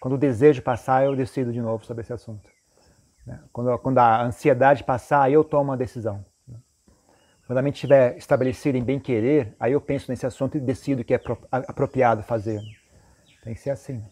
Quando 0.01 0.15
o 0.15 0.19
desejo 0.19 0.63
passar, 0.63 1.05
eu 1.05 1.17
decido 1.17 1.53
de 1.53 1.61
novo 1.61 1.85
sobre 1.85 2.03
esse 2.03 2.13
assunto. 2.13 2.49
Né? 3.27 3.41
Quando, 3.53 3.79
quando 3.79 3.99
a 3.99 4.23
ansiedade 4.23 4.85
passar, 4.85 5.31
eu 5.31 5.43
tomo 5.43 5.71
uma 5.71 5.77
decisão. 5.77 6.25
Né? 6.47 6.59
Quando 7.47 7.59
a 7.59 7.63
mente 7.63 7.77
estiver 7.77 8.17
estabelecida 8.17 8.77
em 8.79 8.85
bem-querer, 8.85 9.55
aí 9.59 9.73
eu 9.73 9.81
penso 9.81 10.11
nesse 10.11 10.27
assunto 10.27 10.57
e 10.57 10.61
decido 10.61 11.03
o 11.03 11.05
que 11.05 11.15
é 11.15 11.21
apropriado 11.51 12.23
fazer. 12.23 12.61
Tem 13.43 13.55
que 13.55 13.61
ser 13.61 13.71
assim. 13.71 14.03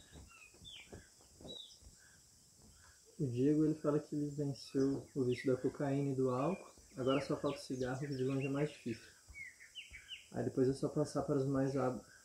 O 3.22 3.26
Diego 3.28 3.64
ele 3.64 3.76
fala 3.76 4.00
que 4.00 4.16
ele 4.16 4.28
venceu 4.30 5.06
o 5.14 5.22
vício 5.22 5.46
da 5.46 5.56
cocaína 5.56 6.10
e 6.10 6.14
do 6.16 6.30
álcool, 6.30 6.72
agora 6.96 7.20
só 7.20 7.36
falta 7.36 7.56
o 7.56 7.60
cigarro, 7.60 8.00
que 8.00 8.08
de 8.08 8.24
longe 8.24 8.48
é 8.48 8.50
mais 8.50 8.68
difícil. 8.68 9.08
Aí 10.32 10.42
depois 10.42 10.68
é 10.68 10.72
só 10.72 10.88
passar 10.88 11.22
para 11.22 11.36
os, 11.36 11.46
mais 11.46 11.72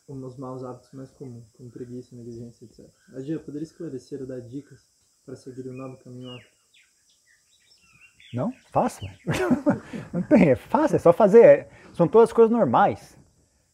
os 0.08 0.36
maus 0.36 0.64
hábitos 0.64 0.92
mais 0.92 1.08
comuns, 1.12 1.48
como 1.52 1.70
preguiça, 1.70 2.16
negligência, 2.16 2.64
etc. 2.64 2.90
A 3.14 3.20
Diego, 3.20 3.44
poderia 3.44 3.62
esclarecer 3.62 4.20
ou 4.20 4.26
dar 4.26 4.40
dicas 4.40 4.90
para 5.24 5.36
seguir 5.36 5.68
o 5.68 5.72
novo 5.72 5.96
caminho? 5.98 6.36
Não? 8.34 8.52
Fácil. 8.72 9.08
Não 10.12 10.20
tem, 10.20 10.50
é 10.50 10.56
fácil, 10.56 10.96
é 10.96 10.98
só 10.98 11.12
fazer. 11.12 11.68
São 11.94 12.08
todas 12.08 12.32
coisas 12.32 12.50
normais. 12.50 13.16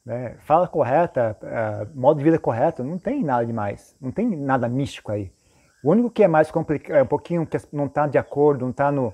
Né? 0.04 0.36
Fala 0.40 0.68
correta, 0.68 1.38
uh, 1.40 1.98
modo 1.98 2.18
de 2.18 2.24
vida 2.24 2.38
correto, 2.38 2.84
não 2.84 2.98
tem 2.98 3.24
nada 3.24 3.46
demais. 3.46 3.96
Não 3.98 4.12
tem 4.12 4.28
nada 4.36 4.68
místico 4.68 5.10
aí. 5.10 5.32
O 5.84 5.90
único 5.90 6.08
que 6.08 6.24
é 6.24 6.28
mais 6.28 6.50
complicado, 6.50 6.96
é 6.96 7.02
um 7.02 7.06
pouquinho 7.06 7.46
que 7.46 7.58
não 7.70 7.84
está 7.84 8.06
de 8.06 8.16
acordo, 8.16 8.62
não 8.62 8.70
está 8.70 8.90
no. 8.90 9.12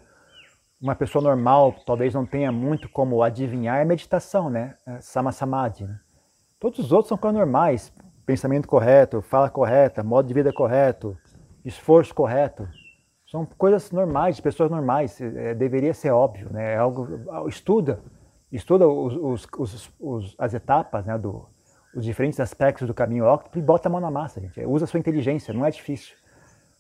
Uma 0.81 0.95
pessoa 0.95 1.21
normal 1.21 1.75
talvez 1.85 2.15
não 2.15 2.25
tenha 2.25 2.53
muito 2.53 2.89
como 2.89 3.25
adivinhar 3.25 3.79
é 3.81 3.85
meditação, 3.85 4.49
né? 4.49 4.77
É 4.87 5.01
sama 5.01 5.33
samadhi. 5.33 5.85
Né? 5.85 5.99
Todos 6.61 6.79
os 6.79 6.93
outros 6.93 7.09
são 7.09 7.19
coisas 7.19 7.37
normais. 7.37 7.93
Pensamento 8.25 8.69
correto, 8.69 9.21
fala 9.21 9.51
correta, 9.51 10.05
modo 10.05 10.29
de 10.29 10.33
vida 10.33 10.53
correto, 10.53 11.19
esforço 11.65 12.15
correto. 12.15 12.69
São 13.29 13.45
coisas 13.45 13.91
normais, 13.91 14.37
de 14.37 14.43
pessoas 14.43 14.71
normais. 14.71 15.21
É, 15.21 15.55
deveria 15.55 15.93
ser 15.93 16.13
óbvio, 16.13 16.53
né? 16.53 16.75
É 16.75 16.77
algo. 16.77 17.09
Estuda, 17.49 18.01
estuda 18.53 18.87
os, 18.87 19.49
os, 19.59 19.93
os, 19.99 20.37
as 20.39 20.55
etapas, 20.55 21.05
né? 21.05 21.19
Do, 21.19 21.49
os 21.97 22.05
diferentes 22.05 22.39
aspectos 22.39 22.87
do 22.87 22.95
caminho 22.95 23.25
óptimo 23.25 23.61
e 23.61 23.67
bota 23.67 23.89
a 23.89 23.91
mão 23.91 24.01
na 24.01 24.11
massa, 24.11 24.41
gente. 24.41 24.65
Usa 24.65 24.85
a 24.85 24.89
sua 24.89 25.01
inteligência, 25.01 25.53
não 25.53 25.67
é 25.67 25.71
difícil. 25.73 26.20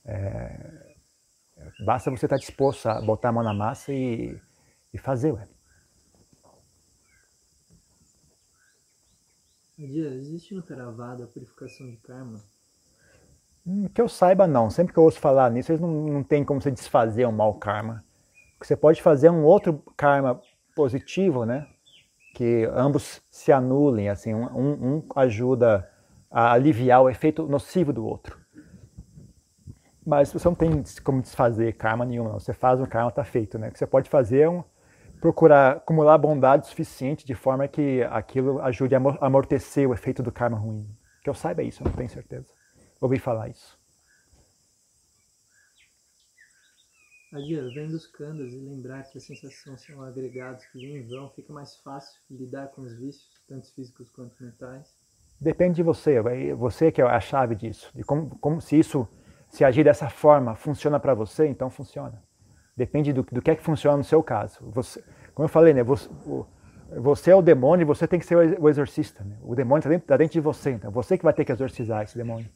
É, 0.04 0.94
basta 1.84 2.10
você 2.10 2.26
estar 2.26 2.36
disposto 2.36 2.86
a 2.86 3.00
botar 3.00 3.28
a 3.28 3.32
mão 3.32 3.42
na 3.42 3.54
massa 3.54 3.92
e, 3.92 4.40
e 4.92 4.98
fazer, 4.98 5.32
ué. 5.32 5.46
Existe 9.78 10.54
no 10.54 10.62
Theravada 10.62 11.24
a 11.24 11.26
purificação 11.26 11.90
de 11.90 11.96
karma? 11.96 12.38
Hum, 13.66 13.88
que 13.88 14.00
eu 14.00 14.08
saiba, 14.08 14.46
não. 14.46 14.68
Sempre 14.68 14.92
que 14.92 14.98
eu 14.98 15.04
ouço 15.04 15.18
falar 15.18 15.50
nisso, 15.50 15.72
eles 15.72 15.80
não, 15.80 15.90
não 15.90 16.22
tem 16.22 16.44
como 16.44 16.60
você 16.60 16.70
desfazer 16.70 17.26
um 17.26 17.32
mau 17.32 17.54
karma. 17.54 18.04
Você 18.58 18.76
pode 18.76 19.00
fazer 19.00 19.30
um 19.30 19.42
outro 19.42 19.82
karma 19.96 20.40
positivo, 20.74 21.46
né? 21.46 21.66
Que 22.34 22.68
ambos 22.74 23.22
se 23.30 23.52
anulem, 23.52 24.08
assim, 24.08 24.34
um, 24.34 24.96
um 24.98 25.04
ajuda 25.16 25.90
a 26.30 26.52
aliviar 26.52 27.02
o 27.02 27.08
efeito 27.08 27.46
nocivo 27.46 27.92
do 27.92 28.04
outro. 28.04 28.39
Mas 30.10 30.32
você 30.32 30.48
não 30.48 30.56
tem 30.56 30.82
como 31.04 31.22
desfazer 31.22 31.72
karma 31.74 32.04
nenhum, 32.04 32.24
não. 32.24 32.40
Você 32.40 32.52
faz 32.52 32.80
um 32.80 32.84
karma, 32.84 33.10
está 33.10 33.22
feito, 33.22 33.56
né? 33.60 33.68
O 33.68 33.72
que 33.72 33.78
você 33.78 33.86
pode 33.86 34.10
fazer 34.10 34.40
é 34.40 34.50
um, 34.50 34.64
procurar 35.20 35.76
acumular 35.76 36.18
bondade 36.18 36.66
suficiente 36.66 37.24
de 37.24 37.32
forma 37.32 37.68
que 37.68 38.02
aquilo 38.10 38.60
ajude 38.60 38.96
a 38.96 38.98
amortecer 39.20 39.88
o 39.88 39.94
efeito 39.94 40.20
do 40.20 40.32
karma 40.32 40.58
ruim. 40.58 40.84
Que 41.22 41.30
eu 41.30 41.34
saiba 41.34 41.62
isso, 41.62 41.80
eu 41.80 41.84
não 41.84 41.92
tenho 41.92 42.10
certeza. 42.10 42.52
Ouvi 43.00 43.20
falar 43.20 43.50
isso. 43.50 43.78
Adia, 47.32 47.62
vendo 47.72 47.94
os 47.94 48.08
kandas 48.08 48.52
e 48.52 48.56
lembrar 48.56 49.04
que 49.04 49.16
as 49.16 49.24
sensações 49.24 49.80
são 49.80 50.02
agregados 50.02 50.66
que 50.66 50.78
vêm 50.80 50.96
em 50.96 51.06
vão, 51.06 51.30
fica 51.30 51.52
mais 51.52 51.76
fácil 51.84 52.20
lidar 52.28 52.66
com 52.72 52.82
os 52.82 52.98
vícios, 52.98 53.30
tanto 53.46 53.72
físicos 53.72 54.10
quanto 54.10 54.34
mentais? 54.42 54.92
Depende 55.40 55.76
de 55.76 55.82
você, 55.84 56.20
você 56.54 56.90
que 56.90 57.00
é 57.00 57.04
a 57.04 57.20
chave 57.20 57.54
disso. 57.54 57.92
E 57.94 58.02
como, 58.02 58.36
como 58.40 58.60
se 58.60 58.76
isso 58.76 59.08
se 59.50 59.64
agir 59.64 59.84
dessa 59.84 60.08
forma 60.08 60.54
funciona 60.54 60.98
para 60.98 61.12
você, 61.12 61.46
então 61.46 61.68
funciona. 61.68 62.22
Depende 62.76 63.12
do, 63.12 63.22
do 63.24 63.42
que 63.42 63.50
é 63.50 63.56
que 63.56 63.62
funciona 63.62 63.96
no 63.96 64.04
seu 64.04 64.22
caso. 64.22 64.70
Você, 64.70 65.04
como 65.34 65.44
eu 65.44 65.48
falei, 65.48 65.74
né, 65.74 65.82
você, 65.82 66.08
o, 66.24 66.46
você 67.00 67.32
é 67.32 67.34
o 67.34 67.42
demônio 67.42 67.82
e 67.82 67.84
você 67.84 68.06
tem 68.06 68.18
que 68.18 68.24
ser 68.24 68.36
o 68.36 68.68
exorcista. 68.68 69.24
Né? 69.24 69.36
O 69.42 69.54
demônio 69.54 69.80
está 69.80 69.90
dentro, 69.90 70.06
tá 70.06 70.16
dentro, 70.16 70.34
de 70.34 70.40
você, 70.40 70.70
então 70.70 70.90
você 70.90 71.18
que 71.18 71.24
vai 71.24 71.34
ter 71.34 71.44
que 71.44 71.52
exorcizar 71.52 72.04
esse 72.04 72.16
demônio. 72.16 72.48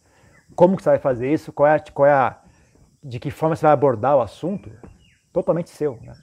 Como 0.55 0.77
que 0.77 0.85
você 0.85 0.91
vai 0.91 0.99
fazer 1.01 1.33
isso? 1.33 1.53
Qual 1.53 1.67
é, 1.67 1.79
qual 1.81 2.07
é 2.07 2.13
a, 2.13 2.41
de 3.03 3.19
que 3.19 3.31
forma 3.31 3.57
você 3.57 3.63
vai 3.63 3.73
abordar 3.73 4.17
o 4.17 4.21
assunto? 4.21 4.71
Totalmente 5.33 5.71
seu. 5.71 5.99
Né? 6.01 6.15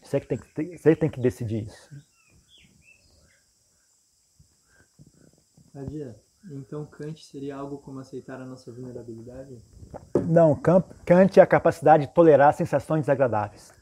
Você, 0.00 0.20
que 0.20 0.28
tem 0.28 0.38
que, 0.38 0.78
você 0.78 0.94
tem 0.94 1.10
que 1.10 1.20
decidir 1.20 1.64
isso. 1.64 1.90
Adia, 5.74 6.14
então 6.50 6.84
Kant 6.84 7.24
seria 7.24 7.56
algo 7.56 7.78
como 7.78 8.00
aceitar 8.00 8.40
a 8.40 8.44
nossa 8.44 8.70
vulnerabilidade? 8.70 9.62
Não, 10.26 10.54
Kant 10.54 11.38
é 11.38 11.42
a 11.42 11.46
capacidade 11.46 12.06
de 12.06 12.12
tolerar 12.12 12.52
sensações 12.52 13.00
desagradáveis. 13.00 13.72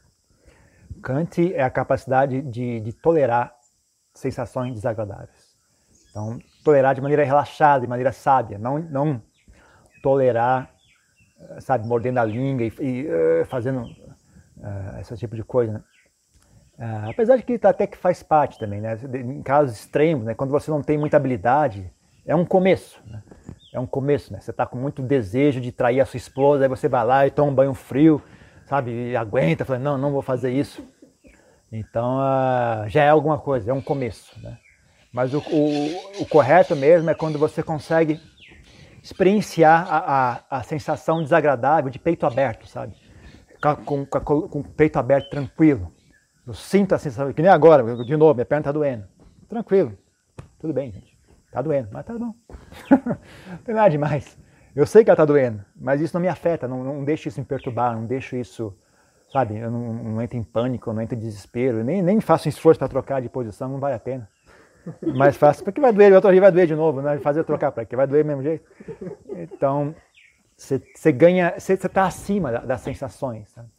Kant 1.01 1.53
é 1.53 1.61
a 1.61 1.69
capacidade 1.69 2.41
de, 2.41 2.79
de 2.79 2.93
tolerar 2.93 3.53
sensações 4.13 4.73
desagradáveis. 4.73 5.53
Então, 6.09 6.39
tolerar 6.63 6.95
de 6.95 7.01
maneira 7.01 7.23
relaxada, 7.23 7.81
de 7.81 7.87
maneira 7.87 8.11
sábia, 8.11 8.57
não, 8.57 8.79
não 8.79 9.21
tolerar, 10.01 10.73
sabe, 11.59 11.87
mordendo 11.87 12.19
a 12.19 12.25
língua 12.25 12.63
e, 12.63 12.73
e 12.79 13.07
uh, 13.07 13.45
fazendo 13.45 13.83
uh, 13.83 14.99
esse 15.01 15.15
tipo 15.17 15.35
de 15.35 15.43
coisa. 15.43 15.73
Né? 15.73 15.83
Uh, 16.77 17.09
apesar 17.09 17.37
de 17.37 17.43
que 17.43 17.59
até 17.65 17.85
que 17.85 17.97
faz 17.97 18.23
parte 18.23 18.57
também, 18.57 18.81
né? 18.81 18.97
Em 19.13 19.41
casos 19.43 19.75
extremos, 19.77 20.25
né? 20.25 20.33
quando 20.33 20.51
você 20.51 20.71
não 20.71 20.81
tem 20.81 20.97
muita 20.97 21.17
habilidade, 21.17 21.92
é 22.25 22.35
um 22.35 22.45
começo. 22.45 23.01
Né? 23.05 23.21
É 23.73 23.79
um 23.79 23.87
começo, 23.87 24.31
né? 24.31 24.39
Você 24.39 24.51
está 24.51 24.65
com 24.65 24.77
muito 24.77 25.01
desejo 25.01 25.59
de 25.59 25.71
trair 25.71 25.99
a 25.99 26.05
sua 26.05 26.17
esposa, 26.17 26.63
aí 26.63 26.69
você 26.69 26.87
vai 26.87 27.05
lá 27.05 27.27
e 27.27 27.31
toma 27.31 27.51
um 27.51 27.55
banho 27.55 27.73
frio, 27.73 28.21
sabe? 28.65 28.91
E 28.91 29.15
aguenta, 29.15 29.65
fala, 29.65 29.79
não, 29.79 29.97
não 29.97 30.11
vou 30.11 30.21
fazer 30.21 30.51
isso. 30.51 30.87
Então, 31.71 32.17
uh, 32.17 32.87
já 32.87 33.03
é 33.03 33.09
alguma 33.09 33.39
coisa, 33.39 33.71
é 33.71 33.73
um 33.73 33.81
começo, 33.81 34.39
né? 34.41 34.59
Mas 35.11 35.33
o, 35.33 35.39
o, 35.39 36.21
o, 36.21 36.25
correto 36.25 36.75
mesmo 36.75 37.09
é 37.09 37.13
quando 37.13 37.37
você 37.37 37.61
consegue 37.61 38.19
experienciar 39.01 39.87
a, 39.87 39.97
a, 40.49 40.59
a 40.59 40.63
sensação 40.63 41.21
desagradável 41.21 41.89
de 41.89 41.99
peito 41.99 42.25
aberto, 42.25 42.67
sabe? 42.67 42.95
Com, 43.85 44.05
com, 44.05 44.19
com, 44.47 44.59
o 44.59 44.63
peito 44.63 44.97
aberto, 44.97 45.29
tranquilo. 45.29 45.91
Eu 46.45 46.53
sinto 46.53 46.93
a 46.93 46.97
sensação, 46.97 47.31
que 47.33 47.41
nem 47.41 47.49
agora, 47.51 47.83
de 48.03 48.17
novo, 48.17 48.33
minha 48.33 48.45
perna 48.45 48.61
está 48.61 48.71
doendo. 48.71 49.07
Tranquilo, 49.47 49.97
tudo 50.59 50.73
bem, 50.73 50.91
gente. 50.91 51.12
Tá 51.53 51.61
doendo, 51.61 51.89
mas 51.91 52.03
tá 52.03 52.17
bom. 52.17 52.33
não 52.89 53.57
tem 53.63 53.75
nada 53.75 53.89
demais. 53.89 54.35
Eu 54.75 54.87
sei 54.87 55.03
que 55.03 55.11
ela 55.11 55.17
tá 55.17 55.23
doendo, 55.23 55.63
mas 55.75 56.01
isso 56.01 56.15
não 56.15 56.21
me 56.21 56.27
afeta, 56.27 56.67
não, 56.67 56.83
não 56.83 57.03
deixo 57.03 57.27
isso 57.27 57.39
me 57.39 57.45
perturbar, 57.45 57.93
não 57.93 58.07
deixo 58.07 58.35
isso, 58.35 58.75
sabe, 59.31 59.59
eu 59.59 59.69
não, 59.69 59.93
não 59.93 60.21
entro 60.21 60.35
em 60.35 60.41
pânico, 60.41 60.91
não 60.91 60.99
entro 60.99 61.15
em 61.15 61.19
desespero, 61.19 61.83
nem, 61.83 62.01
nem 62.01 62.19
faço 62.19 62.47
um 62.47 62.49
esforço 62.49 62.79
para 62.79 62.87
trocar 62.87 63.21
de 63.21 63.29
posição, 63.29 63.69
não 63.69 63.79
vale 63.79 63.93
a 63.93 63.99
pena. 63.99 64.27
Mas 65.15 65.37
faço, 65.37 65.63
porque 65.63 65.79
vai 65.79 65.93
doer, 65.93 66.11
o 66.11 66.15
outro 66.15 66.31
dia 66.31 66.41
vai 66.41 66.51
doer 66.51 66.65
de 66.65 66.75
novo, 66.75 67.03
né? 67.03 67.19
Fazer 67.19 67.43
trocar 67.43 67.71
para 67.71 67.85
quê? 67.85 67.95
Vai 67.95 68.07
doer 68.07 68.23
do 68.23 68.27
mesmo 68.27 68.41
jeito. 68.41 68.65
Então, 69.29 69.93
você 70.57 71.11
ganha, 71.11 71.53
você 71.55 71.73
está 71.73 72.05
acima 72.05 72.51
das 72.51 72.81
sensações. 72.81 73.49
Sabe? 73.49 73.69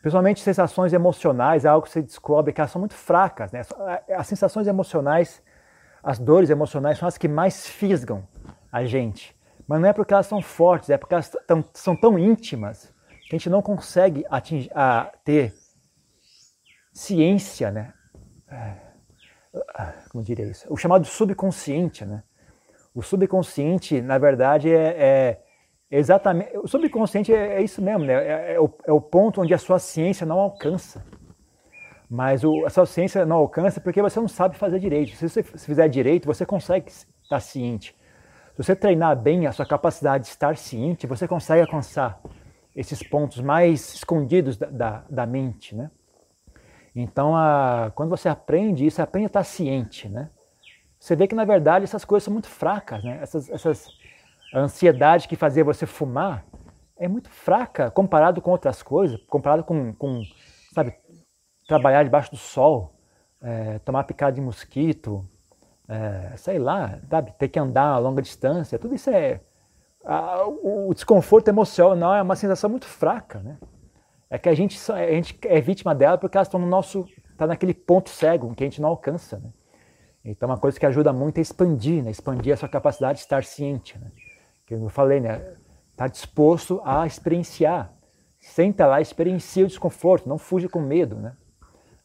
Principalmente 0.00 0.40
sensações 0.40 0.92
emocionais, 0.92 1.64
é 1.64 1.68
algo 1.68 1.86
que 1.86 1.92
você 1.92 2.02
descobre 2.02 2.52
que 2.52 2.60
elas 2.60 2.72
são 2.72 2.80
muito 2.80 2.94
fracas. 2.94 3.52
Né? 3.52 3.62
As 4.10 4.26
sensações 4.26 4.66
emocionais 4.66 5.40
as 6.02 6.18
dores 6.18 6.50
emocionais 6.50 6.98
são 6.98 7.06
as 7.06 7.16
que 7.16 7.28
mais 7.28 7.66
fisgam 7.66 8.26
a 8.70 8.84
gente. 8.84 9.36
Mas 9.66 9.80
não 9.80 9.88
é 9.88 9.92
porque 9.92 10.12
elas 10.12 10.26
são 10.26 10.42
fortes, 10.42 10.90
é 10.90 10.98
porque 10.98 11.14
elas 11.14 11.30
tão, 11.46 11.64
são 11.72 11.94
tão 11.94 12.18
íntimas 12.18 12.92
que 13.28 13.36
a 13.36 13.38
gente 13.38 13.48
não 13.48 13.62
consegue 13.62 14.24
atingir, 14.28 14.70
a, 14.74 15.12
ter 15.24 15.54
ciência, 16.92 17.70
né? 17.70 17.92
É, 18.50 18.92
como 20.10 20.24
diria 20.24 20.46
isso? 20.46 20.66
O 20.72 20.76
chamado 20.76 21.04
subconsciente, 21.04 22.04
né? 22.04 22.22
O 22.94 23.02
subconsciente, 23.02 24.00
na 24.00 24.18
verdade, 24.18 24.70
é, 24.70 24.98
é 24.98 25.42
exatamente. 25.90 26.56
O 26.58 26.66
subconsciente 26.66 27.32
é, 27.32 27.54
é, 27.54 27.62
isso 27.62 27.80
mesmo, 27.80 28.04
né? 28.04 28.14
É, 28.14 28.54
é, 28.54 28.60
o, 28.60 28.70
é 28.86 28.92
o 28.92 29.00
ponto 29.00 29.40
onde 29.40 29.54
a 29.54 29.58
sua 29.58 29.78
ciência 29.78 30.26
não 30.26 30.38
alcança. 30.38 31.04
Mas 32.14 32.44
o, 32.44 32.66
a 32.66 32.68
sua 32.68 32.84
ciência 32.84 33.24
não 33.24 33.36
alcança 33.36 33.80
porque 33.80 34.02
você 34.02 34.20
não 34.20 34.28
sabe 34.28 34.54
fazer 34.54 34.78
direito. 34.78 35.16
Se 35.16 35.26
você 35.26 35.42
fizer 35.42 35.88
direito, 35.88 36.26
você 36.26 36.44
consegue 36.44 36.90
estar 36.90 37.40
ciente. 37.40 37.96
Se 38.50 38.62
você 38.62 38.76
treinar 38.76 39.16
bem 39.16 39.46
a 39.46 39.52
sua 39.52 39.64
capacidade 39.64 40.24
de 40.24 40.28
estar 40.28 40.54
ciente, 40.58 41.06
você 41.06 41.26
consegue 41.26 41.62
alcançar 41.62 42.20
esses 42.76 43.02
pontos 43.02 43.40
mais 43.40 43.94
escondidos 43.94 44.58
da, 44.58 44.66
da, 44.66 45.04
da 45.08 45.24
mente, 45.24 45.74
né? 45.74 45.90
Então, 46.94 47.34
a, 47.34 47.90
quando 47.94 48.10
você 48.10 48.28
aprende 48.28 48.84
isso, 48.84 49.00
aprende 49.00 49.24
a 49.24 49.28
estar 49.28 49.44
ciente, 49.44 50.06
né? 50.06 50.28
Você 51.00 51.16
vê 51.16 51.26
que, 51.26 51.34
na 51.34 51.46
verdade, 51.46 51.84
essas 51.84 52.04
coisas 52.04 52.24
são 52.24 52.32
muito 52.34 52.48
fracas, 52.48 53.02
né? 53.02 53.20
Essas, 53.22 53.48
essas 53.48 53.88
a 54.52 54.60
ansiedade 54.60 55.26
que 55.26 55.34
fazia 55.34 55.64
você 55.64 55.86
fumar 55.86 56.44
é 56.98 57.08
muito 57.08 57.30
fraca 57.30 57.90
comparado 57.90 58.42
com 58.42 58.50
outras 58.50 58.82
coisas, 58.82 59.18
comparado 59.28 59.64
com, 59.64 59.94
com 59.94 60.20
sabe, 60.74 60.94
trabalhar 61.72 62.04
debaixo 62.04 62.30
do 62.30 62.36
sol, 62.36 62.92
é, 63.40 63.78
tomar 63.78 64.04
picada 64.04 64.32
de 64.32 64.40
mosquito, 64.40 65.26
é, 65.88 66.36
sei 66.36 66.58
lá, 66.58 66.98
sabe, 67.08 67.32
ter 67.38 67.48
que 67.48 67.58
andar 67.58 67.94
a 67.94 67.98
longa 67.98 68.20
distância, 68.20 68.78
tudo 68.78 68.94
isso 68.94 69.10
é. 69.10 69.40
A, 70.04 70.44
o 70.46 70.92
desconforto 70.92 71.48
emocional 71.48 72.14
é 72.14 72.22
uma 72.22 72.36
sensação 72.36 72.68
muito 72.68 72.86
fraca, 72.86 73.38
né? 73.38 73.56
É 74.28 74.38
que 74.38 74.48
a 74.48 74.54
gente, 74.54 74.78
a 74.90 75.12
gente 75.12 75.38
é 75.44 75.60
vítima 75.60 75.94
dela 75.94 76.18
porque 76.18 76.36
elas 76.36 76.48
estão 76.48 76.60
no 76.60 76.66
nosso. 76.66 77.06
está 77.30 77.46
naquele 77.46 77.74
ponto 77.74 78.10
cego 78.10 78.54
que 78.54 78.64
a 78.64 78.66
gente 78.66 78.80
não 78.80 78.88
alcança, 78.88 79.38
né? 79.38 79.50
Então, 80.24 80.48
uma 80.48 80.58
coisa 80.58 80.78
que 80.78 80.86
ajuda 80.86 81.12
muito 81.12 81.38
é 81.38 81.40
expandir, 81.40 82.02
né? 82.02 82.10
Expandir 82.10 82.52
a 82.52 82.56
sua 82.56 82.68
capacidade 82.68 83.18
de 83.18 83.24
estar 83.24 83.44
ciente, 83.44 83.98
né? 83.98 84.10
Que 84.66 84.74
eu 84.74 84.88
falei, 84.88 85.20
né? 85.20 85.36
Estar 85.36 85.56
tá 85.96 86.06
disposto 86.08 86.80
a 86.84 87.06
experienciar. 87.06 87.92
Senta 88.40 88.86
lá, 88.86 89.00
experiencia 89.00 89.64
o 89.64 89.68
desconforto, 89.68 90.28
não 90.28 90.38
fuja 90.38 90.68
com 90.68 90.80
medo, 90.80 91.16
né? 91.16 91.36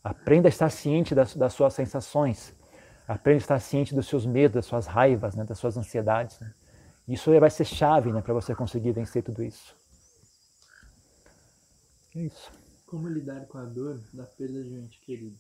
Aprenda 0.08 0.48
a 0.48 0.50
estar 0.50 0.70
ciente 0.70 1.14
das, 1.14 1.36
das 1.36 1.52
suas 1.52 1.74
sensações. 1.74 2.56
Aprenda 3.06 3.40
a 3.40 3.42
estar 3.42 3.60
ciente 3.60 3.94
dos 3.94 4.08
seus 4.08 4.26
medos, 4.26 4.56
das 4.56 4.66
suas 4.66 4.88
raivas, 4.88 5.36
né, 5.36 5.44
das 5.44 5.58
suas 5.58 5.76
ansiedades. 5.76 6.40
Né? 6.40 6.54
Isso 7.10 7.38
vai 7.38 7.50
ser 7.50 7.66
chave 7.66 8.14
né, 8.14 8.22
para 8.22 8.34
você 8.34 8.56
conseguir 8.56 8.94
vencer 8.94 9.22
tudo 9.22 9.44
isso. 9.44 9.76
É 12.16 12.20
isso. 12.20 12.50
Como 12.86 13.10
lidar 13.10 13.46
com 13.48 13.58
a 13.58 13.66
dor 13.66 14.02
da 14.14 14.24
perda 14.24 14.64
de 14.64 14.70
um 14.70 14.78
ente 14.78 15.02
querido? 15.02 15.36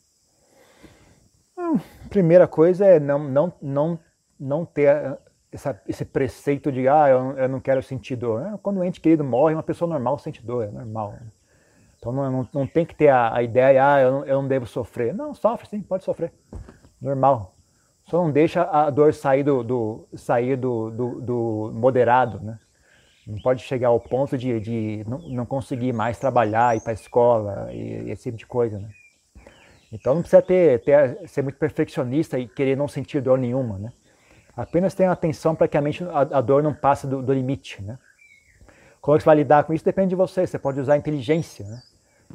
Hum, 1.57 1.79
primeira 2.09 2.45
coisa 2.45 2.85
é 2.85 2.99
não, 2.99 3.19
não, 3.23 3.53
não, 3.61 3.99
não 4.37 4.65
ter 4.65 5.17
essa, 5.49 5.81
esse 5.87 6.03
preceito 6.03 6.73
de 6.73 6.89
ah, 6.89 7.07
eu, 7.07 7.37
eu 7.37 7.47
não 7.47 7.61
quero 7.61 7.81
sentir 7.81 8.17
dor. 8.17 8.59
Quando 8.61 8.81
um 8.81 8.83
ente 8.83 8.99
querido 8.99 9.23
morre, 9.23 9.53
uma 9.53 9.63
pessoa 9.63 9.87
normal 9.87 10.19
sente 10.19 10.45
dor, 10.45 10.65
é 10.65 10.71
normal. 10.71 11.13
Né? 11.13 11.31
Então 11.97 12.11
não, 12.11 12.31
não, 12.31 12.49
não 12.53 12.67
tem 12.67 12.85
que 12.85 12.95
ter 12.95 13.09
a, 13.09 13.35
a 13.35 13.43
ideia, 13.43 13.93
ah, 13.93 14.01
eu 14.01 14.11
não, 14.11 14.25
eu 14.25 14.41
não 14.41 14.47
devo 14.47 14.65
sofrer. 14.65 15.13
Não, 15.13 15.33
sofre 15.33 15.67
sim, 15.67 15.81
pode 15.81 16.03
sofrer. 16.03 16.31
Normal. 17.01 17.53
Só 18.09 18.23
não 18.23 18.31
deixa 18.31 18.63
a 18.63 18.89
dor 18.89 19.13
sair 19.13 19.43
do, 19.43 19.63
do 19.63 20.07
sair 20.15 20.55
do, 20.55 20.89
do, 20.89 21.21
do, 21.21 21.71
moderado, 21.73 22.39
né? 22.39 22.57
Não 23.25 23.41
pode 23.41 23.61
chegar 23.61 23.89
ao 23.89 23.99
ponto 23.99 24.37
de, 24.37 24.59
de 24.61 25.03
não, 25.05 25.17
não 25.29 25.45
conseguir 25.45 25.91
mais 25.91 26.17
trabalhar, 26.17 26.77
ir 26.77 26.81
para 26.81 26.91
a 26.91 26.93
escola 26.93 27.73
e, 27.73 28.09
esse 28.09 28.23
tipo 28.23 28.37
de 28.37 28.45
coisa, 28.45 28.79
né? 28.79 28.89
Então 29.91 30.13
não 30.13 30.21
precisa 30.21 30.41
ter, 30.41 30.81
ter, 30.83 31.27
ser 31.27 31.41
muito 31.41 31.57
perfeccionista 31.57 32.39
e 32.39 32.47
querer 32.47 32.77
não 32.77 32.87
sentir 32.87 33.21
dor 33.21 33.37
nenhuma, 33.37 33.77
né? 33.77 33.91
Apenas 34.55 34.93
tenha 34.93 35.11
atenção 35.11 35.53
para 35.53 35.67
que 35.67 35.77
a, 35.77 35.81
mente, 35.81 36.03
a, 36.03 36.21
a 36.21 36.41
dor 36.41 36.63
não 36.63 36.73
passe 36.73 37.05
do, 37.05 37.21
do 37.21 37.33
limite, 37.33 37.81
né? 37.83 37.99
Como 39.01 39.19
você 39.19 39.25
vai 39.25 39.35
lidar 39.35 39.63
com 39.65 39.73
isso 39.73 39.85
depende 39.85 40.09
de 40.09 40.15
você. 40.15 40.47
Você 40.47 40.57
pode 40.57 40.79
usar 40.79 40.97
inteligência, 40.97 41.65
né? 41.65 41.81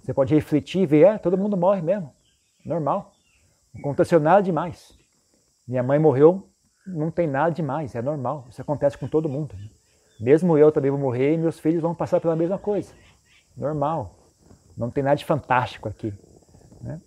Você 0.00 0.14
pode 0.14 0.34
refletir 0.34 0.82
e 0.82 0.86
ver, 0.86 1.06
é, 1.06 1.18
todo 1.18 1.36
mundo 1.36 1.56
morre 1.56 1.82
mesmo. 1.82 2.12
Normal. 2.64 3.12
Não 3.74 3.80
aconteceu 3.80 4.20
nada 4.20 4.42
demais. 4.42 4.96
Minha 5.66 5.82
mãe 5.82 5.98
morreu, 5.98 6.48
não 6.86 7.10
tem 7.10 7.26
nada 7.26 7.52
demais, 7.52 7.94
é 7.94 8.02
normal. 8.02 8.46
Isso 8.48 8.60
acontece 8.60 8.98
com 8.98 9.08
todo 9.08 9.28
mundo. 9.28 9.54
Mesmo 10.20 10.56
eu 10.58 10.70
também 10.70 10.90
vou 10.90 11.00
morrer 11.00 11.34
e 11.34 11.38
meus 11.38 11.58
filhos 11.58 11.82
vão 11.82 11.94
passar 11.94 12.20
pela 12.20 12.36
mesma 12.36 12.58
coisa. 12.58 12.92
Normal. 13.56 14.18
Não 14.76 14.90
tem 14.90 15.02
nada 15.02 15.16
de 15.16 15.24
fantástico 15.24 15.88
aqui. 15.88 16.12
Né? 16.80 17.00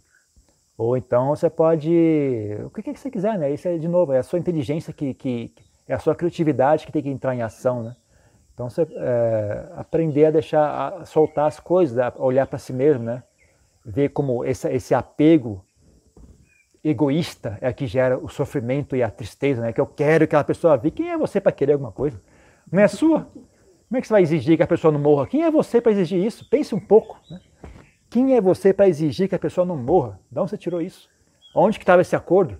Ou 0.78 0.98
então 0.98 1.30
você 1.30 1.50
pode. 1.50 1.90
O 2.66 2.70
que, 2.70 2.82
que 2.82 3.00
você 3.00 3.10
quiser, 3.10 3.38
né? 3.38 3.52
Isso 3.52 3.68
é, 3.68 3.78
de 3.78 3.88
novo, 3.88 4.14
é 4.14 4.20
a 4.20 4.24
sua 4.24 4.40
inteligência 4.40 4.94
que, 4.94 5.14
que. 5.14 5.54
É 5.88 5.94
a 5.94 6.00
sua 6.00 6.16
criatividade 6.16 6.86
que 6.86 6.92
tem 6.92 7.04
que 7.04 7.10
entrar 7.10 7.36
em 7.36 7.42
ação, 7.42 7.84
né? 7.84 7.96
Então 8.56 8.70
você 8.70 8.88
é, 8.90 9.66
aprender 9.76 10.26
a 10.26 10.32
deixar, 10.32 11.02
a 11.02 11.06
soltar 11.06 11.46
as 11.48 11.60
coisas, 11.60 11.98
a 12.00 12.14
olhar 12.18 12.48
para 12.48 12.58
si 12.58 12.72
mesmo, 12.72 13.04
né? 13.04 13.22
Ver 13.86 14.10
como 14.10 14.46
esse, 14.46 14.68
esse 14.70 14.96
apego 14.96 15.64
egoísta 16.82 17.58
é 17.60 17.72
que 17.74 17.86
gera 17.86 18.18
o 18.18 18.30
sofrimento 18.30 18.96
e 18.96 19.04
a 19.04 19.12
tristeza, 19.12 19.62
né? 19.62 19.74
Que 19.74 19.82
eu 19.82 19.86
quero 19.86 20.20
que 20.20 20.30
aquela 20.36 20.44
pessoa 20.46 20.78
viva. 20.78 20.96
Quem 20.96 21.12
é 21.12 21.18
você 21.18 21.42
para 21.42 21.52
querer 21.52 21.74
alguma 21.74 21.92
coisa? 21.92 22.20
Não 22.72 22.82
é 22.82 22.88
sua? 22.88 23.28
Como 23.90 23.98
é 23.98 24.02
que 24.02 24.08
você 24.08 24.14
vai 24.14 24.22
exigir 24.22 24.56
que 24.56 24.64
a 24.64 24.68
pessoa 24.68 24.92
não 24.92 25.02
morra? 25.02 25.28
Quem 25.28 25.44
é 25.44 25.52
você 25.52 25.82
para 25.82 25.92
exigir 25.92 26.24
isso? 26.24 26.50
Pense 26.50 26.74
um 26.74 26.80
pouco. 26.80 27.20
Né? 27.30 27.42
Quem 28.10 28.36
é 28.36 28.42
você 28.42 28.72
para 28.72 28.88
exigir 28.88 29.28
que 29.28 29.36
a 29.36 29.40
pessoa 29.40 29.66
não 29.66 29.76
morra? 29.76 30.18
De 30.32 30.40
onde 30.40 30.50
você 30.50 30.58
tirou 30.58 30.82
isso? 30.82 31.10
Onde 31.54 31.78
que 31.78 31.84
estava 31.84 32.02
esse 32.02 32.16
acordo? 32.16 32.58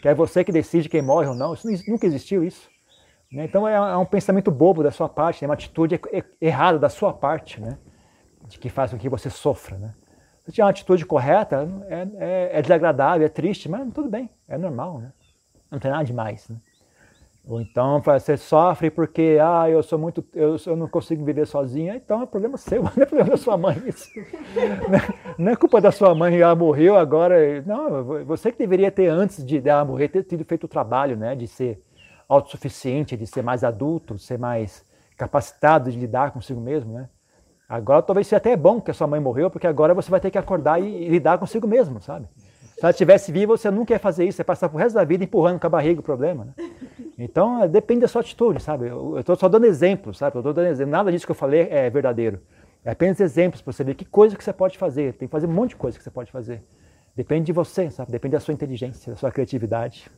Que 0.00 0.08
é 0.08 0.14
você 0.14 0.42
que 0.42 0.50
decide 0.50 0.88
quem 0.88 1.02
morre 1.02 1.28
ou 1.28 1.34
não? 1.34 1.52
Isso 1.52 1.68
nunca 1.86 2.06
existiu 2.06 2.42
isso. 2.42 2.70
Né? 3.34 3.44
Então 3.44 3.66
é, 3.66 3.74
é, 3.74 3.96
um 3.96 4.06
pensamento 4.06 4.50
bobo 4.50 4.82
da 4.82 4.92
sua 4.92 5.08
parte, 5.08 5.44
é 5.44 5.48
uma 5.48 5.54
atitude 5.54 6.00
errada 6.40 6.78
da 6.78 6.88
sua 6.88 7.12
parte, 7.12 7.60
né? 7.60 7.76
de 8.46 8.58
que 8.58 8.68
faz 8.68 8.92
com 8.92 8.98
que 8.98 9.08
você 9.08 9.28
sofra. 9.28 9.76
Né? 9.76 9.92
Se 10.44 10.52
tiver 10.52 10.62
uma 10.62 10.70
atitude 10.70 11.04
correta, 11.04 11.68
é, 11.88 12.08
é, 12.16 12.58
é, 12.58 12.62
desagradável, 12.62 13.26
é 13.26 13.28
triste, 13.28 13.68
mas 13.68 13.92
tudo 13.92 14.08
bem, 14.08 14.30
é 14.46 14.56
normal, 14.56 15.00
né? 15.00 15.12
não 15.68 15.80
tem 15.80 15.90
nada 15.90 16.04
demais. 16.04 16.48
Né? 16.48 16.56
Ou 17.46 17.60
então 17.60 18.00
você 18.00 18.36
sofre 18.36 18.88
porque 18.88 19.36
ah, 19.42 19.68
eu 19.68 19.82
sou 19.82 19.98
muito, 19.98 20.24
eu, 20.32 20.56
eu 20.64 20.76
não 20.76 20.86
consigo 20.86 21.24
viver 21.24 21.46
sozinha, 21.46 21.96
então 21.96 22.22
é 22.22 22.26
problema 22.26 22.56
seu, 22.56 22.84
não 22.96 23.02
é 23.02 23.04
problema 23.04 23.30
da 23.30 23.36
sua 23.36 23.56
mãe 23.56 23.82
isso. 23.84 24.08
não 25.36 25.50
é 25.50 25.56
culpa 25.56 25.80
da 25.80 25.90
sua 25.90 26.14
mãe, 26.14 26.38
ela 26.38 26.54
morreu 26.54 26.96
agora. 26.96 27.60
Não, 27.62 28.24
você 28.24 28.52
que 28.52 28.58
deveria 28.58 28.92
ter 28.92 29.08
antes 29.08 29.44
de 29.44 29.68
ela 29.68 29.84
morrer, 29.84 30.08
ter 30.08 30.22
tido 30.22 30.44
feito 30.44 30.64
o 30.64 30.68
trabalho, 30.68 31.16
né, 31.16 31.34
de 31.34 31.48
ser 31.48 31.83
autossuficiente, 32.28 33.16
de 33.16 33.26
ser 33.26 33.42
mais 33.42 33.64
adulto, 33.64 34.18
ser 34.18 34.38
mais 34.38 34.84
capacitado 35.16 35.90
de 35.90 35.98
lidar 35.98 36.32
consigo 36.32 36.60
mesmo, 36.60 36.92
né? 36.92 37.08
Agora 37.68 38.02
talvez 38.02 38.26
seja 38.26 38.36
até 38.36 38.56
bom 38.56 38.80
que 38.80 38.90
a 38.90 38.94
sua 38.94 39.06
mãe 39.06 39.20
morreu, 39.20 39.50
porque 39.50 39.66
agora 39.66 39.94
você 39.94 40.10
vai 40.10 40.20
ter 40.20 40.30
que 40.30 40.38
acordar 40.38 40.80
e, 40.80 40.86
e 40.86 41.08
lidar 41.08 41.38
consigo 41.38 41.66
mesmo, 41.66 42.00
sabe? 42.00 42.28
Se 42.74 42.80
ela 42.80 42.90
estivesse 42.90 43.30
viva, 43.30 43.56
você 43.56 43.70
não 43.70 43.84
quer 43.84 43.98
fazer 44.00 44.24
isso, 44.24 44.36
você 44.36 44.44
passar 44.44 44.68
pro 44.68 44.78
resto 44.78 44.96
da 44.96 45.04
vida 45.04 45.24
empurrando 45.24 45.60
com 45.60 45.66
a 45.66 45.70
barriga 45.70 46.00
o 46.00 46.02
problema, 46.02 46.44
né? 46.44 46.52
Então, 47.16 47.62
é, 47.62 47.68
depende 47.68 48.00
da 48.00 48.08
sua 48.08 48.20
atitude, 48.20 48.60
sabe? 48.60 48.88
Eu 48.88 49.18
estou 49.18 49.36
só 49.36 49.48
dando 49.48 49.64
exemplos, 49.64 50.18
sabe? 50.18 50.36
Eu 50.36 50.42
tô 50.42 50.52
dando 50.52 50.66
exemplo. 50.66 50.90
Nada 50.90 51.12
disso 51.12 51.24
que 51.24 51.30
eu 51.30 51.36
falei 51.36 51.68
é 51.70 51.88
verdadeiro. 51.88 52.40
É 52.84 52.90
apenas 52.90 53.20
exemplos 53.20 53.62
para 53.62 53.72
você 53.72 53.84
ver 53.84 53.94
que 53.94 54.04
coisa 54.04 54.36
que 54.36 54.42
você 54.42 54.52
pode 54.52 54.76
fazer. 54.76 55.14
Tem 55.14 55.28
que 55.28 55.32
fazer 55.32 55.46
um 55.46 55.52
monte 55.52 55.70
de 55.70 55.76
coisa 55.76 55.96
que 55.96 56.02
você 56.02 56.10
pode 56.10 56.32
fazer. 56.32 56.62
Depende 57.16 57.46
de 57.46 57.52
você, 57.52 57.88
sabe? 57.90 58.10
Depende 58.10 58.32
da 58.32 58.40
sua 58.40 58.52
inteligência, 58.52 59.12
da 59.12 59.18
sua 59.18 59.30
criatividade. 59.30 60.10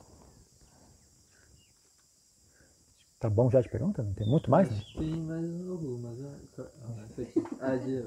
Tá 3.19 3.31
bom 3.31 3.51
já 3.51 3.61
de 3.61 3.69
pergunta? 3.69 4.03
Não 4.03 4.13
tem 4.13 4.27
muito 4.27 4.51
mais? 4.51 4.71
Né? 4.71 4.85
Tem 4.99 5.17
mais 5.23 5.69
algumas. 5.69 6.19
Ah, 7.61 7.77
de, 7.77 8.05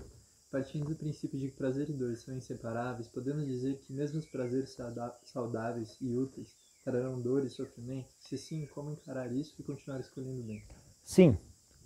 partindo 0.52 0.90
do 0.90 0.96
princípio 0.96 1.40
de 1.40 1.50
que 1.50 1.58
prazer 1.58 1.90
e 1.90 1.94
dor 1.94 2.16
são 2.16 2.36
inseparáveis, 2.36 3.08
podemos 3.08 3.46
dizer 3.46 3.78
que 3.80 3.92
mesmo 3.92 4.20
os 4.20 4.26
prazeres 4.26 4.78
saudáveis 5.26 5.98
e 6.00 6.16
úteis 6.16 6.56
trarão 6.84 7.20
dor 7.20 7.44
e 7.44 7.50
sofrimento? 7.50 8.10
Se 8.20 8.38
sim, 8.38 8.68
como 8.68 8.92
encarar 8.92 9.32
isso 9.32 9.56
e 9.60 9.64
continuar 9.64 10.00
escolhendo 10.00 10.44
bem? 10.44 10.64
Sim, 11.04 11.38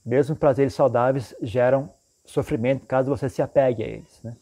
mesmo 0.05 0.35
prazeres 0.35 0.73
saudáveis 0.73 1.33
geram 1.41 1.89
sofrimento 2.25 2.85
caso 2.85 3.09
você 3.09 3.29
se 3.29 3.41
apegue 3.41 3.83
a 3.83 3.87
eles, 3.87 4.21
né? 4.21 4.35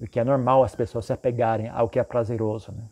O 0.00 0.08
que 0.08 0.18
é 0.18 0.24
normal 0.24 0.64
as 0.64 0.74
pessoas 0.74 1.06
se 1.06 1.12
apegarem 1.12 1.68
ao 1.68 1.88
que 1.88 2.00
é 2.00 2.04
prazeroso, 2.04 2.72
né? 2.72 2.88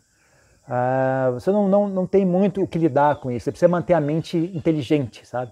Ah, 0.67 1.29
você 1.33 1.51
não, 1.51 1.67
não, 1.67 1.87
não 1.87 2.07
tem 2.07 2.25
muito 2.25 2.61
o 2.61 2.67
que 2.67 2.79
lidar 2.79 3.17
com 3.17 3.29
isso. 3.29 3.45
Você 3.45 3.51
precisa 3.51 3.69
manter 3.69 3.93
a 3.93 4.01
mente 4.01 4.37
inteligente, 4.37 5.25
sabe? 5.27 5.51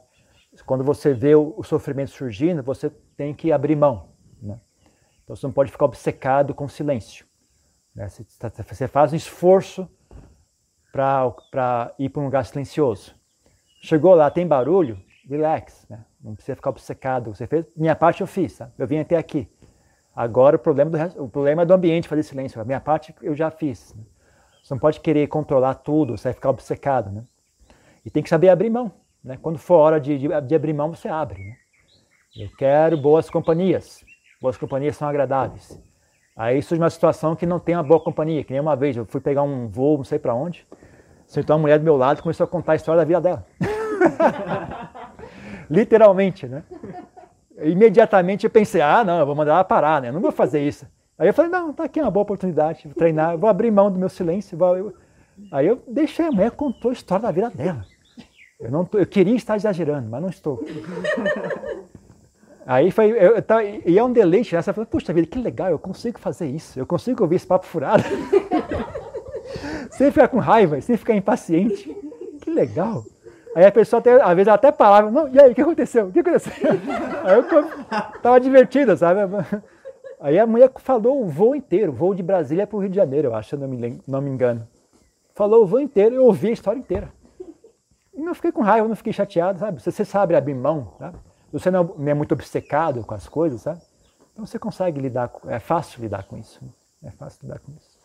Quando 0.66 0.84
você 0.84 1.14
vê 1.14 1.36
o, 1.36 1.54
o 1.58 1.64
sofrimento 1.64 2.12
surgindo, 2.12 2.64
você 2.64 2.90
tem 3.16 3.34
que 3.34 3.52
abrir 3.52 3.76
mão. 3.76 4.10
Né? 4.42 4.60
Então 5.24 5.36
você 5.36 5.46
não 5.46 5.54
pode 5.54 5.72
ficar 5.72 5.86
obcecado 5.86 6.54
com 6.54 6.68
silêncio. 6.68 7.26
Né? 7.96 8.08
Você, 8.08 8.26
tá, 8.40 8.50
você, 8.50 8.88
faz 8.88 9.14
um 9.14 9.16
esforço 9.16 9.90
para 10.92 11.94
ir 11.98 12.10
para 12.10 12.22
um 12.22 12.26
lugar 12.26 12.46
silencioso. 12.46 13.16
Chegou 13.82 14.14
lá, 14.14 14.30
tem 14.30 14.46
barulho, 14.46 15.02
relax, 15.28 15.86
né? 15.90 16.06
não 16.22 16.36
precisa 16.36 16.56
ficar 16.56 16.70
obcecado. 16.70 17.34
Você 17.34 17.48
fez, 17.48 17.66
minha 17.76 17.96
parte 17.96 18.22
eu 18.22 18.28
fiz, 18.28 18.60
eu 18.78 18.88
vim 18.88 19.00
até 19.00 19.18
aqui. 19.18 19.50
Agora 20.14 20.58
o 20.58 20.60
problema, 20.60 20.92
do, 20.92 21.24
o 21.24 21.30
problema 21.30 21.62
é 21.62 21.66
do 21.66 21.74
ambiente 21.74 22.08
fazer 22.08 22.24
silêncio. 22.24 22.62
A 22.62 22.66
minha 22.66 22.82
parte 22.82 23.16
eu 23.22 23.34
já 23.34 23.50
fiz. 23.50 23.94
Né? 23.96 24.04
Você 24.62 24.74
não 24.74 24.80
pode 24.80 25.00
querer 25.00 25.28
controlar 25.28 25.76
tudo, 25.76 26.18
você 26.18 26.26
vai 26.26 26.34
ficar 26.34 26.50
obcecado, 26.50 27.12
né? 27.12 27.24
E 28.06 28.10
tem 28.10 28.22
que 28.22 28.30
saber 28.30 28.50
abrir 28.50 28.70
mão, 28.70 28.92
né? 29.24 29.38
Quando 29.42 29.58
for 29.58 29.76
hora 29.76 30.00
de, 30.00 30.18
de, 30.18 30.42
de 30.42 30.56
abrir 30.56 30.74
mão, 30.74 30.94
você 30.94 31.08
abre, 31.08 31.44
né? 31.44 31.56
Eu 32.36 32.50
quero 32.58 32.98
boas 32.98 33.30
companhias. 33.30 34.04
Boas 34.42 34.58
companhias 34.58 34.96
são 34.96 35.08
agradáveis. 35.08 35.80
Aí 36.36 36.62
surge 36.62 36.82
uma 36.82 36.90
situação 36.90 37.36
que 37.36 37.46
não 37.46 37.60
tem 37.60 37.76
uma 37.76 37.84
boa 37.84 38.00
companhia, 38.00 38.44
que 38.44 38.52
nem 38.52 38.62
uma 38.62 38.76
vez 38.76 38.96
eu 38.96 39.06
fui 39.06 39.20
pegar 39.20 39.44
um 39.44 39.68
voo, 39.68 39.98
não 39.98 40.04
sei 40.04 40.18
para 40.18 40.34
onde, 40.34 40.66
sentou 41.28 41.56
uma 41.56 41.62
mulher 41.62 41.78
do 41.78 41.84
meu 41.84 41.98
lado 41.98 42.20
e 42.20 42.24
começou 42.24 42.46
a 42.46 42.48
contar 42.48 42.72
a 42.72 42.76
história 42.76 43.00
da 43.00 43.06
vida 43.06 43.22
dela. 43.22 43.46
Literalmente, 45.70 46.48
né? 46.48 46.64
Imediatamente 47.62 48.46
eu 48.46 48.50
pensei, 48.50 48.82
ah, 48.82 49.04
não, 49.04 49.20
eu 49.20 49.26
vou 49.26 49.36
mandar 49.36 49.54
ela 49.54 49.64
parar, 49.64 50.02
né? 50.02 50.10
Eu 50.10 50.14
não 50.14 50.22
vou 50.22 50.32
fazer 50.32 50.66
isso. 50.66 50.88
Aí 51.22 51.28
eu 51.28 51.34
falei, 51.36 51.52
não, 51.52 51.72
tá 51.72 51.84
aqui 51.84 52.02
uma 52.02 52.10
boa 52.10 52.24
oportunidade, 52.24 52.82
vou 52.86 52.96
treinar, 52.96 53.38
vou 53.38 53.48
abrir 53.48 53.70
mão 53.70 53.92
do 53.92 54.00
meu 54.00 54.10
silêncio. 54.10 54.58
Vou... 54.58 54.92
Aí 55.52 55.68
eu 55.68 55.80
deixei 55.88 56.26
a 56.26 56.32
mulher 56.32 56.50
contou 56.50 56.90
a 56.90 56.94
história 56.96 57.22
da 57.22 57.32
vida 57.32 57.52
dela. 57.52 57.86
Eu, 58.60 58.72
não 58.72 58.84
tô, 58.84 58.98
eu 58.98 59.06
queria 59.06 59.36
estar 59.36 59.56
exagerando, 59.56 60.10
mas 60.10 60.20
não 60.20 60.30
estou. 60.30 60.66
Aí 62.66 62.90
foi, 62.90 63.12
eu, 63.12 63.36
eu, 63.36 63.44
e 63.86 64.00
é 64.00 64.04
um 64.04 64.12
deleite, 64.12 64.56
né? 64.56 64.64
Você 64.64 64.74
fala, 64.74 64.88
puxa 64.88 65.14
vida, 65.14 65.28
que 65.28 65.38
legal, 65.38 65.70
eu 65.70 65.78
consigo 65.78 66.18
fazer 66.18 66.48
isso, 66.48 66.80
eu 66.80 66.88
consigo 66.88 67.22
ouvir 67.22 67.36
esse 67.36 67.46
papo 67.46 67.68
furado. 67.68 68.04
sem 69.92 70.10
ficar 70.10 70.28
com 70.28 70.40
raiva, 70.40 70.82
sem 70.82 70.98
ficar 70.98 71.14
impaciente. 71.14 71.96
Que 72.42 72.50
legal. 72.50 73.06
Aí 73.56 73.64
a 73.64 73.72
pessoa, 73.72 74.00
até, 74.00 74.20
às 74.20 74.30
vezes, 74.30 74.48
ela 74.48 74.56
até 74.56 74.72
parava, 74.72 75.12
não, 75.12 75.30
e 75.30 75.40
aí, 75.40 75.52
o 75.52 75.56
que 75.56 75.62
aconteceu? 75.62 76.08
O 76.08 76.12
que 76.12 76.22
aconteceu? 76.22 76.52
Aí 77.24 77.36
eu 77.36 77.44
tava 78.24 78.40
divertida, 78.40 78.98
sabe? 78.98 79.20
Aí 80.22 80.38
a 80.38 80.46
mulher 80.46 80.72
falou 80.78 81.24
o 81.24 81.28
voo 81.28 81.56
inteiro, 81.56 81.92
voo 81.92 82.14
de 82.14 82.22
Brasília 82.22 82.68
para 82.68 82.78
o 82.78 82.80
Rio 82.80 82.92
de 82.92 82.96
Janeiro, 82.96 83.30
eu 83.30 83.36
acho, 83.36 83.50
se 83.50 83.56
eu 83.56 83.60
não 83.60 83.68
me, 83.68 84.00
não 84.08 84.22
me 84.22 84.30
engano. 84.30 84.68
Falou 85.34 85.64
o 85.64 85.66
voo 85.66 85.80
inteiro, 85.80 86.14
eu 86.14 86.26
ouvi 86.26 86.50
a 86.50 86.52
história 86.52 86.78
inteira. 86.78 87.12
E 88.14 88.22
não 88.22 88.36
fiquei 88.36 88.52
com 88.52 88.62
raiva, 88.62 88.88
não 88.88 88.96
fiquei 88.96 89.12
chateado, 89.12 89.58
sabe? 89.58 89.82
Você, 89.82 89.92
você 89.92 90.06
sabe 90.06 90.36
abrir 90.36 90.54
mão, 90.54 90.94
sabe? 91.00 91.18
Você 91.52 91.72
não 91.72 91.96
é 92.06 92.14
muito 92.14 92.34
obcecado 92.34 93.04
com 93.04 93.16
as 93.16 93.28
coisas, 93.28 93.64
sabe? 93.64 93.82
Então 94.32 94.46
você 94.46 94.60
consegue 94.60 95.02
lidar, 95.02 95.30
com, 95.30 95.50
é 95.50 95.60
fácil 95.60 96.00
lidar 96.04 96.24
com 96.26 96.38
isso. 96.38 96.64
Né? 96.64 96.70
É 97.06 97.12
fácil 97.12 97.40
lidar 97.42 97.58
com 97.58 97.72
isso. 97.72 97.98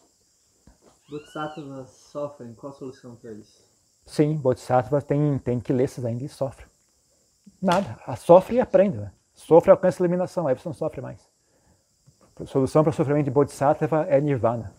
Bodhisattvas 1.10 1.90
sofrem, 1.90 2.54
qual 2.54 2.72
a 2.72 2.76
solução 2.76 3.14
para 3.16 3.32
isso? 3.32 3.62
Sim, 4.06 4.36
Bodhisattvas 4.36 5.04
tem, 5.04 5.38
tem 5.38 5.60
que 5.60 5.70
ler 5.70 5.90
ainda 6.02 6.24
e 6.24 6.28
sofre. 6.30 6.64
Nada, 7.60 7.98
sofre 8.16 8.56
e 8.56 8.60
aprende. 8.60 8.96
Né? 8.96 9.12
Sofre 9.34 9.70
alcança 9.70 10.02
a 10.02 10.04
eliminação, 10.04 10.46
aí 10.46 10.54
você 10.54 10.66
não 10.66 10.74
sofre 10.74 11.02
mais. 11.02 11.35
A 12.38 12.44
solução 12.44 12.82
para 12.82 12.90
o 12.90 12.92
sofrimento 12.92 13.24
de 13.24 13.30
Bodhisattva 13.30 14.04
é 14.10 14.20
Nirvana. 14.20 14.70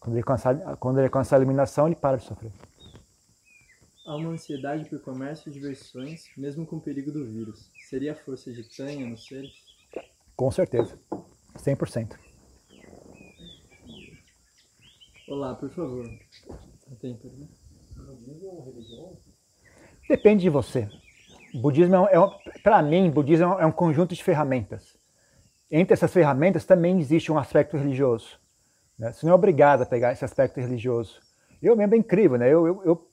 Quando 0.00 0.14
ele, 0.14 0.20
alcançar, 0.20 0.76
quando 0.78 0.98
ele 0.98 1.06
alcançar 1.06 1.36
a 1.36 1.38
eliminação, 1.38 1.86
ele 1.86 1.94
para 1.94 2.16
de 2.16 2.24
sofrer. 2.24 2.50
Há 4.04 4.16
uma 4.16 4.30
ansiedade 4.30 4.88
por 4.90 5.00
comércio 5.00 5.48
e 5.48 5.52
diversões, 5.52 6.24
mesmo 6.36 6.66
com 6.66 6.76
o 6.76 6.80
perigo 6.80 7.12
do 7.12 7.24
vírus. 7.24 7.70
Seria 7.88 8.12
a 8.12 8.14
força 8.16 8.52
de 8.52 8.64
Tânia 8.76 9.06
nos 9.06 9.26
seres? 9.26 9.52
Com 10.34 10.50
certeza. 10.50 10.98
100%. 11.56 12.16
Olá, 15.28 15.54
por 15.54 15.70
favor. 15.70 16.04
Tem 17.00 17.16
pergunta? 17.16 17.52
Depende 20.08 20.42
de 20.42 20.50
você. 20.50 20.90
O 21.54 21.60
budismo 21.60 22.08
é, 22.08 22.16
é 22.16 22.58
para 22.60 22.82
mim, 22.82 23.08
budismo 23.08 23.52
é 23.60 23.66
um 23.66 23.72
conjunto 23.72 24.16
de 24.16 24.24
ferramentas. 24.24 24.97
Entre 25.70 25.94
essas 25.94 26.12
ferramentas 26.12 26.64
também 26.64 26.98
existe 26.98 27.30
um 27.30 27.38
aspecto 27.38 27.76
religioso. 27.76 28.38
Né? 28.98 29.12
Você 29.12 29.26
não 29.26 29.32
é 29.32 29.34
obrigado 29.34 29.82
a 29.82 29.86
pegar 29.86 30.12
esse 30.12 30.24
aspecto 30.24 30.60
religioso. 30.60 31.20
Eu 31.62 31.76
mesmo 31.76 31.94
é 31.94 31.98
incrível, 31.98 32.38
né? 32.38 32.48
Eu, 32.48 32.66
eu, 32.66 32.82
eu, 32.84 33.10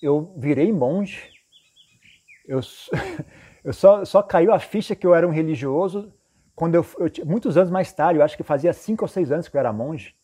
eu 0.00 0.34
virei 0.38 0.72
monge. 0.72 1.30
Eu, 2.46 2.60
eu 3.64 3.72
só, 3.72 4.04
só 4.04 4.22
caiu 4.22 4.52
a 4.52 4.58
ficha 4.58 4.94
que 4.94 5.06
eu 5.06 5.14
era 5.14 5.26
um 5.26 5.30
religioso 5.30 6.12
quando 6.60 6.74
eu, 6.74 6.84
eu 6.98 7.24
muitos 7.24 7.56
anos 7.56 7.70
mais 7.70 7.90
tarde, 7.90 8.20
eu 8.20 8.22
acho 8.22 8.36
que 8.36 8.42
fazia 8.42 8.70
cinco 8.74 9.02
ou 9.02 9.08
seis 9.08 9.32
anos 9.32 9.48
que 9.48 9.56
eu 9.56 9.58
era 9.58 9.72
monge. 9.72 10.14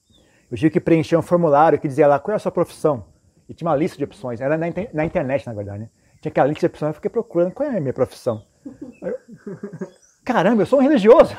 Eu 0.50 0.56
tive 0.58 0.68
que 0.68 0.80
preencher 0.80 1.16
um 1.16 1.22
formulário 1.22 1.80
que 1.80 1.88
dizia 1.88 2.06
lá 2.06 2.18
qual 2.18 2.34
é 2.34 2.36
a 2.36 2.38
sua 2.38 2.52
profissão. 2.52 3.06
E 3.48 3.54
tinha 3.54 3.66
uma 3.66 3.74
lista 3.74 3.96
de 3.96 4.04
opções. 4.04 4.38
Era 4.38 4.58
na, 4.58 4.66
na 4.92 5.04
internet, 5.06 5.46
na 5.46 5.54
verdade. 5.54 5.78
Né? 5.78 5.90
Tinha 6.20 6.28
aquela 6.28 6.46
lista 6.46 6.68
de 6.68 6.74
opções. 6.74 6.90
Eu 6.90 6.94
fiquei 6.94 7.10
procurando 7.10 7.52
qual 7.52 7.70
é 7.70 7.78
a 7.78 7.80
minha 7.80 7.94
profissão. 7.94 8.44
Eu, 9.00 9.16
Caramba, 10.26 10.62
eu 10.62 10.66
sou 10.66 10.80
um 10.80 10.82
religioso. 10.82 11.36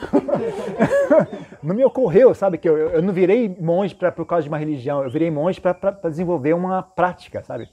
não 1.62 1.76
me 1.76 1.84
ocorreu, 1.84 2.34
sabe, 2.34 2.58
que 2.58 2.70
eu, 2.70 2.78
eu 2.78 3.02
não 3.02 3.14
virei 3.14 3.50
monge 3.60 3.94
pra, 3.94 4.14
por 4.14 4.26
causa 4.26 4.44
de 4.44 4.48
uma 4.48 4.58
religião. 4.58 5.04
Eu 5.04 5.10
virei 5.10 5.30
monge 5.30 5.60
para 5.60 5.92
desenvolver 6.10 6.54
uma 6.54 6.82
prática, 6.82 7.44
sabe? 7.44 7.70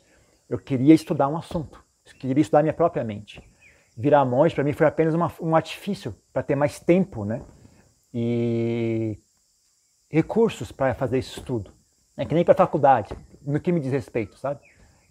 Eu 0.50 0.58
queria 0.58 0.92
estudar 0.92 1.28
um 1.28 1.36
assunto. 1.36 1.80
Eu 2.04 2.18
queria 2.18 2.42
estudar 2.42 2.62
minha 2.62 2.74
própria 2.74 3.04
mente. 3.04 3.40
Virar 3.96 4.24
monge 4.24 4.56
para 4.56 4.64
mim 4.64 4.72
foi 4.72 4.88
apenas 4.88 5.14
uma, 5.14 5.32
um 5.40 5.54
artifício 5.54 6.16
para 6.32 6.42
ter 6.42 6.56
mais 6.56 6.80
tempo, 6.80 7.24
né? 7.24 7.42
E 8.12 9.16
recursos 10.10 10.72
para 10.72 10.94
fazer 10.94 11.18
esse 11.18 11.38
estudo. 11.38 11.70
É 12.16 12.24
que 12.24 12.34
nem 12.34 12.44
para 12.44 12.54
faculdade, 12.54 13.16
no 13.40 13.60
que 13.60 13.70
me 13.70 13.78
diz 13.78 13.92
respeito, 13.92 14.36
sabe? 14.36 14.58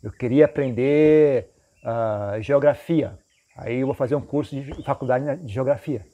Eu 0.03 0.11
queria 0.11 0.43
aprender 0.43 1.49
uh, 1.81 2.41
geografia. 2.41 3.17
Aí 3.55 3.79
eu 3.79 3.85
vou 3.85 3.95
fazer 3.95 4.15
um 4.15 4.21
curso 4.21 4.55
de 4.55 4.83
faculdade 4.83 5.43
de 5.43 5.53
geografia. 5.53 6.05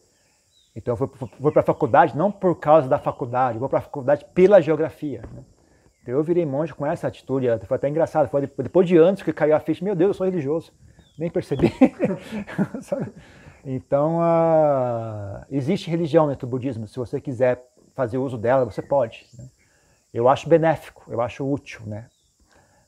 Então 0.76 0.94
eu 0.94 1.12
vou, 1.40 1.52
para 1.52 1.62
a 1.62 1.66
faculdade 1.66 2.18
não 2.18 2.32
por 2.32 2.60
causa 2.60 2.88
da 2.88 3.00
faculdade, 3.00 3.58
vou 3.58 3.70
para 3.70 3.80
a 3.80 3.82
faculdade 3.82 4.26
pela 4.34 4.62
geografia. 4.62 5.22
Né? 5.34 5.44
Então 6.02 6.14
eu 6.14 6.24
virei 6.24 6.46
monge 6.46 6.74
com 6.74 6.86
essa 6.86 7.08
atitude, 7.08 7.48
foi 7.66 7.76
até 7.76 7.90
engraçado. 7.90 8.30
Foi 8.30 8.42
depois 8.42 8.88
de 8.88 8.98
anos 8.98 9.22
que 9.22 9.34
caiu 9.34 9.56
a 9.56 9.60
ficha, 9.60 9.84
meu 9.84 9.96
Deus, 9.96 10.10
eu 10.10 10.14
sou 10.14 10.26
religioso. 10.26 10.72
Nem 11.18 11.30
percebi. 11.30 11.72
então 13.66 14.20
uh, 14.20 15.46
existe 15.50 15.90
religião 15.90 16.28
dentro 16.28 16.48
do 16.48 16.52
budismo. 16.52 16.88
Se 16.88 16.98
você 16.98 17.20
quiser 17.20 17.62
fazer 17.94 18.18
uso 18.18 18.38
dela, 18.38 18.64
você 18.64 18.82
pode. 18.82 19.28
Né? 19.38 19.50
Eu 20.14 20.30
acho 20.30 20.48
benéfico, 20.48 21.04
eu 21.10 21.20
acho 21.22 21.50
útil, 21.50 21.82
né? 21.86 22.08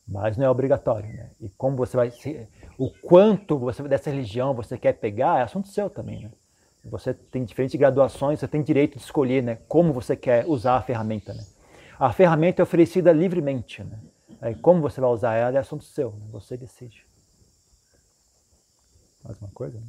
mas 0.08 0.38
não 0.38 0.46
é 0.46 0.50
obrigatório. 0.50 1.10
Né? 1.10 1.30
E 1.40 1.50
como 1.50 1.78
você 1.78 1.96
vai 1.96 2.12
se, 2.12 2.48
o 2.82 2.90
quanto 2.90 3.60
você 3.60 3.84
dessa 3.84 4.10
religião 4.10 4.56
você 4.56 4.76
quer 4.76 4.94
pegar 4.94 5.38
é 5.38 5.44
assunto 5.44 5.68
seu 5.68 5.88
também. 5.88 6.24
Né? 6.24 6.32
Você 6.86 7.14
tem 7.14 7.46
diferentes 7.46 7.80
graduações, 7.80 8.40
você 8.40 8.48
tem 8.48 8.64
direito 8.64 8.98
de 8.98 9.04
escolher 9.04 9.44
né, 9.44 9.60
como 9.68 9.94
você 9.94 10.16
quer 10.16 10.48
usar 10.48 10.78
a 10.78 10.82
ferramenta. 10.82 11.32
Né? 11.32 11.46
A 12.00 12.12
ferramenta 12.12 12.60
é 12.60 12.64
oferecida 12.64 13.12
livremente. 13.12 13.84
Né? 13.84 14.00
Aí, 14.42 14.56
como 14.56 14.82
você 14.82 15.00
vai 15.00 15.12
usar 15.12 15.36
ela 15.36 15.56
é 15.56 15.60
assunto 15.60 15.84
seu, 15.84 16.10
né? 16.14 16.26
você 16.32 16.58
decide. 16.58 17.06
Mais 19.24 19.40
uma 19.40 19.52
coisa? 19.52 19.80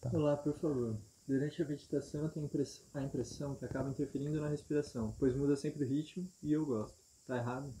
Tá. 0.00 0.10
Olá, 0.12 0.36
por 0.36 0.56
favor. 0.60 0.96
Durante 1.26 1.60
a 1.60 1.64
meditação 1.64 2.22
eu 2.22 2.28
tenho 2.28 2.48
a 2.94 3.02
impressão 3.02 3.56
que 3.56 3.64
acaba 3.64 3.90
interferindo 3.90 4.40
na 4.40 4.46
respiração, 4.46 5.12
pois 5.18 5.34
muda 5.34 5.56
sempre 5.56 5.82
o 5.82 5.88
ritmo 5.88 6.24
e 6.40 6.52
eu 6.52 6.64
gosto. 6.64 6.96
Tá 7.26 7.38
errado? 7.38 7.74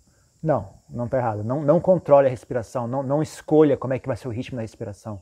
Não, 0.46 0.74
não 0.88 1.06
está 1.06 1.18
errado. 1.18 1.42
Não, 1.42 1.60
não 1.60 1.80
controle 1.80 2.28
a 2.28 2.30
respiração, 2.30 2.86
não, 2.86 3.02
não 3.02 3.20
escolha 3.20 3.76
como 3.76 3.94
é 3.94 3.98
que 3.98 4.06
vai 4.06 4.16
ser 4.16 4.28
o 4.28 4.30
ritmo 4.30 4.54
da 4.54 4.62
respiração. 4.62 5.20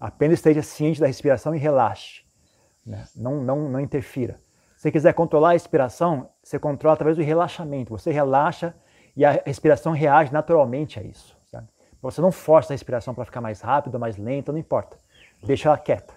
Apenas 0.00 0.40
esteja 0.40 0.60
ciente 0.60 1.00
da 1.00 1.06
respiração 1.06 1.54
e 1.54 1.58
relaxe. 1.58 2.22
Né? 2.84 3.06
Não, 3.14 3.36
não, 3.36 3.68
não 3.68 3.78
interfira. 3.78 4.40
Se 4.76 4.90
quiser 4.90 5.12
controlar 5.12 5.50
a 5.50 5.52
respiração, 5.52 6.30
você 6.42 6.58
controla 6.58 6.94
através 6.94 7.16
do 7.16 7.22
relaxamento. 7.22 7.96
Você 7.96 8.10
relaxa 8.10 8.74
e 9.16 9.24
a 9.24 9.40
respiração 9.46 9.92
reage 9.92 10.32
naturalmente 10.32 10.98
a 10.98 11.02
isso. 11.04 11.38
Sabe? 11.48 11.68
Você 12.02 12.20
não 12.20 12.32
força 12.32 12.72
a 12.72 12.74
respiração 12.74 13.14
para 13.14 13.24
ficar 13.24 13.40
mais 13.40 13.60
rápido, 13.60 14.00
mais 14.00 14.16
lenta, 14.16 14.50
não 14.50 14.58
importa. 14.58 14.98
Deixa 15.44 15.68
ela 15.68 15.78
quieta. 15.78 16.12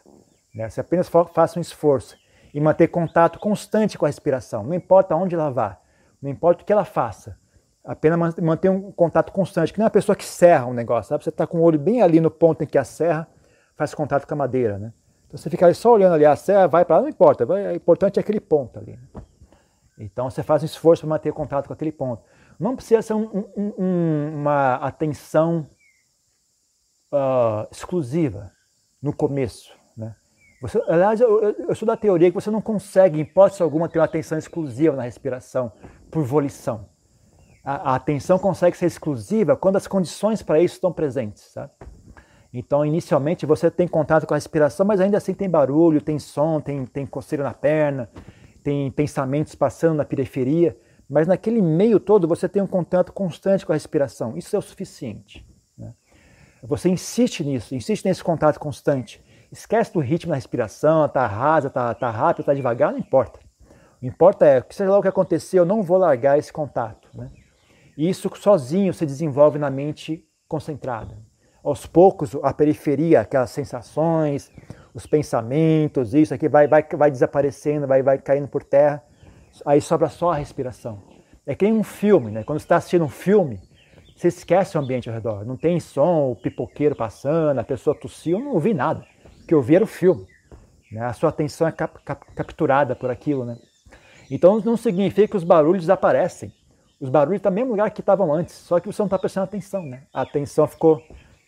Né? 0.55 0.67
Você 0.67 0.81
apenas 0.81 1.07
faça 1.07 1.59
um 1.59 1.61
esforço 1.61 2.17
e 2.51 2.59
manter 2.59 2.87
contato 2.87 3.37
constante 3.37 3.95
com 3.95 4.05
a 4.05 4.09
respiração. 4.09 4.63
Não 4.63 4.73
importa 4.73 5.15
onde 5.15 5.35
ela 5.35 5.51
vá, 5.51 5.77
não 6.19 6.31
importa 6.31 6.63
o 6.63 6.65
que 6.65 6.73
ela 6.73 6.83
faça. 6.83 7.37
Apenas 7.83 8.35
manter 8.35 8.69
um 8.69 8.91
contato 8.91 9.31
constante, 9.31 9.73
que 9.73 9.81
é 9.81 9.83
uma 9.83 9.89
pessoa 9.89 10.15
que 10.15 10.25
serra 10.25 10.65
um 10.65 10.73
negócio, 10.73 11.09
sabe? 11.09 11.23
Você 11.23 11.29
está 11.29 11.47
com 11.47 11.59
o 11.59 11.61
olho 11.61 11.79
bem 11.79 12.01
ali 12.01 12.19
no 12.19 12.29
ponto 12.29 12.63
em 12.63 12.67
que 12.67 12.77
a 12.77 12.83
serra 12.83 13.27
faz 13.75 13.93
contato 13.93 14.27
com 14.27 14.33
a 14.33 14.37
madeira, 14.37 14.77
né? 14.77 14.93
Então 15.27 15.37
você 15.37 15.49
fica 15.49 15.71
só 15.73 15.93
olhando 15.93 16.15
ali, 16.15 16.25
a 16.25 16.35
serra 16.35 16.67
vai 16.67 16.83
para 16.83 16.97
lá, 16.97 17.01
não 17.03 17.09
importa, 17.09 17.45
o 17.45 17.75
importante 17.75 18.17
é 18.17 18.19
aquele 18.19 18.39
ponto 18.39 18.79
ali. 18.79 18.93
Né? 18.93 19.21
Então 19.99 20.29
você 20.29 20.41
faz 20.41 20.63
um 20.63 20.65
esforço 20.65 21.03
para 21.03 21.09
manter 21.09 21.31
contato 21.31 21.67
com 21.67 21.73
aquele 21.73 21.91
ponto. 21.91 22.23
Não 22.59 22.75
precisa 22.75 23.01
ser 23.01 23.13
um, 23.13 23.45
um, 23.55 24.33
uma 24.33 24.75
atenção 24.75 25.67
uh, 27.13 27.67
exclusiva 27.71 28.51
no 29.01 29.13
começo. 29.13 29.71
Né? 29.95 30.15
Você, 30.61 30.81
aliás, 30.87 31.21
eu, 31.21 31.41
eu, 31.41 31.75
sou 31.75 31.85
da 31.85 31.95
teoria 31.95 32.29
que 32.29 32.35
você 32.35 32.49
não 32.49 32.61
consegue, 32.61 33.19
em 33.19 33.21
hipótese 33.21 33.61
alguma, 33.61 33.87
ter 33.87 33.99
uma 33.99 34.05
atenção 34.05 34.37
exclusiva 34.37 34.95
na 34.95 35.03
respiração 35.03 35.71
por 36.09 36.23
volição. 36.23 36.89
A, 37.69 37.91
a 37.91 37.95
atenção 37.95 38.39
consegue 38.39 38.75
ser 38.75 38.87
exclusiva 38.87 39.55
quando 39.55 39.75
as 39.75 39.85
condições 39.85 40.41
para 40.41 40.59
isso 40.59 40.73
estão 40.73 40.91
presentes. 40.91 41.43
Sabe? 41.43 41.71
Então, 42.51 42.83
inicialmente, 42.83 43.45
você 43.45 43.69
tem 43.69 43.87
contato 43.87 44.25
com 44.25 44.33
a 44.33 44.37
respiração, 44.37 44.83
mas 44.87 44.99
ainda 44.99 45.17
assim 45.17 45.35
tem 45.35 45.47
barulho, 45.47 46.01
tem 46.01 46.17
som, 46.17 46.59
tem, 46.59 46.83
tem 46.87 47.05
coceira 47.05 47.43
na 47.43 47.53
perna, 47.53 48.09
tem 48.63 48.89
pensamentos 48.89 49.53
passando 49.53 49.97
na 49.97 50.03
periferia. 50.03 50.75
Mas 51.07 51.27
naquele 51.27 51.61
meio 51.61 51.99
todo 51.99 52.27
você 52.27 52.49
tem 52.49 52.59
um 52.59 52.67
contato 52.67 53.13
constante 53.13 53.63
com 53.63 53.71
a 53.71 53.75
respiração. 53.75 54.35
Isso 54.35 54.55
é 54.55 54.59
o 54.59 54.63
suficiente. 54.63 55.45
Né? 55.77 55.93
Você 56.63 56.89
insiste 56.89 57.43
nisso, 57.43 57.75
insiste 57.75 58.03
nesse 58.03 58.23
contato 58.23 58.59
constante. 58.59 59.23
Esquece 59.51 59.93
do 59.93 59.99
ritmo 59.99 60.31
da 60.31 60.35
respiração, 60.35 61.05
está 61.05 61.27
rasa, 61.27 61.67
está 61.67 61.93
tá 61.93 62.09
rápido, 62.09 62.41
está 62.41 62.53
devagar, 62.55 62.91
não 62.91 62.99
importa. 62.99 63.39
O 63.97 63.99
que 63.99 64.07
importa 64.07 64.47
é, 64.47 64.65
seja 64.71 64.89
lá 64.89 64.97
o 64.97 65.03
que 65.03 65.07
acontecer, 65.07 65.59
eu 65.59 65.65
não 65.65 65.83
vou 65.83 65.99
largar 65.99 66.39
esse 66.39 66.51
contato. 66.51 67.07
Né? 67.13 67.29
E 67.99 68.07
isso 68.07 68.31
sozinho 68.33 68.93
se 68.93 69.05
desenvolve 69.05 69.59
na 69.59 69.69
mente 69.69 70.25
concentrada. 70.47 71.17
Aos 71.61 71.85
poucos, 71.85 72.33
a 72.41 72.53
periferia, 72.53 73.19
aquelas 73.19 73.49
sensações, 73.49 74.49
os 74.93 75.05
pensamentos, 75.05 76.13
isso 76.13 76.33
aqui 76.33 76.47
vai, 76.47 76.65
vai, 76.65 76.81
vai 76.81 77.11
desaparecendo, 77.11 77.85
vai, 77.85 78.01
vai 78.01 78.17
caindo 78.17 78.47
por 78.47 78.63
terra. 78.63 79.03
Aí 79.65 79.81
sobra 79.81 80.07
só 80.07 80.31
a 80.31 80.35
respiração. 80.35 81.03
É 81.45 81.53
que 81.53 81.65
nem 81.65 81.73
um 81.73 81.83
filme, 81.83 82.31
né? 82.31 82.41
Quando 82.45 82.59
você 82.59 82.63
está 82.63 82.77
assistindo 82.77 83.03
um 83.03 83.09
filme, 83.09 83.59
você 84.15 84.29
esquece 84.29 84.77
o 84.77 84.81
ambiente 84.81 85.09
ao 85.09 85.15
redor. 85.15 85.45
Não 85.45 85.57
tem 85.57 85.77
som, 85.81 86.31
o 86.31 86.37
pipoqueiro 86.37 86.95
passando, 86.95 87.59
a 87.59 87.65
pessoa 87.65 87.99
tossiu, 87.99 88.37
eu 88.39 88.45
não 88.45 88.53
ouvi 88.53 88.73
nada. 88.73 89.05
O 89.43 89.45
que 89.45 89.53
eu 89.53 89.61
vi 89.61 89.75
era 89.75 89.83
o 89.83 89.87
filme. 89.87 90.25
Né? 90.89 91.01
A 91.01 91.11
sua 91.11 91.31
atenção 91.31 91.67
é 91.67 91.71
cap, 91.73 92.01
cap, 92.05 92.25
capturada 92.33 92.95
por 92.95 93.09
aquilo, 93.09 93.43
né? 93.43 93.57
Então 94.31 94.61
não 94.61 94.77
significa 94.77 95.27
que 95.27 95.35
os 95.35 95.43
barulhos 95.43 95.83
desaparecem. 95.83 96.57
Os 96.99 97.09
barulhos 97.09 97.37
estão 97.37 97.51
no 97.51 97.55
mesmo 97.55 97.71
lugar 97.71 97.89
que 97.91 98.01
estavam 98.01 98.33
antes, 98.33 98.53
só 98.55 98.79
que 98.79 98.87
você 98.87 99.01
não 99.01 99.07
está 99.07 99.17
prestando 99.17 99.45
atenção, 99.45 99.83
né? 99.83 100.03
A 100.13 100.21
atenção 100.21 100.67
ficou 100.67 101.01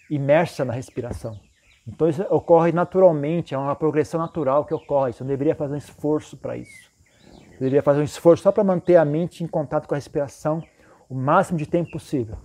imersa 0.09 0.63
na 0.63 0.71
respiração. 0.71 1.37
Então 1.85 2.07
isso 2.07 2.21
ocorre 2.29 2.71
naturalmente, 2.71 3.53
é 3.53 3.57
uma 3.57 3.75
progressão 3.75 4.19
natural 4.19 4.63
que 4.63 4.73
ocorre. 4.73 5.11
Você 5.11 5.23
não 5.23 5.29
deveria 5.29 5.53
fazer 5.53 5.73
um 5.73 5.77
esforço 5.77 6.37
para 6.37 6.55
isso. 6.55 6.89
Você 7.33 7.59
deveria 7.59 7.83
fazer 7.83 7.99
um 7.99 8.03
esforço 8.03 8.43
só 8.43 8.51
para 8.51 8.63
manter 8.63 8.95
a 8.95 9.03
mente 9.03 9.43
em 9.43 9.47
contato 9.47 9.87
com 9.87 9.93
a 9.93 9.97
respiração 9.97 10.63
o 11.09 11.15
máximo 11.15 11.57
de 11.57 11.65
tempo 11.65 11.91
possível. 11.91 12.37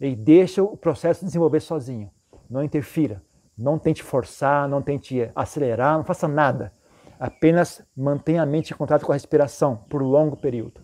E 0.00 0.14
deixa 0.14 0.62
o 0.62 0.76
processo 0.76 1.24
desenvolver 1.24 1.60
sozinho. 1.60 2.10
Não 2.48 2.62
interfira. 2.62 3.22
Não 3.58 3.78
tente 3.78 4.02
forçar, 4.02 4.68
não 4.68 4.80
tente 4.80 5.28
acelerar, 5.34 5.96
não 5.96 6.04
faça 6.04 6.28
nada. 6.28 6.72
Apenas 7.18 7.84
mantenha 7.96 8.42
a 8.42 8.46
mente 8.46 8.72
em 8.72 8.76
contato 8.76 9.04
com 9.04 9.12
a 9.12 9.14
respiração 9.14 9.76
por 9.88 10.02
um 10.02 10.06
longo 10.06 10.36
período. 10.36 10.80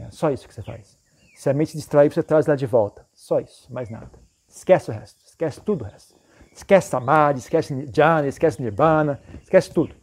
É 0.00 0.10
só 0.10 0.30
isso 0.30 0.46
que 0.46 0.54
você 0.54 0.62
faz. 0.62 0.98
Se 1.34 1.50
a 1.50 1.54
mente 1.54 1.76
distrair, 1.76 2.12
você 2.12 2.22
traz 2.22 2.46
ela 2.46 2.56
de 2.56 2.66
volta. 2.66 3.06
Só 3.12 3.40
isso, 3.40 3.72
mais 3.72 3.90
nada. 3.90 4.10
Esquece 4.48 4.90
o 4.90 4.94
resto, 4.94 5.22
esquece 5.26 5.60
tudo 5.60 5.82
o 5.82 5.88
resto. 5.88 6.16
Esquece 6.52 6.88
Samadhi, 6.88 7.40
esquece 7.40 7.86
Jhana, 7.92 8.26
esquece 8.26 8.62
Nirvana, 8.62 9.20
esquece 9.42 9.70
tudo. 9.70 9.94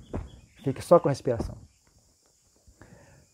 Fique 0.64 0.82
só 0.82 1.00
com 1.00 1.08
a 1.08 1.12
respiração. 1.12 1.58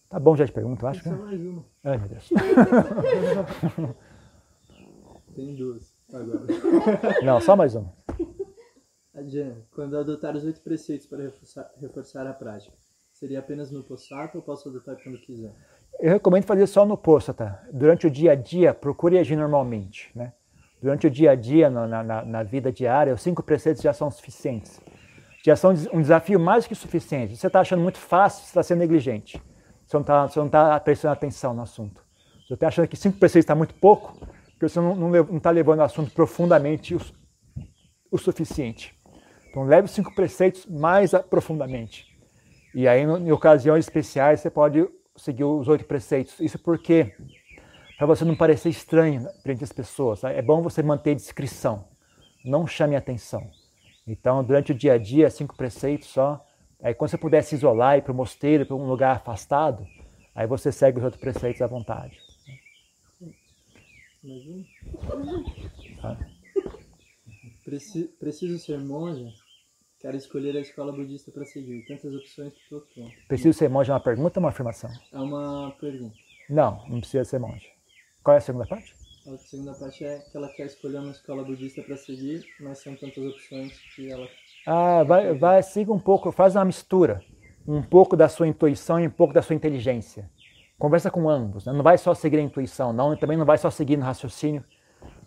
Tá 0.10 0.20
bom 0.20 0.36
já 0.36 0.45
de 0.45 0.51
pergunta, 0.51 0.86
eu 0.86 0.89
acho. 0.89 1.03
Só 1.03 1.12
mais 1.12 1.39
uma. 1.39 1.66
Ai, 1.84 1.97
meu 1.97 2.07
Deus. 2.07 2.30
Tem 5.36 5.55
duas 5.55 5.95
agora. 6.14 6.47
Não, 7.24 7.39
só 7.39 7.55
mais 7.55 7.76
uma. 7.76 7.93
Adriana, 9.14 9.57
quando 9.72 9.97
adotar 9.97 10.36
os 10.36 10.43
oito 10.45 10.62
preceitos 10.62 11.05
para 11.05 11.24
reforçar, 11.24 11.70
reforçar 11.78 12.26
a 12.26 12.34
prática, 12.34 12.76
seria 13.12 13.39
apenas 13.39 13.70
no 13.70 13.84
possato 13.84 14.38
ou 14.38 14.43
posso 14.43 14.70
adotar 14.70 14.95
quando 15.03 15.20
quiser? 15.20 15.53
Eu 16.00 16.14
recomendo 16.14 16.45
fazer 16.45 16.66
só 16.66 16.86
no 16.86 16.97
posto, 16.97 17.34
tá? 17.34 17.62
Durante 17.74 18.08
o 18.08 18.10
dia 18.10 18.32
a 18.32 18.36
dia, 18.36 18.74
procure 18.74 19.20
agir 19.20 19.36
normalmente, 19.36 20.10
né? 20.16 20.32
Durante 20.82 21.08
o 21.08 21.10
dia 21.10 21.32
a 21.32 21.36
dia, 21.36 21.70
na, 21.70 22.02
na, 22.02 22.24
na 22.24 22.43
vida 22.43 22.72
diária, 22.72 23.14
os 23.14 23.22
cinco 23.22 23.43
preceitos 23.43 23.82
já 23.82 23.91
são 23.91 24.10
suficientes. 24.10 24.80
Já 25.45 25.58
são 25.58 25.74
um 25.91 26.02
desafio 26.02 26.39
mais 26.39 26.66
que 26.66 26.74
suficiente. 26.74 27.36
Você 27.36 27.47
está 27.47 27.60
achando 27.60 27.82
muito 27.82 27.97
fácil, 27.97 28.43
você 28.43 28.47
está 28.47 28.64
sendo 28.64 28.80
negligente. 28.80 29.41
Você 29.86 29.97
não 29.97 30.45
está 30.45 30.70
tá 30.70 30.80
prestando 30.80 31.14
atenção 31.14 31.54
no 31.54 31.64
assunto. 31.64 32.02
Você 32.47 32.54
está 32.54 32.70
achando 32.70 32.88
que 32.88 32.95
cinco 32.95 33.20
preceitos 33.20 33.43
está 33.43 33.56
muito 33.56 33.74
pouco, 33.76 34.14
porque 34.52 34.70
você 34.70 34.80
não 34.80 35.36
está 35.36 35.52
levando 35.52 35.80
o 35.80 35.84
assunto 35.84 36.12
profundamente 36.12 36.95
o, 36.95 37.02
o 38.10 38.18
suficiente. 38.18 38.95
Então, 39.50 39.64
leve 39.64 39.86
os 39.86 39.91
cinco 39.91 40.16
preceitos 40.16 40.66
mais 40.66 41.12
profundamente. 41.30 42.08
E 42.74 42.88
aí, 42.88 43.02
em 43.02 43.32
ocasiões 43.34 43.84
especiais, 43.86 44.39
você 44.39 44.50
pode 44.50 44.88
seguir 45.20 45.43
os 45.43 45.67
oito 45.67 45.86
preceitos. 45.86 46.39
Isso 46.39 46.57
porque, 46.57 47.15
para 47.97 48.07
você 48.07 48.26
não 48.26 48.36
parecer 48.36 48.70
estranho 48.70 49.28
frente 49.43 49.63
às 49.63 49.72
pessoas, 49.72 50.24
é 50.24 50.41
bom 50.41 50.61
você 50.61 50.82
manter 50.82 51.15
discrição. 51.15 51.88
Não 52.43 52.65
chame 52.65 52.95
atenção. 52.95 53.51
Então, 54.07 54.43
durante 54.43 54.72
o 54.72 54.76
dia 54.76 54.93
a 54.93 54.97
dia, 54.97 55.30
cinco 55.30 55.55
preceitos 55.55 56.07
só. 56.07 56.43
Aí, 56.82 56.93
quando 56.93 57.11
você 57.11 57.17
puder 57.17 57.43
se 57.43 57.55
isolar, 57.55 57.97
ir 57.97 58.01
para 58.01 58.13
o 58.13 58.15
mosteiro, 58.15 58.65
para 58.65 58.76
um 58.76 58.88
lugar 58.88 59.15
afastado, 59.15 59.86
aí 60.34 60.47
você 60.47 60.72
segue 60.72 60.97
os 60.97 61.03
outros 61.03 61.22
preceitos 61.22 61.61
à 61.61 61.67
vontade. 61.67 62.17
Mais 64.24 64.47
um? 64.47 64.63
Tá? 66.01 66.17
Preci- 67.63 68.09
preciso 68.20 68.57
ser 68.59 68.80
monge? 68.80 69.34
Quero 70.00 70.16
escolher 70.16 70.56
a 70.56 70.62
escola 70.62 70.93
budista 70.93 71.30
para 71.30 71.43
seguir. 71.43 71.86
Tantas 71.86 72.14
opções 72.14 72.54
que 72.54 72.60
estou 72.62 72.82
pronto. 72.93 73.12
Preciso 73.28 73.58
ser 73.58 73.70
monge 73.70 73.91
é 73.91 73.93
uma 73.93 74.00
pergunta 74.00 74.39
ou 74.39 74.43
uma 74.43 74.50
afirmação? 74.50 74.89
É 75.12 75.20
uma 75.20 75.76
pergunta. 75.80 76.16
Não, 76.50 76.88
não 76.88 77.00
precisa 77.02 77.26
ser 77.26 77.38
monge. 77.39 77.68
Qual 78.24 78.34
é 78.34 78.38
a 78.38 78.41
segunda 78.41 78.66
parte? 78.66 78.95
A 79.28 79.38
segunda 79.38 79.74
parte 79.74 80.06
é 80.06 80.20
que 80.20 80.38
ela 80.38 80.47
quer 80.47 80.68
escolher 80.68 81.00
uma 81.00 81.12
escola 81.12 81.43
budista 81.43 81.84
para 81.84 81.97
seguir, 81.97 82.45
mas 82.62 82.80
são 82.80 82.95
tantas 82.95 83.24
opções 83.24 83.78
que 83.93 84.10
ela. 84.10 84.26
Ah, 84.66 85.04
vai, 85.04 85.34
vai, 85.34 85.62
siga 85.62 85.91
um 85.91 86.00
pouco, 86.00 86.32
faz 86.32 86.56
uma 86.56 86.64
mistura. 86.64 87.22
Um 87.68 87.84
pouco 87.84 88.16
da 88.16 88.30
sua 88.30 88.47
intuição 88.47 89.00
e 89.02 89.08
um 89.08 89.12
pouco 89.12 89.34
da 89.34 89.41
sua 89.41 89.56
inteligência. 89.56 90.30
Conversa 90.78 91.12
com 91.12 91.30
ambos. 91.30 91.66
né? 91.66 91.74
Não 91.74 91.84
vai 91.84 91.97
só 91.97 92.14
seguir 92.14 92.38
a 92.38 92.41
intuição, 92.41 92.93
não, 92.93 93.14
e 93.14 93.18
também 93.18 93.38
não 93.38 93.45
vai 93.45 93.58
só 93.58 93.70
seguir 93.70 93.97
no 93.97 94.06
raciocínio. 94.06 94.64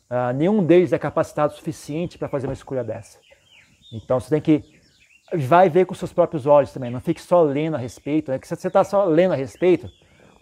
Ah, 0.09 0.33
nenhum 0.33 0.65
deles 0.65 0.95
é 0.95 0.99
capacitado 0.99 1.53
o 1.53 1.57
suficiente 1.57 2.17
para 2.17 2.29
fazer 2.29 2.47
uma 2.47 2.55
escolha 2.55 2.83
dessa. 2.83 3.19
Então 3.93 4.19
você 4.19 4.31
tem 4.31 4.41
que. 4.41 4.81
Vai 5.35 5.69
ver 5.69 5.87
com 5.87 5.95
seus 5.95 6.13
próprios 6.13 6.47
olhos 6.47 6.73
também. 6.73 6.91
Não 6.91 7.01
fique 7.01 7.21
só 7.21 7.43
lendo 7.43 7.75
a 7.75 7.79
respeito. 7.79 8.31
Né? 8.31 8.39
Que 8.39 8.47
se 8.47 8.55
você 8.55 8.69
está 8.69 8.85
só 8.85 9.05
lendo 9.05 9.33
a 9.33 9.37
respeito, 9.37 9.89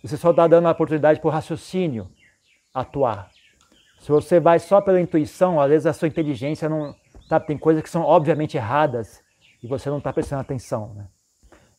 você 0.02 0.16
só 0.16 0.30
está 0.30 0.46
dando 0.46 0.66
a 0.66 0.72
oportunidade 0.72 1.20
para 1.20 1.28
o 1.28 1.30
raciocínio 1.30 2.10
atuar. 2.74 3.30
Se 4.00 4.10
você 4.10 4.40
vai 4.40 4.58
só 4.58 4.80
pela 4.80 5.00
intuição, 5.00 5.60
às 5.60 5.68
vezes 5.68 5.86
a 5.86 5.92
sua 5.92 6.08
inteligência 6.08 6.68
não. 6.68 6.94
Sabe, 7.28 7.46
tem 7.46 7.58
coisas 7.58 7.82
que 7.82 7.88
são 7.88 8.02
obviamente 8.02 8.56
erradas 8.56 9.22
e 9.62 9.68
você 9.68 9.88
não 9.88 9.98
está 9.98 10.12
prestando 10.12 10.40
atenção. 10.40 10.94
Né? 10.94 11.06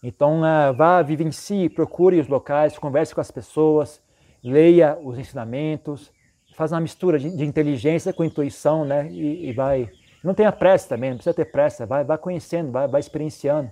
Então, 0.03 0.41
uh, 0.41 0.73
vá, 0.73 1.01
vivencie, 1.01 1.69
procure 1.69 2.19
os 2.19 2.27
locais, 2.27 2.77
converse 2.77 3.13
com 3.13 3.19
as 3.19 3.29
pessoas, 3.29 4.01
leia 4.43 4.97
os 5.03 5.19
ensinamentos, 5.19 6.11
faz 6.55 6.71
uma 6.71 6.81
mistura 6.81 7.19
de, 7.19 7.35
de 7.35 7.45
inteligência 7.45 8.13
com 8.13 8.23
intuição, 8.23 8.85
né? 8.85 9.07
E, 9.11 9.49
e, 9.49 9.53
vai. 9.53 9.89
Não 10.23 10.33
tenha 10.33 10.51
pressa 10.51 10.89
também, 10.89 11.09
não 11.09 11.17
precisa 11.17 11.33
ter 11.33 11.45
pressa, 11.45 11.85
vai, 11.85 12.03
vai 12.03 12.17
conhecendo, 12.17 12.71
vai, 12.71 12.87
vai 12.87 12.99
experienciando. 12.99 13.71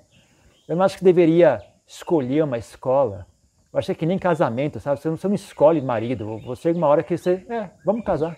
Eu 0.67 0.75
não 0.75 0.83
acho 0.83 0.97
que 0.97 1.03
deveria 1.03 1.61
escolher 1.85 2.43
uma 2.43 2.57
escola. 2.57 3.25
Eu 3.71 3.77
acho 3.77 3.93
que 3.93 4.05
nem 4.05 4.17
casamento, 4.17 4.79
sabe? 4.79 4.99
Você 4.99 5.09
não, 5.09 5.17
você 5.17 5.27
não 5.27 5.35
escolhe 5.35 5.81
marido. 5.81 6.39
Você, 6.39 6.71
uma 6.71 6.87
hora 6.87 7.03
que 7.03 7.17
você. 7.17 7.45
É, 7.49 7.69
vamos 7.85 8.03
casar. 8.03 8.35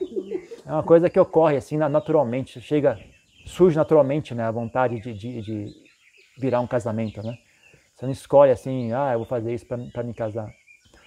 É 0.65 0.71
uma 0.71 0.83
coisa 0.83 1.09
que 1.09 1.19
ocorre 1.19 1.55
assim 1.55 1.77
naturalmente. 1.77 2.59
Chega, 2.59 2.99
surge 3.45 3.77
naturalmente 3.77 4.35
né, 4.35 4.43
a 4.43 4.51
vontade 4.51 4.99
de, 4.99 5.13
de, 5.13 5.41
de 5.41 5.73
virar 6.37 6.59
um 6.59 6.67
casamento, 6.67 7.21
né? 7.21 7.37
Você 7.93 8.05
não 8.05 8.11
escolhe 8.11 8.51
assim, 8.51 8.91
ah, 8.93 9.11
eu 9.13 9.19
vou 9.19 9.27
fazer 9.27 9.53
isso 9.53 9.65
para 9.65 10.03
me 10.03 10.13
casar. 10.13 10.49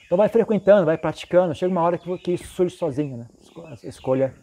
Então 0.07 0.17
vai 0.17 0.29
frequentando, 0.29 0.87
vai 0.87 0.97
praticando, 0.97 1.55
chega 1.55 1.73
uma 1.73 1.83
hora 1.83 1.99
que, 1.99 2.19
que 2.19 2.33
isso 2.33 2.47
surge 2.47 2.77
sozinho, 2.77 3.17
né? 3.17 3.29
Escolha 3.83 4.35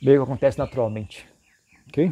meio 0.00 0.18
que 0.18 0.24
acontece 0.24 0.58
naturalmente. 0.58 1.31
Ok? 1.92 2.10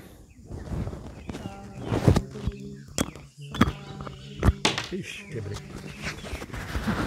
Ixi, 4.93 5.25
quebrei. 5.31 5.57